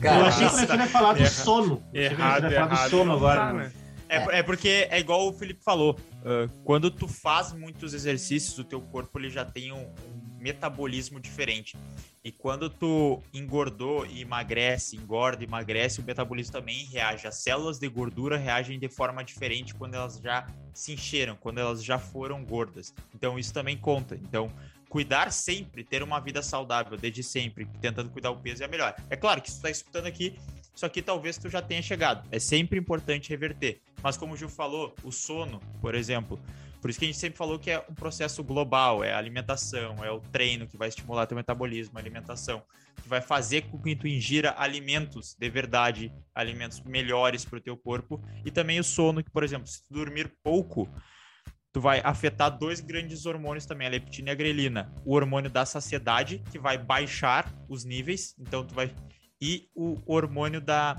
Cara, 0.00 0.18
eu 0.18 0.26
achei 0.26 0.48
que 0.48 0.54
você 0.54 0.76
ia 0.76 0.86
falar 0.86 1.14
do 1.14 1.26
sono. 1.26 1.82
Errado, 1.92 2.50
errado. 2.50 2.70
Falar 2.70 2.84
do 2.84 2.90
sono 2.90 3.12
agora. 3.12 3.52
Né? 3.52 3.72
É, 4.08 4.40
é, 4.40 4.42
porque 4.42 4.86
é 4.90 4.98
igual 5.00 5.28
o 5.28 5.32
Felipe 5.32 5.62
falou. 5.64 5.98
Uh, 6.18 6.48
quando 6.64 6.90
tu 6.90 7.08
faz 7.08 7.52
muitos 7.52 7.94
exercícios, 7.94 8.58
o 8.58 8.64
teu 8.64 8.80
corpo 8.80 9.18
ele 9.18 9.30
já 9.30 9.44
tem 9.44 9.72
um, 9.72 9.80
um, 9.80 10.21
metabolismo 10.42 11.20
diferente. 11.20 11.76
E 12.24 12.32
quando 12.32 12.68
tu 12.68 13.22
engordou 13.32 14.04
e 14.06 14.20
emagrece, 14.20 14.96
engorda, 14.96 15.44
emagrece, 15.44 16.00
o 16.00 16.04
metabolismo 16.04 16.52
também 16.52 16.84
reage. 16.86 17.26
As 17.26 17.36
células 17.42 17.78
de 17.78 17.88
gordura 17.88 18.36
reagem 18.36 18.78
de 18.78 18.88
forma 18.88 19.22
diferente 19.22 19.74
quando 19.74 19.94
elas 19.94 20.18
já 20.18 20.46
se 20.74 20.92
encheram, 20.92 21.36
quando 21.36 21.58
elas 21.58 21.82
já 21.82 21.98
foram 21.98 22.44
gordas. 22.44 22.92
Então 23.14 23.38
isso 23.38 23.52
também 23.52 23.76
conta. 23.76 24.16
Então 24.16 24.52
cuidar 24.88 25.32
sempre, 25.32 25.82
ter 25.82 26.02
uma 26.02 26.20
vida 26.20 26.42
saudável 26.42 26.98
desde 26.98 27.22
sempre, 27.22 27.66
tentando 27.80 28.10
cuidar 28.10 28.30
o 28.30 28.36
peso 28.36 28.62
é 28.62 28.68
melhor. 28.68 28.94
É 29.08 29.16
claro 29.16 29.40
que 29.40 29.48
está 29.48 29.70
escutando 29.70 30.06
aqui, 30.06 30.38
isso 30.74 30.84
aqui 30.84 31.00
talvez 31.00 31.38
tu 31.38 31.48
já 31.48 31.62
tenha 31.62 31.80
chegado. 31.80 32.28
É 32.30 32.38
sempre 32.38 32.78
importante 32.78 33.30
reverter. 33.30 33.80
Mas 34.02 34.18
como 34.18 34.34
o 34.34 34.36
Gil 34.36 34.50
falou, 34.50 34.94
o 35.02 35.10
sono, 35.10 35.60
por 35.80 35.94
exemplo, 35.94 36.38
por 36.82 36.90
isso 36.90 36.98
que 36.98 37.04
a 37.04 37.08
gente 37.08 37.18
sempre 37.18 37.38
falou 37.38 37.60
que 37.60 37.70
é 37.70 37.78
um 37.88 37.94
processo 37.94 38.42
global, 38.42 39.04
é 39.04 39.12
a 39.12 39.18
alimentação, 39.18 40.04
é 40.04 40.10
o 40.10 40.18
treino 40.18 40.66
que 40.66 40.76
vai 40.76 40.88
estimular 40.88 41.26
teu 41.26 41.36
metabolismo, 41.36 41.96
a 41.96 42.00
alimentação, 42.00 42.60
que 43.00 43.08
vai 43.08 43.20
fazer 43.20 43.62
com 43.70 43.78
que 43.78 43.94
tu 43.94 44.08
ingira 44.08 44.52
alimentos 44.58 45.36
de 45.38 45.48
verdade, 45.48 46.12
alimentos 46.34 46.80
melhores 46.80 47.44
para 47.44 47.58
o 47.58 47.60
teu 47.60 47.76
corpo, 47.76 48.20
e 48.44 48.50
também 48.50 48.80
o 48.80 48.84
sono, 48.84 49.22
que, 49.22 49.30
por 49.30 49.44
exemplo, 49.44 49.68
se 49.68 49.84
tu 49.84 49.94
dormir 49.94 50.36
pouco, 50.42 50.88
tu 51.72 51.80
vai 51.80 52.00
afetar 52.02 52.50
dois 52.50 52.80
grandes 52.80 53.26
hormônios 53.26 53.64
também, 53.64 53.86
a 53.86 53.90
leptina 53.90 54.30
e 54.30 54.32
a 54.32 54.34
grelina. 54.34 54.92
O 55.04 55.14
hormônio 55.14 55.48
da 55.48 55.64
saciedade, 55.64 56.42
que 56.50 56.58
vai 56.58 56.76
baixar 56.76 57.48
os 57.68 57.84
níveis, 57.84 58.34
então 58.40 58.66
tu 58.66 58.74
vai 58.74 58.92
e 59.40 59.68
o 59.72 59.98
hormônio 60.04 60.60
da 60.60 60.96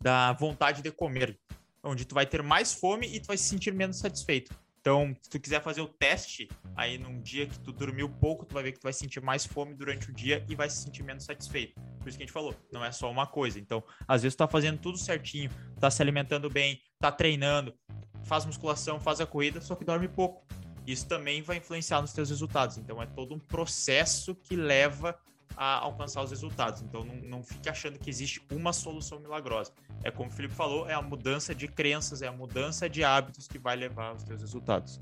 da 0.00 0.32
vontade 0.34 0.82
de 0.82 0.92
comer, 0.92 1.36
onde 1.82 2.04
tu 2.04 2.14
vai 2.14 2.26
ter 2.26 2.42
mais 2.42 2.72
fome 2.72 3.08
e 3.08 3.18
tu 3.18 3.26
vai 3.26 3.36
se 3.36 3.44
sentir 3.44 3.72
menos 3.72 3.98
satisfeito. 3.98 4.54
Então, 4.86 5.16
se 5.20 5.28
tu 5.28 5.40
quiser 5.40 5.60
fazer 5.60 5.80
o 5.80 5.88
teste, 5.88 6.48
aí 6.76 6.96
num 6.96 7.20
dia 7.20 7.44
que 7.44 7.58
tu 7.58 7.72
dormiu 7.72 8.08
pouco, 8.08 8.46
tu 8.46 8.54
vai 8.54 8.62
ver 8.62 8.70
que 8.70 8.78
tu 8.78 8.84
vai 8.84 8.92
sentir 8.92 9.20
mais 9.20 9.44
fome 9.44 9.74
durante 9.74 10.10
o 10.10 10.12
dia 10.12 10.46
e 10.48 10.54
vai 10.54 10.70
se 10.70 10.84
sentir 10.84 11.02
menos 11.02 11.24
satisfeito. 11.24 11.74
Por 11.98 12.08
isso 12.08 12.16
que 12.16 12.22
a 12.22 12.26
gente 12.26 12.32
falou, 12.32 12.54
não 12.70 12.84
é 12.84 12.92
só 12.92 13.10
uma 13.10 13.26
coisa. 13.26 13.58
Então, 13.58 13.82
às 14.06 14.22
vezes 14.22 14.36
tu 14.36 14.38
tá 14.38 14.46
fazendo 14.46 14.78
tudo 14.78 14.96
certinho, 14.96 15.50
tá 15.80 15.90
se 15.90 16.00
alimentando 16.00 16.48
bem, 16.48 16.80
tá 17.00 17.10
treinando, 17.10 17.74
faz 18.22 18.46
musculação, 18.46 19.00
faz 19.00 19.20
a 19.20 19.26
corrida, 19.26 19.60
só 19.60 19.74
que 19.74 19.84
dorme 19.84 20.06
pouco. 20.06 20.46
Isso 20.86 21.08
também 21.08 21.42
vai 21.42 21.56
influenciar 21.56 22.00
nos 22.00 22.12
teus 22.12 22.30
resultados. 22.30 22.78
Então 22.78 23.02
é 23.02 23.06
todo 23.06 23.34
um 23.34 23.40
processo 23.40 24.36
que 24.36 24.54
leva 24.54 25.18
a 25.56 25.80
alcançar 25.80 26.22
os 26.22 26.30
resultados. 26.30 26.82
Então 26.82 27.04
não, 27.04 27.16
não 27.16 27.42
fique 27.42 27.68
achando 27.68 27.98
que 27.98 28.08
existe 28.08 28.42
uma 28.50 28.72
solução 28.72 29.20
milagrosa. 29.20 29.72
É 30.02 30.10
como 30.10 30.30
o 30.30 30.32
Felipe 30.32 30.54
falou, 30.54 30.88
é 30.88 30.94
a 30.94 31.02
mudança 31.02 31.54
de 31.54 31.68
crenças, 31.68 32.22
é 32.22 32.28
a 32.28 32.32
mudança 32.32 32.88
de 32.88 33.04
hábitos 33.04 33.46
que 33.48 33.58
vai 33.58 33.76
levar 33.76 34.08
aos 34.08 34.22
teus 34.22 34.40
resultados. 34.40 35.00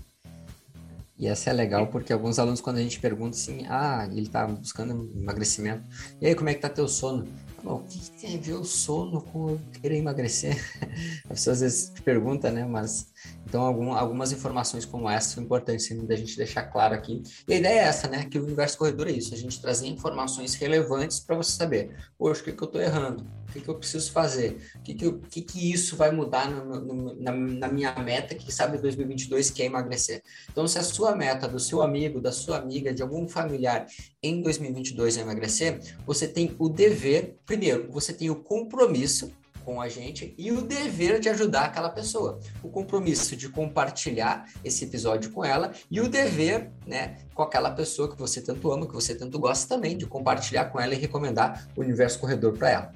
E 1.16 1.28
essa 1.28 1.50
é 1.50 1.52
legal 1.52 1.86
porque 1.86 2.12
alguns 2.12 2.38
alunos, 2.38 2.60
quando 2.60 2.78
a 2.78 2.82
gente 2.82 2.98
pergunta 2.98 3.36
assim, 3.36 3.64
ah, 3.68 4.08
ele 4.10 4.28
tá 4.28 4.46
buscando 4.46 5.10
emagrecimento, 5.14 5.84
e 6.20 6.26
aí 6.26 6.34
como 6.34 6.48
é 6.48 6.54
que 6.54 6.60
tá 6.60 6.68
teu 6.68 6.88
sono? 6.88 7.28
O 7.64 7.80
que, 7.80 7.98
que, 7.98 8.10
tem 8.10 8.36
a 8.36 8.40
ver 8.40 8.54
o 8.54 8.64
sono 8.64 9.22
com 9.22 9.58
querer 9.80 9.96
emagrecer? 9.96 10.56
As 11.24 11.38
pessoas 11.38 11.56
às 11.56 11.60
vezes 11.60 12.00
perguntam, 12.04 12.52
né? 12.52 12.64
Mas 12.64 13.12
então 13.46 13.62
algum, 13.62 13.92
algumas 13.92 14.32
informações 14.32 14.84
como 14.84 15.08
essa 15.08 15.34
são 15.34 15.42
importantes 15.42 15.88
da 16.06 16.14
gente 16.14 16.36
deixar 16.36 16.64
claro 16.64 16.94
aqui. 16.94 17.22
E 17.48 17.54
a 17.54 17.56
ideia 17.56 17.80
é 17.80 17.84
essa, 17.84 18.08
né? 18.08 18.24
Que 18.24 18.38
o 18.38 18.44
universo 18.44 18.76
corredor 18.78 19.08
é 19.08 19.12
isso, 19.12 19.32
a 19.32 19.36
gente 19.36 19.60
trazer 19.60 19.86
informações 19.86 20.54
relevantes 20.54 21.20
para 21.20 21.36
você 21.36 21.52
saber, 21.52 21.94
poxa, 22.18 22.42
o 22.42 22.44
que, 22.44 22.52
que 22.52 22.62
eu 22.62 22.66
estou 22.66 22.80
errando? 22.80 23.26
O 23.54 23.56
que, 23.56 23.60
que 23.60 23.68
eu 23.68 23.76
preciso 23.76 24.10
fazer? 24.10 24.58
O 24.74 24.82
que, 24.82 24.94
que, 24.94 25.12
que, 25.30 25.42
que 25.42 25.72
isso 25.72 25.96
vai 25.96 26.10
mudar 26.10 26.50
no, 26.50 26.80
no, 26.80 27.14
na, 27.14 27.30
na, 27.30 27.68
minha 27.68 27.94
meta, 28.00 28.34
que 28.34 28.52
sabe 28.52 28.78
2022, 28.78 29.50
que 29.50 29.62
é 29.62 29.66
emagrecer? 29.66 30.24
Então, 30.50 30.66
se 30.66 30.76
a 30.76 30.82
sua 30.82 31.14
meta, 31.14 31.46
do 31.46 31.60
seu 31.60 31.80
amigo, 31.80 32.20
da 32.20 32.32
sua 32.32 32.58
amiga, 32.58 32.92
de 32.92 33.00
algum 33.00 33.28
familiar 33.28 33.86
em 34.20 34.42
2022 34.42 35.18
é 35.18 35.20
emagrecer, 35.20 35.80
você 36.04 36.26
tem 36.26 36.56
o 36.58 36.68
dever, 36.68 37.36
primeiro, 37.46 37.88
você 37.92 38.12
tem 38.12 38.28
o 38.28 38.34
compromisso 38.34 39.30
com 39.64 39.80
a 39.80 39.88
gente 39.88 40.34
e 40.36 40.52
o 40.52 40.60
dever 40.60 41.18
de 41.18 41.28
ajudar 41.28 41.66
aquela 41.66 41.88
pessoa. 41.88 42.38
O 42.62 42.68
compromisso 42.68 43.34
de 43.34 43.48
compartilhar 43.48 44.46
esse 44.62 44.84
episódio 44.84 45.30
com 45.30 45.44
ela 45.44 45.72
e 45.90 46.00
o 46.00 46.08
dever, 46.08 46.70
né, 46.86 47.18
com 47.34 47.42
aquela 47.42 47.70
pessoa 47.70 48.10
que 48.10 48.18
você 48.18 48.40
tanto 48.40 48.70
ama, 48.70 48.86
que 48.86 48.92
você 48.92 49.14
tanto 49.14 49.38
gosta 49.38 49.74
também, 49.74 49.96
de 49.96 50.06
compartilhar 50.06 50.66
com 50.66 50.78
ela 50.78 50.94
e 50.94 50.98
recomendar 50.98 51.68
o 51.76 51.80
Universo 51.80 52.18
Corredor 52.18 52.52
para 52.52 52.70
ela. 52.70 52.92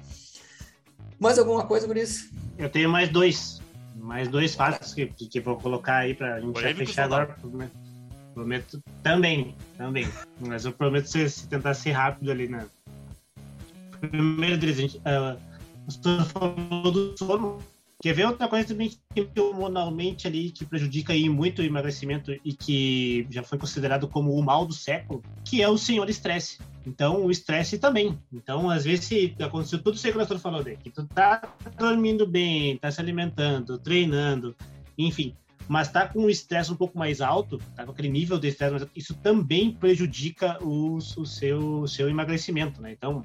Mais 1.19 1.37
alguma 1.37 1.65
coisa, 1.65 1.85
Guris? 1.85 2.31
Eu 2.57 2.69
tenho 2.69 2.89
mais 2.89 3.09
dois. 3.09 3.61
Mais 3.95 4.27
dois 4.27 4.55
fatos 4.55 4.93
que, 4.93 5.07
que 5.07 5.39
vou 5.39 5.57
colocar 5.57 5.97
aí 5.97 6.13
para 6.13 6.35
a 6.35 6.39
gente 6.39 6.73
fechar 6.75 7.03
agora. 7.05 7.35
Prometo 8.33 8.81
também, 9.03 9.55
também. 9.77 10.07
Mas 10.39 10.63
eu 10.63 10.71
prometo 10.71 11.07
se, 11.07 11.29
se 11.29 11.47
tentar 11.47 11.73
ser 11.73 11.91
rápido 11.91 12.31
ali, 12.31 12.47
né? 12.47 12.65
Primeiro 13.99 14.57
deles, 14.57 14.77
a 14.77 14.81
gente, 14.81 14.97
uh, 14.99 15.37
você 15.85 16.23
falou 16.31 16.91
do 16.91 17.17
sono. 17.17 17.59
Quer 18.01 18.13
ver 18.13 18.27
outra 18.27 18.47
coisa 18.47 18.69
também 18.69 18.89
que 19.13 19.41
hormonalmente 19.41 20.25
ali 20.25 20.51
que 20.51 20.65
prejudica 20.65 21.11
aí 21.11 21.27
muito 21.27 21.61
o 21.61 21.65
emagrecimento 21.65 22.31
e 22.45 22.53
que 22.53 23.27
já 23.29 23.43
foi 23.43 23.57
considerado 23.57 24.07
como 24.07 24.33
o 24.33 24.41
mal 24.41 24.65
do 24.65 24.73
século, 24.73 25.21
que 25.43 25.61
é 25.61 25.67
o 25.67 25.77
senhor 25.77 26.09
estresse. 26.09 26.59
Então, 26.85 27.25
o 27.25 27.29
estresse 27.29 27.77
também. 27.77 28.17
Então, 28.31 28.69
às 28.69 28.85
vezes, 28.85 29.05
se 29.05 29.35
aconteceu 29.41 29.79
tudo 29.79 29.95
isso 29.95 30.03
que 30.03 30.11
o 30.11 30.17
doutor 30.17 30.39
falou, 30.39 30.63
de 30.63 30.77
que 30.77 30.89
tu 30.89 31.05
tá 31.07 31.41
dormindo 31.77 32.25
bem, 32.25 32.77
tá 32.77 32.89
se 32.89 33.01
alimentando, 33.01 33.77
treinando, 33.77 34.55
enfim, 34.97 35.35
mas 35.69 35.85
está 35.85 36.07
com 36.07 36.23
o 36.23 36.29
estresse 36.31 36.71
um 36.71 36.75
pouco 36.75 36.97
mais 36.97 37.21
alto, 37.21 37.57
está 37.57 37.85
com 37.85 37.91
aquele 37.91 38.09
nível 38.09 38.39
de 38.39 38.47
estresse, 38.47 38.89
isso 38.95 39.13
também 39.13 39.71
prejudica 39.71 40.57
o, 40.65 40.99
seu, 40.99 41.87
seu 41.87 42.09
emagrecimento, 42.09 42.81
né? 42.81 42.91
Então, 42.91 43.21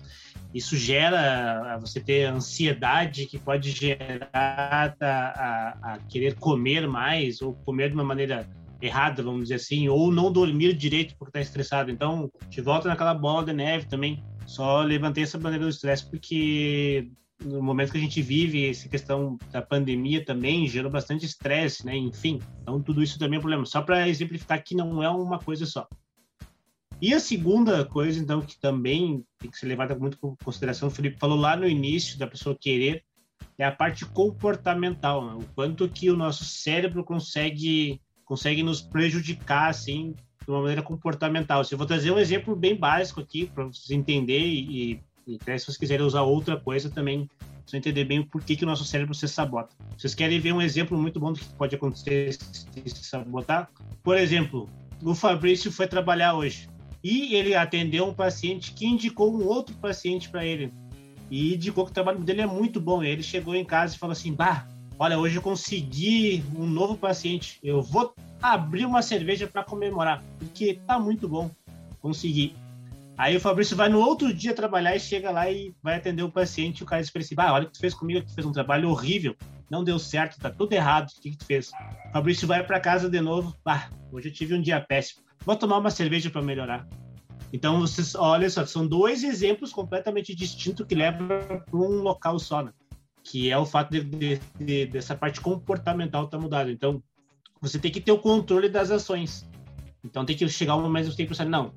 isso 0.52 0.76
gera 0.76 1.78
você 1.80 2.00
ter 2.00 2.26
ansiedade 2.26 3.24
que 3.24 3.38
pode 3.38 3.70
gerar 3.70 4.94
a, 5.00 5.00
a, 5.00 5.94
a 5.94 5.98
querer 6.06 6.34
comer 6.34 6.86
mais 6.86 7.40
ou 7.40 7.54
comer 7.54 7.88
de 7.88 7.94
uma 7.94 8.04
maneira 8.04 8.46
errada, 8.82 9.22
vamos 9.22 9.44
dizer 9.44 9.54
assim, 9.54 9.88
ou 9.88 10.12
não 10.12 10.30
dormir 10.30 10.74
direito 10.74 11.16
porque 11.16 11.30
está 11.30 11.40
estressado. 11.40 11.90
Então, 11.90 12.30
te 12.50 12.60
volta 12.60 12.88
naquela 12.88 13.14
bola 13.14 13.42
de 13.46 13.54
neve 13.54 13.86
também. 13.86 14.22
Só 14.46 14.82
levantei 14.82 15.22
essa 15.22 15.38
bandeira 15.38 15.64
do 15.64 15.70
estresse 15.70 16.04
porque 16.10 17.08
no 17.44 17.62
momento 17.62 17.92
que 17.92 17.98
a 17.98 18.00
gente 18.00 18.22
vive, 18.22 18.68
essa 18.68 18.88
questão 18.88 19.38
da 19.52 19.60
pandemia 19.60 20.24
também 20.24 20.66
gerou 20.66 20.90
bastante 20.90 21.24
estresse, 21.26 21.84
né? 21.84 21.96
Enfim, 21.96 22.40
então 22.62 22.82
tudo 22.82 23.02
isso 23.02 23.18
também 23.18 23.36
é 23.36 23.38
um 23.38 23.42
problema. 23.42 23.66
Só 23.66 23.82
para 23.82 24.08
exemplificar 24.08 24.62
que 24.62 24.74
não 24.74 25.02
é 25.02 25.08
uma 25.08 25.38
coisa 25.38 25.66
só. 25.66 25.86
E 27.00 27.12
a 27.12 27.20
segunda 27.20 27.84
coisa, 27.84 28.18
então, 28.18 28.40
que 28.40 28.58
também 28.58 29.24
tem 29.38 29.50
que 29.50 29.58
ser 29.58 29.66
levada 29.66 29.94
muito 29.94 30.16
em 30.24 30.44
consideração, 30.44 30.88
o 30.88 30.90
Felipe 30.90 31.18
falou 31.18 31.36
lá 31.36 31.56
no 31.56 31.68
início 31.68 32.18
da 32.18 32.26
pessoa 32.26 32.56
querer, 32.58 33.04
é 33.58 33.64
a 33.64 33.72
parte 33.72 34.06
comportamental, 34.06 35.24
né? 35.24 35.34
o 35.34 35.54
quanto 35.54 35.88
que 35.88 36.10
o 36.10 36.16
nosso 36.16 36.44
cérebro 36.44 37.04
consegue 37.04 38.00
consegue 38.24 38.62
nos 38.62 38.80
prejudicar, 38.80 39.68
assim, 39.68 40.14
de 40.42 40.50
uma 40.50 40.60
maneira 40.60 40.82
comportamental. 40.82 41.62
Se 41.62 41.74
eu 41.74 41.78
vou 41.78 41.86
trazer 41.86 42.10
um 42.10 42.18
exemplo 42.18 42.56
bem 42.56 42.74
básico 42.74 43.20
aqui 43.20 43.46
para 43.46 43.64
vocês 43.64 43.90
entenderem 43.90 44.54
e 44.70 45.00
até 45.40 45.56
se 45.56 45.66
vocês 45.66 45.76
quiserem 45.76 46.04
usar 46.04 46.22
outra 46.22 46.58
coisa 46.58 46.90
também, 46.90 47.28
vocês 47.66 47.80
entender 47.80 48.04
bem 48.04 48.20
o 48.20 48.26
porquê 48.26 48.56
que 48.56 48.64
o 48.64 48.66
nosso 48.66 48.84
cérebro 48.84 49.14
se 49.14 49.26
sabota. 49.26 49.74
Vocês 49.96 50.14
querem 50.14 50.40
ver 50.40 50.52
um 50.52 50.60
exemplo 50.60 50.98
muito 50.98 51.18
bom 51.18 51.32
do 51.32 51.38
que 51.38 51.46
pode 51.54 51.74
acontecer 51.74 52.32
se 52.32 53.04
sabotar? 53.04 53.70
Por 54.02 54.18
exemplo, 54.18 54.68
o 55.02 55.14
Fabrício 55.14 55.72
foi 55.72 55.86
trabalhar 55.86 56.34
hoje 56.34 56.68
e 57.02 57.34
ele 57.34 57.54
atendeu 57.54 58.06
um 58.06 58.14
paciente 58.14 58.72
que 58.72 58.86
indicou 58.86 59.34
um 59.34 59.46
outro 59.46 59.74
paciente 59.76 60.28
para 60.28 60.44
ele 60.44 60.72
e 61.30 61.54
indicou 61.54 61.84
que 61.84 61.90
o 61.90 61.94
trabalho 61.94 62.20
dele 62.20 62.42
é 62.42 62.46
muito 62.46 62.80
bom. 62.80 63.02
Ele 63.02 63.22
chegou 63.22 63.54
em 63.54 63.64
casa 63.64 63.94
e 63.94 63.98
falou 63.98 64.12
assim: 64.12 64.32
Bah, 64.32 64.66
Olha, 64.98 65.18
hoje 65.18 65.36
eu 65.36 65.42
consegui 65.42 66.44
um 66.56 66.66
novo 66.66 66.96
paciente. 66.96 67.58
Eu 67.62 67.82
vou 67.82 68.14
abrir 68.40 68.84
uma 68.86 69.02
cerveja 69.02 69.46
para 69.46 69.64
comemorar, 69.64 70.22
porque 70.38 70.78
tá 70.86 70.98
muito 70.98 71.28
bom. 71.28 71.50
Consegui. 72.00 72.54
Aí 73.16 73.36
o 73.36 73.40
Fabrício 73.40 73.76
vai 73.76 73.88
no 73.88 74.00
outro 74.00 74.34
dia 74.34 74.54
trabalhar 74.54 74.96
e 74.96 75.00
chega 75.00 75.30
lá 75.30 75.48
e 75.48 75.72
vai 75.82 75.96
atender 75.96 76.22
o 76.22 76.30
paciente. 76.30 76.82
O 76.82 76.86
cara 76.86 77.00
expressivo, 77.00 77.40
ah, 77.42 77.52
olha 77.52 77.64
o 77.64 77.66
que 77.66 77.74
tu 77.74 77.80
fez 77.80 77.94
comigo, 77.94 78.26
tu 78.26 78.34
fez 78.34 78.46
um 78.46 78.52
trabalho 78.52 78.90
horrível, 78.90 79.36
não 79.70 79.84
deu 79.84 79.98
certo, 79.98 80.40
tá 80.40 80.50
tudo 80.50 80.72
errado. 80.72 81.10
O 81.10 81.20
que, 81.20 81.30
que 81.30 81.36
tu 81.36 81.44
fez? 81.44 81.70
O 82.08 82.12
Fabrício 82.12 82.48
vai 82.48 82.64
para 82.66 82.80
casa 82.80 83.08
de 83.08 83.20
novo. 83.20 83.56
Ah, 83.64 83.88
hoje 84.10 84.28
eu 84.28 84.32
tive 84.32 84.54
um 84.54 84.60
dia 84.60 84.80
péssimo. 84.80 85.22
Vou 85.44 85.54
tomar 85.54 85.78
uma 85.78 85.90
cerveja 85.90 86.28
para 86.28 86.42
melhorar. 86.42 86.88
Então, 87.52 87.80
vocês, 87.80 88.16
olha 88.16 88.50
só, 88.50 88.66
são 88.66 88.84
dois 88.84 89.22
exemplos 89.22 89.72
completamente 89.72 90.34
distintos 90.34 90.84
que 90.84 90.94
levam 90.94 91.28
para 91.28 91.64
um 91.72 92.02
local 92.02 92.36
só, 92.40 92.62
né? 92.62 92.72
que 93.22 93.50
é 93.50 93.56
o 93.56 93.64
fato 93.64 93.90
de, 93.90 94.02
de, 94.02 94.40
de, 94.58 94.86
dessa 94.86 95.14
parte 95.14 95.40
comportamental 95.40 96.24
estar 96.24 96.36
tá 96.36 96.42
mudada. 96.42 96.70
Então, 96.70 97.02
você 97.60 97.78
tem 97.78 97.90
que 97.90 98.00
ter 98.00 98.12
o 98.12 98.18
controle 98.18 98.68
das 98.68 98.90
ações. 98.90 99.48
Então, 100.04 100.24
tem 100.24 100.36
que 100.36 100.46
chegar 100.48 100.76
um 100.76 100.82
momento 100.82 101.04
que 101.04 101.10
você 101.12 101.16
tem 101.16 101.26
que 101.26 101.30
pensar, 101.30 101.46
não, 101.46 101.72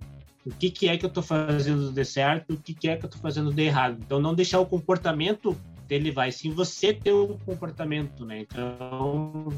o 0.48 0.56
que, 0.58 0.70
que 0.70 0.88
é 0.88 0.98
que 0.98 1.06
eu 1.06 1.10
estou 1.10 1.24
fazendo 1.24 1.92
de 1.92 2.06
certo, 2.06 2.54
o 2.54 2.58
que, 2.58 2.74
que 2.74 2.88
é 2.88 2.96
que 2.96 3.06
eu 3.06 3.08
estou 3.08 3.22
fazendo 3.22 3.52
de 3.54 3.64
errado. 3.64 3.98
Então, 4.00 4.20
não 4.20 4.34
deixar 4.34 4.60
o 4.60 4.66
comportamento 4.66 5.58
dele 5.88 6.12
vai, 6.12 6.32
sim 6.32 6.52
você 6.52 6.94
ter 6.94 7.12
o 7.12 7.38
comportamento, 7.46 8.26
né? 8.26 8.42
Então, 8.42 9.52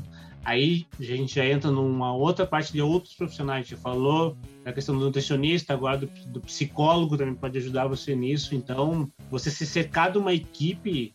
Aí 0.43 0.87
a 0.99 1.03
gente 1.03 1.35
já 1.35 1.45
entra 1.45 1.69
numa 1.69 2.13
outra 2.13 2.45
parte 2.45 2.71
de 2.71 2.81
outros 2.81 3.13
profissionais. 3.13 3.67
Gente 3.67 3.79
falou 3.79 4.37
da 4.63 4.71
questão 4.71 4.97
do 4.97 5.05
nutricionista, 5.05 5.73
agora 5.73 5.97
do, 5.97 6.07
do, 6.27 6.39
psicólogo 6.41 7.17
também 7.17 7.35
pode 7.35 7.57
ajudar 7.57 7.87
você 7.87 8.15
nisso. 8.15 8.55
Então, 8.55 9.11
você 9.29 9.51
se 9.51 9.65
cercar 9.65 10.11
de 10.11 10.17
uma 10.17 10.33
equipe 10.33 11.13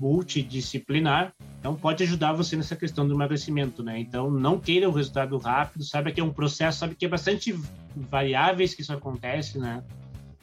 multidisciplinar, 0.00 1.32
então 1.60 1.76
pode 1.76 2.02
ajudar 2.02 2.32
você 2.32 2.56
nessa 2.56 2.74
questão 2.74 3.06
do 3.06 3.14
emagrecimento, 3.14 3.82
né? 3.82 4.00
Então, 4.00 4.30
não 4.30 4.58
queira 4.58 4.88
o 4.88 4.92
resultado 4.92 5.36
rápido, 5.36 5.84
saiba 5.84 6.10
que 6.10 6.18
é 6.18 6.24
um 6.24 6.32
processo, 6.32 6.78
sabe 6.78 6.94
que 6.94 7.04
é 7.04 7.08
bastante 7.08 7.54
variáveis 7.94 8.74
que 8.74 8.80
isso 8.80 8.92
acontece, 8.94 9.58
né? 9.58 9.84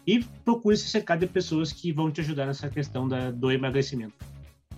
E 0.06 0.24
procure 0.46 0.78
se 0.78 0.88
cercar 0.88 1.18
de 1.18 1.26
pessoas 1.26 1.74
que 1.74 1.92
vão 1.92 2.12
te 2.12 2.22
ajudar 2.22 2.46
nessa 2.46 2.70
questão 2.70 3.08
da, 3.08 3.32
do 3.32 3.52
emagrecimento 3.52 4.14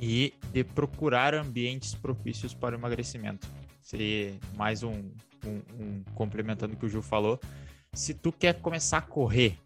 e 0.02 0.34
de 0.54 0.64
procurar 0.64 1.36
ambientes 1.36 1.94
propícios 1.94 2.54
para 2.54 2.74
o 2.74 2.80
emagrecimento. 2.80 3.46
Seria 3.82 4.34
mais 4.56 4.82
um, 4.82 4.94
um, 5.46 5.62
um 5.78 6.04
complementando 6.16 6.74
o 6.74 6.78
que 6.78 6.86
o 6.86 6.90
Gil 6.90 7.02
falou. 7.02 7.38
Se 7.92 8.14
tu 8.14 8.32
quer 8.32 8.62
começar 8.62 9.00
a 9.00 9.02
correr, 9.02 9.58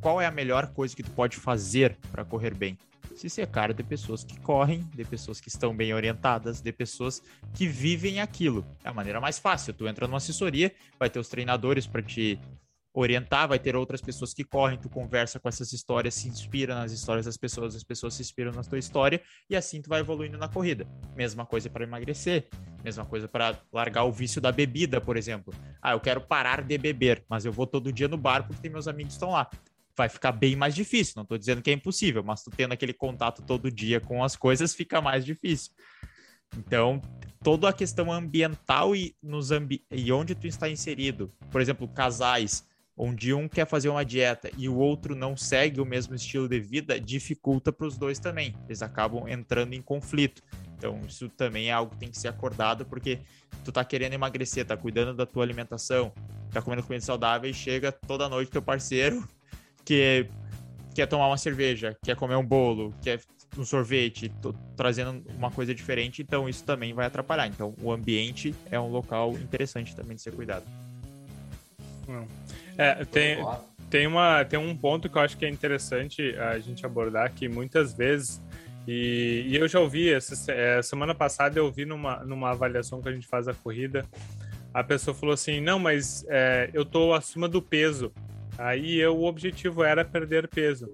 qual 0.00 0.18
é 0.18 0.24
a 0.24 0.30
melhor 0.30 0.68
coisa 0.68 0.96
que 0.96 1.02
tu 1.02 1.10
pode 1.10 1.36
fazer 1.36 1.98
para 2.10 2.24
correr 2.24 2.54
bem? 2.54 2.78
Se 3.20 3.28
cercar 3.28 3.74
de 3.74 3.84
pessoas 3.84 4.24
que 4.24 4.40
correm, 4.40 4.82
de 4.94 5.04
pessoas 5.04 5.42
que 5.42 5.50
estão 5.50 5.76
bem 5.76 5.92
orientadas, 5.92 6.62
de 6.62 6.72
pessoas 6.72 7.22
que 7.52 7.66
vivem 7.66 8.18
aquilo. 8.18 8.64
É 8.82 8.88
a 8.88 8.94
maneira 8.94 9.20
mais 9.20 9.38
fácil. 9.38 9.74
Tu 9.74 9.86
entra 9.86 10.06
numa 10.06 10.16
assessoria, 10.16 10.72
vai 10.98 11.10
ter 11.10 11.18
os 11.18 11.28
treinadores 11.28 11.86
para 11.86 12.00
te 12.00 12.40
orientar, 12.94 13.46
vai 13.46 13.58
ter 13.58 13.76
outras 13.76 14.00
pessoas 14.00 14.32
que 14.32 14.42
correm, 14.42 14.78
tu 14.78 14.88
conversa 14.88 15.38
com 15.38 15.50
essas 15.50 15.70
histórias, 15.74 16.14
se 16.14 16.28
inspira 16.28 16.74
nas 16.74 16.92
histórias 16.92 17.26
das 17.26 17.36
pessoas, 17.36 17.76
as 17.76 17.84
pessoas 17.84 18.14
se 18.14 18.22
inspiram 18.22 18.52
na 18.52 18.62
tua 18.62 18.78
história 18.78 19.20
e 19.50 19.54
assim 19.54 19.82
tu 19.82 19.90
vai 19.90 20.00
evoluindo 20.00 20.38
na 20.38 20.48
corrida. 20.48 20.88
Mesma 21.14 21.44
coisa 21.44 21.68
para 21.68 21.84
emagrecer, 21.84 22.48
mesma 22.82 23.04
coisa 23.04 23.28
para 23.28 23.54
largar 23.70 24.04
o 24.04 24.12
vício 24.12 24.40
da 24.40 24.50
bebida, 24.50 24.98
por 24.98 25.18
exemplo. 25.18 25.52
Ah, 25.82 25.92
eu 25.92 26.00
quero 26.00 26.22
parar 26.22 26.62
de 26.62 26.78
beber, 26.78 27.22
mas 27.28 27.44
eu 27.44 27.52
vou 27.52 27.66
todo 27.66 27.92
dia 27.92 28.08
no 28.08 28.16
bar 28.16 28.46
porque 28.46 28.62
tem 28.62 28.70
meus 28.70 28.88
amigos 28.88 29.12
estão 29.12 29.32
lá. 29.32 29.46
Vai 30.00 30.08
ficar 30.08 30.32
bem 30.32 30.56
mais 30.56 30.74
difícil, 30.74 31.12
não 31.16 31.24
estou 31.24 31.36
dizendo 31.36 31.60
que 31.60 31.70
é 31.70 31.74
impossível, 31.74 32.24
mas 32.24 32.42
tu 32.42 32.50
tendo 32.50 32.72
aquele 32.72 32.94
contato 32.94 33.42
todo 33.42 33.70
dia 33.70 34.00
com 34.00 34.24
as 34.24 34.34
coisas 34.34 34.74
fica 34.74 34.98
mais 34.98 35.26
difícil. 35.26 35.72
Então, 36.56 37.02
toda 37.44 37.68
a 37.68 37.72
questão 37.72 38.10
ambiental 38.10 38.96
e, 38.96 39.14
nos 39.22 39.50
ambi 39.50 39.84
e 39.90 40.10
onde 40.10 40.34
tu 40.34 40.46
está 40.46 40.70
inserido, 40.70 41.30
por 41.50 41.60
exemplo, 41.60 41.86
casais, 41.86 42.66
onde 42.96 43.34
um 43.34 43.46
quer 43.46 43.66
fazer 43.66 43.90
uma 43.90 44.02
dieta 44.02 44.50
e 44.56 44.70
o 44.70 44.76
outro 44.78 45.14
não 45.14 45.36
segue 45.36 45.82
o 45.82 45.84
mesmo 45.84 46.14
estilo 46.14 46.48
de 46.48 46.58
vida, 46.58 46.98
dificulta 46.98 47.70
para 47.70 47.86
os 47.86 47.98
dois 47.98 48.18
também. 48.18 48.56
Eles 48.64 48.80
acabam 48.80 49.28
entrando 49.28 49.74
em 49.74 49.82
conflito. 49.82 50.42
Então, 50.78 50.98
isso 51.06 51.28
também 51.28 51.68
é 51.68 51.72
algo 51.72 51.92
que 51.92 51.98
tem 51.98 52.10
que 52.10 52.18
ser 52.18 52.28
acordado, 52.28 52.86
porque 52.86 53.18
tu 53.62 53.70
tá 53.70 53.84
querendo 53.84 54.14
emagrecer, 54.14 54.64
tá 54.64 54.78
cuidando 54.78 55.12
da 55.12 55.26
tua 55.26 55.44
alimentação, 55.44 56.10
tá 56.50 56.62
comendo 56.62 56.82
comida 56.82 57.04
saudável 57.04 57.50
e 57.50 57.52
chega 57.52 57.92
toda 57.92 58.30
noite 58.30 58.50
teu 58.50 58.62
parceiro 58.62 59.28
que 59.84 60.26
quer 60.94 61.06
tomar 61.06 61.26
uma 61.28 61.38
cerveja, 61.38 61.96
quer 62.02 62.16
comer 62.16 62.36
um 62.36 62.44
bolo, 62.44 62.94
quer 63.02 63.20
um 63.58 63.64
sorvete, 63.64 64.30
trazendo 64.76 65.24
uma 65.36 65.50
coisa 65.50 65.74
diferente, 65.74 66.22
então 66.22 66.48
isso 66.48 66.64
também 66.64 66.92
vai 66.92 67.06
atrapalhar. 67.06 67.46
Então, 67.46 67.74
o 67.82 67.90
ambiente 67.92 68.54
é 68.70 68.78
um 68.78 68.88
local 68.88 69.32
interessante 69.32 69.94
também 69.94 70.16
de 70.16 70.22
ser 70.22 70.32
cuidado. 70.32 70.64
Hum. 72.08 72.24
É, 72.78 73.04
tem, 73.04 73.38
tem, 73.88 74.06
uma, 74.06 74.44
tem 74.44 74.58
um 74.58 74.76
ponto 74.76 75.08
que 75.08 75.16
eu 75.16 75.22
acho 75.22 75.36
que 75.36 75.44
é 75.44 75.48
interessante 75.48 76.34
a 76.36 76.58
gente 76.58 76.86
abordar 76.86 77.32
que 77.32 77.48
muitas 77.48 77.92
vezes, 77.92 78.40
e, 78.86 79.44
e 79.48 79.56
eu 79.56 79.68
já 79.68 79.80
ouvi, 79.80 80.12
essa, 80.12 80.50
é, 80.52 80.80
semana 80.82 81.14
passada 81.14 81.58
eu 81.58 81.66
ouvi 81.66 81.84
numa, 81.84 82.24
numa 82.24 82.50
avaliação 82.50 83.02
que 83.02 83.08
a 83.08 83.12
gente 83.12 83.26
faz 83.26 83.48
a 83.48 83.54
corrida, 83.54 84.06
a 84.72 84.84
pessoa 84.84 85.14
falou 85.14 85.32
assim, 85.32 85.60
não, 85.60 85.78
mas 85.78 86.24
é, 86.28 86.70
eu 86.72 86.84
tô 86.84 87.12
acima 87.12 87.48
do 87.48 87.60
peso. 87.60 88.12
Aí 88.60 88.98
eu, 88.98 89.16
o 89.16 89.24
objetivo 89.24 89.82
era 89.82 90.04
perder 90.04 90.46
peso. 90.48 90.88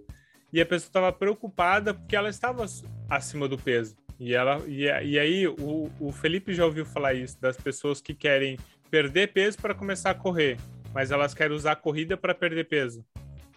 E 0.52 0.60
a 0.60 0.66
pessoa 0.66 0.88
estava 0.88 1.12
preocupada 1.12 1.92
porque 1.92 2.16
ela 2.16 2.28
estava 2.28 2.64
acima 3.10 3.48
do 3.48 3.58
peso. 3.58 3.96
E, 4.18 4.34
ela, 4.34 4.62
e, 4.66 4.84
e 4.84 5.18
aí 5.18 5.46
o, 5.46 5.90
o 6.00 6.12
Felipe 6.12 6.54
já 6.54 6.64
ouviu 6.64 6.86
falar 6.86 7.14
isso, 7.14 7.38
das 7.40 7.56
pessoas 7.56 8.00
que 8.00 8.14
querem 8.14 8.58
perder 8.90 9.32
peso 9.32 9.58
para 9.58 9.74
começar 9.74 10.10
a 10.10 10.14
correr 10.14 10.56
mas 10.96 11.10
elas 11.10 11.34
querem 11.34 11.54
usar 11.54 11.72
a 11.72 11.76
corrida 11.76 12.16
para 12.16 12.34
perder 12.34 12.64
peso. 12.64 13.04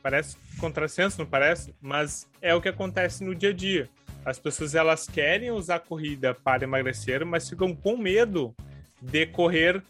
Parece 0.04 0.36
contrassenso, 0.60 1.20
não 1.20 1.26
parece? 1.26 1.74
Mas 1.80 2.28
é 2.42 2.54
o 2.54 2.60
que 2.60 2.68
acontece 2.68 3.24
no 3.24 3.34
dia 3.34 3.52
a 3.52 3.54
dia. 3.54 3.90
As 4.26 4.38
pessoas 4.38 4.76
elas 4.76 5.08
querem 5.08 5.50
usar 5.50 5.76
a 5.76 5.80
corrida 5.80 6.34
para 6.34 6.66
emagrecer, 6.66 7.26
mas 7.26 7.50
ficam 7.50 7.74
com 7.74 7.96
medo 7.96 8.54
de 9.02 9.26
correr 9.26 9.82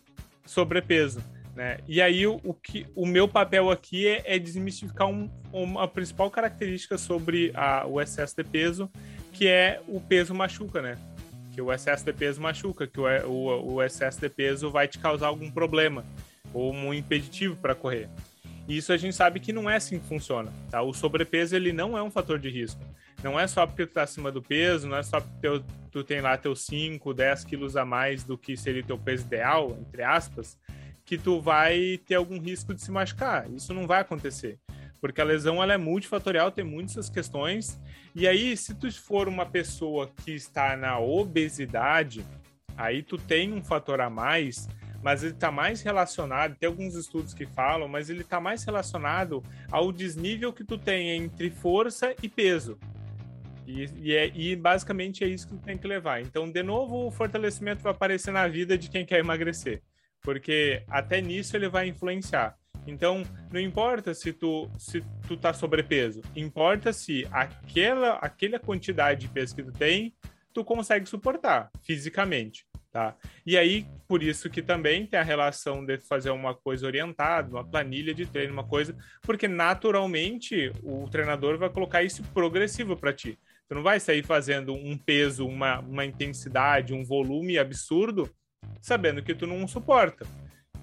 sobrepeso. 0.45 1.23
Né? 1.59 1.79
E 1.89 2.01
aí 2.01 2.25
o, 2.25 2.39
o, 2.41 2.53
que, 2.53 2.85
o 2.95 3.05
meu 3.05 3.27
papel 3.27 3.69
aqui 3.69 4.07
é, 4.07 4.23
é 4.23 4.39
desmistificar 4.39 5.09
um, 5.09 5.29
uma 5.51 5.89
principal 5.89 6.31
característica 6.31 6.97
sobre 6.97 7.51
a, 7.53 7.85
o 7.85 7.99
excesso 7.99 8.33
de 8.33 8.45
peso, 8.45 8.89
que 9.33 9.45
é 9.45 9.81
o 9.85 9.99
peso 9.99 10.33
machuca, 10.33 10.81
né? 10.81 10.97
Que 11.53 11.61
o 11.61 11.69
excesso 11.73 12.05
de 12.05 12.13
peso 12.13 12.39
machuca, 12.39 12.87
que 12.87 12.97
o, 12.97 13.03
o, 13.27 13.73
o 13.73 13.83
excesso 13.83 14.21
de 14.21 14.29
peso 14.29 14.71
vai 14.71 14.87
te 14.87 14.97
causar 14.99 15.27
algum 15.27 15.51
problema 15.51 16.05
ou 16.53 16.73
um 16.73 16.93
impeditivo 16.93 17.57
para 17.57 17.75
correr. 17.75 18.07
E 18.65 18.77
isso 18.77 18.93
a 18.93 18.97
gente 18.97 19.13
sabe 19.13 19.41
que 19.41 19.51
não 19.51 19.69
é 19.69 19.75
assim 19.75 19.99
que 19.99 20.07
funciona, 20.07 20.53
tá? 20.71 20.81
O 20.81 20.93
sobrepeso 20.93 21.57
ele 21.57 21.73
não 21.73 21.97
é 21.97 22.01
um 22.01 22.09
fator 22.09 22.39
de 22.39 22.49
risco. 22.49 22.79
Não 23.21 23.37
é 23.37 23.45
só 23.47 23.67
porque 23.67 23.85
tu 23.85 23.95
tá 23.95 24.03
acima 24.03 24.31
do 24.31 24.41
peso, 24.41 24.87
não 24.87 24.95
é 24.95 25.03
só 25.03 25.19
porque 25.19 25.61
tu 25.91 26.05
tem 26.05 26.21
lá 26.21 26.37
teus 26.37 26.61
5, 26.61 27.13
10 27.13 27.43
quilos 27.43 27.75
a 27.75 27.83
mais 27.83 28.23
do 28.23 28.37
que 28.37 28.55
seria 28.55 28.81
teu 28.81 28.97
peso 28.97 29.25
ideal, 29.25 29.77
entre 29.81 30.03
aspas, 30.03 30.57
que 31.09 31.17
tu 31.17 31.41
vai 31.41 31.99
ter 32.05 32.13
algum 32.13 32.39
risco 32.39 32.71
de 32.71 32.83
se 32.83 32.91
machucar. 32.91 33.49
Isso 33.51 33.73
não 33.73 33.87
vai 33.87 34.01
acontecer. 34.01 34.59
Porque 35.01 35.19
a 35.19 35.23
lesão 35.23 35.63
ela 35.63 35.73
é 35.73 35.77
multifatorial, 35.77 36.51
tem 36.51 36.63
muitas 36.63 37.09
questões. 37.09 37.81
E 38.13 38.27
aí, 38.27 38.55
se 38.55 38.75
tu 38.75 38.91
for 38.91 39.27
uma 39.27 39.43
pessoa 39.43 40.11
que 40.23 40.29
está 40.29 40.77
na 40.77 40.99
obesidade, 40.99 42.23
aí 42.77 43.01
tu 43.01 43.17
tem 43.17 43.51
um 43.51 43.63
fator 43.63 43.99
a 44.01 44.07
mais 44.07 44.67
mas 45.01 45.23
ele 45.23 45.31
está 45.31 45.49
mais 45.49 45.81
relacionado, 45.81 46.57
tem 46.57 46.67
alguns 46.67 46.93
estudos 46.93 47.33
que 47.33 47.45
falam, 47.45 47.87
mas 47.87 48.09
ele 48.09 48.19
está 48.19 48.41
mais 48.41 48.65
relacionado 48.65 49.41
ao 49.71 49.93
desnível 49.93 50.51
que 50.51 50.61
tu 50.61 50.77
tem 50.77 51.11
entre 51.11 51.49
força 51.49 52.13
e 52.21 52.27
peso. 52.27 52.77
E, 53.65 53.89
e, 54.01 54.13
é, 54.13 54.29
e, 54.35 54.57
basicamente 54.57 55.23
é 55.23 55.27
isso 55.27 55.47
que 55.47 55.55
tu 55.55 55.63
tem 55.63 55.77
que 55.77 55.87
levar. 55.87 56.21
Então, 56.21 56.51
de 56.51 56.61
novo, 56.61 57.07
o 57.07 57.11
fortalecimento 57.11 57.81
vai 57.81 57.93
aparecer 57.93 58.31
na 58.31 58.45
vida 58.45 58.77
de 58.77 58.89
quem 58.89 59.05
quer 59.05 59.19
emagrecer, 59.19 59.81
porque 60.21 60.83
até 60.87 61.21
nisso 61.21 61.55
ele 61.55 61.69
vai 61.69 61.87
influenciar. 61.87 62.55
Então, 62.87 63.23
não 63.51 63.59
importa 63.59 64.13
se 64.13 64.33
tu 64.33 64.69
se 64.77 65.03
tu 65.27 65.37
tá 65.37 65.53
sobrepeso, 65.53 66.21
importa 66.35 66.91
se 66.91 67.27
aquela 67.31 68.13
aquela 68.15 68.59
quantidade 68.59 69.21
de 69.21 69.27
peso 69.27 69.55
que 69.55 69.63
tu 69.63 69.71
tem, 69.71 70.13
tu 70.53 70.63
consegue 70.63 71.05
suportar 71.05 71.69
fisicamente. 71.83 72.65
Tá? 72.91 73.15
E 73.45 73.55
aí, 73.55 73.85
por 74.07 74.23
isso 74.23 74.49
que 74.49 74.63
também 74.63 75.05
tem 75.05 75.19
a 75.19 75.23
relação 75.23 75.85
de 75.85 75.99
fazer 75.99 76.31
uma 76.31 76.55
coisa 76.55 76.87
orientada, 76.87 77.51
uma 77.51 77.63
planilha 77.63 78.15
de 78.15 78.25
treino, 78.25 78.51
uma 78.51 78.63
coisa, 78.63 78.97
porque 79.21 79.47
naturalmente 79.47 80.71
o 80.83 81.07
treinador 81.07 81.59
vai 81.59 81.69
colocar 81.69 82.01
isso 82.01 82.23
progressivo 82.33 82.97
para 82.97 83.13
ti. 83.13 83.37
Tu 83.67 83.75
não 83.75 83.83
vai 83.83 83.99
sair 83.99 84.23
fazendo 84.23 84.73
um 84.73 84.97
peso, 84.97 85.45
uma, 85.45 85.79
uma 85.81 86.03
intensidade, 86.03 86.91
um 86.91 87.03
volume 87.03 87.59
absurdo, 87.59 88.27
sabendo 88.81 89.21
que 89.21 89.35
tu 89.35 89.45
não 89.45 89.67
suporta. 89.67 90.25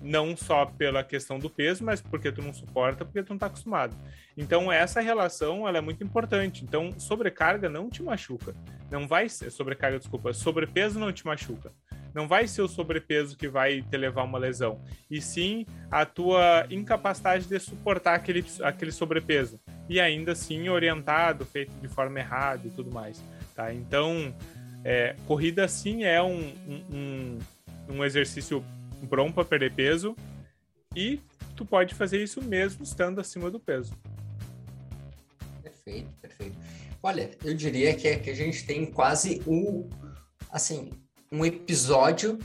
não 0.02 0.36
só 0.36 0.66
pela 0.66 1.02
questão 1.02 1.38
do 1.38 1.48
peso, 1.48 1.82
mas 1.82 2.00
porque 2.00 2.30
tu 2.30 2.42
não 2.42 2.52
suporta, 2.52 3.04
porque 3.04 3.22
tu 3.22 3.30
não 3.30 3.36
está 3.36 3.46
acostumado. 3.46 3.96
Então 4.36 4.70
essa 4.70 5.00
relação 5.00 5.66
ela 5.66 5.78
é 5.78 5.80
muito 5.80 6.04
importante. 6.04 6.62
Então 6.62 6.92
sobrecarga 6.98 7.68
não 7.68 7.88
te 7.88 8.02
machuca, 8.02 8.54
não 8.90 9.08
vai 9.08 9.28
ser 9.28 9.50
sobrecarga, 9.50 9.98
desculpa, 9.98 10.32
sobrepeso 10.32 10.98
não 10.98 11.12
te 11.12 11.26
machuca. 11.26 11.72
Não 12.14 12.26
vai 12.26 12.46
ser 12.46 12.62
o 12.62 12.68
sobrepeso 12.68 13.36
que 13.36 13.46
vai 13.46 13.82
te 13.82 13.96
levar 13.96 14.22
a 14.22 14.24
uma 14.24 14.38
lesão, 14.38 14.80
e 15.10 15.20
sim 15.20 15.66
a 15.90 16.06
tua 16.06 16.66
incapacidade 16.70 17.46
de 17.46 17.58
suportar 17.58 18.14
aquele, 18.14 18.42
aquele 18.62 18.90
sobrepeso 18.90 19.60
e 19.86 20.00
ainda 20.00 20.32
assim 20.32 20.66
orientado, 20.70 21.44
feito 21.44 21.72
de 21.78 21.88
forma 21.88 22.18
errada 22.18 22.66
e 22.66 22.70
tudo 22.70 22.90
mais, 22.90 23.22
tá? 23.54 23.72
Então 23.74 24.34
é, 24.82 25.14
corrida 25.26 25.68
sim 25.68 26.04
é 26.04 26.22
um, 26.22 26.54
um, 26.66 26.82
um 26.90 27.38
exercício 28.04 28.64
bom 29.02 29.30
para 29.30 29.44
perder 29.44 29.74
peso 29.74 30.16
e 30.94 31.20
tu 31.54 31.64
pode 31.64 31.94
fazer 31.94 32.22
isso 32.22 32.42
mesmo 32.42 32.82
estando 32.82 33.20
acima 33.20 33.50
do 33.50 33.60
peso. 33.60 33.92
Perfeito, 35.62 36.10
perfeito. 36.20 36.56
Olha, 37.02 37.30
eu 37.44 37.54
diria 37.54 37.94
que, 37.94 38.08
é, 38.08 38.18
que 38.18 38.30
a 38.30 38.34
gente 38.34 38.66
tem 38.66 38.86
quase 38.86 39.42
um, 39.46 39.88
assim, 40.50 40.90
um 41.30 41.44
episódio 41.44 42.38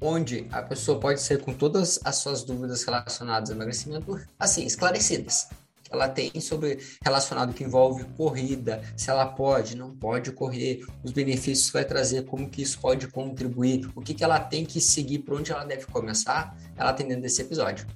onde 0.00 0.46
a 0.50 0.62
pessoa 0.62 1.00
pode 1.00 1.20
ser 1.20 1.40
com 1.40 1.52
todas 1.52 2.00
as 2.04 2.16
suas 2.16 2.42
dúvidas 2.42 2.84
relacionadas 2.84 3.50
ao 3.50 3.56
emagrecimento, 3.56 4.20
assim, 4.38 4.64
esclarecidas 4.64 5.48
ela 5.90 6.08
tem 6.08 6.30
sobre 6.40 6.78
relacionado 7.02 7.54
que 7.54 7.64
envolve 7.64 8.04
corrida, 8.16 8.82
se 8.96 9.10
ela 9.10 9.26
pode, 9.26 9.76
não 9.76 9.94
pode 9.94 10.32
correr, 10.32 10.84
os 11.02 11.12
benefícios 11.12 11.68
que 11.68 11.74
vai 11.74 11.84
trazer, 11.84 12.24
como 12.24 12.48
que 12.48 12.62
isso 12.62 12.78
pode 12.78 13.08
contribuir, 13.08 13.88
o 13.94 14.00
que, 14.00 14.14
que 14.14 14.24
ela 14.24 14.40
tem 14.40 14.64
que 14.64 14.80
seguir, 14.80 15.20
por 15.20 15.38
onde 15.38 15.52
ela 15.52 15.64
deve 15.64 15.86
começar, 15.86 16.56
ela 16.76 16.92
tem 16.92 17.06
dentro 17.06 17.22
desse 17.22 17.42
episódio. 17.42 17.86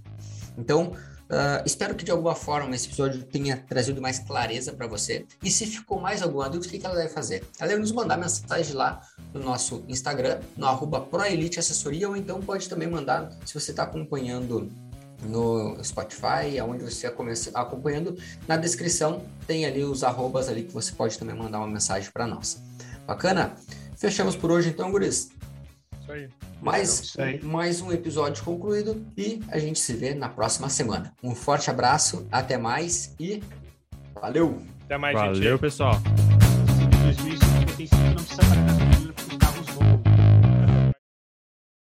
Então, 0.56 0.92
uh, 1.30 1.62
espero 1.64 1.94
que 1.94 2.04
de 2.04 2.10
alguma 2.10 2.34
forma 2.34 2.74
esse 2.74 2.88
episódio 2.88 3.22
tenha 3.24 3.56
trazido 3.56 4.00
mais 4.00 4.18
clareza 4.18 4.72
para 4.72 4.86
você. 4.86 5.26
E 5.42 5.50
se 5.50 5.66
ficou 5.66 6.00
mais 6.00 6.22
alguma 6.22 6.48
dúvida, 6.48 6.68
o 6.68 6.70
que, 6.70 6.78
que 6.78 6.86
ela 6.86 6.96
deve 6.96 7.08
fazer? 7.08 7.44
Ela 7.58 7.68
deve 7.68 7.80
nos 7.80 7.92
mandar 7.92 8.16
mensagem 8.16 8.74
lá 8.74 9.00
no 9.32 9.40
nosso 9.40 9.84
Instagram, 9.88 10.40
no 10.56 10.66
arroba 10.66 11.00
ProEliteAssessoria, 11.00 12.08
ou 12.08 12.16
então 12.16 12.40
pode 12.40 12.68
também 12.68 12.88
mandar, 12.88 13.30
se 13.44 13.54
você 13.54 13.70
está 13.70 13.84
acompanhando 13.84 14.70
no 15.22 15.82
Spotify, 15.82 16.58
aonde 16.60 16.84
você 16.84 17.06
está 17.06 17.60
acompanhando. 17.60 18.16
Na 18.46 18.56
descrição 18.56 19.22
tem 19.46 19.66
ali 19.66 19.84
os 19.84 20.02
arrobas 20.02 20.48
ali 20.48 20.62
que 20.62 20.72
você 20.72 20.92
pode 20.92 21.18
também 21.18 21.36
mandar 21.36 21.58
uma 21.58 21.68
mensagem 21.68 22.10
para 22.12 22.26
nós. 22.26 22.62
Bacana? 23.06 23.54
Fechamos 23.96 24.34
por 24.36 24.50
hoje 24.50 24.70
então, 24.70 24.90
Guris. 24.90 25.30
Isso 26.00 26.12
aí. 26.12 26.28
Mais, 26.60 27.00
Isso 27.00 27.20
aí. 27.20 27.42
mais 27.42 27.80
um 27.80 27.90
episódio 27.90 28.44
concluído 28.44 29.04
e 29.16 29.40
a 29.48 29.58
gente 29.58 29.78
se 29.78 29.94
vê 29.94 30.14
na 30.14 30.28
próxima 30.28 30.68
semana. 30.68 31.12
Um 31.22 31.34
forte 31.34 31.70
abraço, 31.70 32.26
até 32.30 32.58
mais 32.58 33.14
e 33.18 33.42
valeu! 34.14 34.60
Até 34.84 34.98
mais, 34.98 35.14
Valeu, 35.14 35.52
gente. 35.52 35.60
pessoal! 35.60 35.94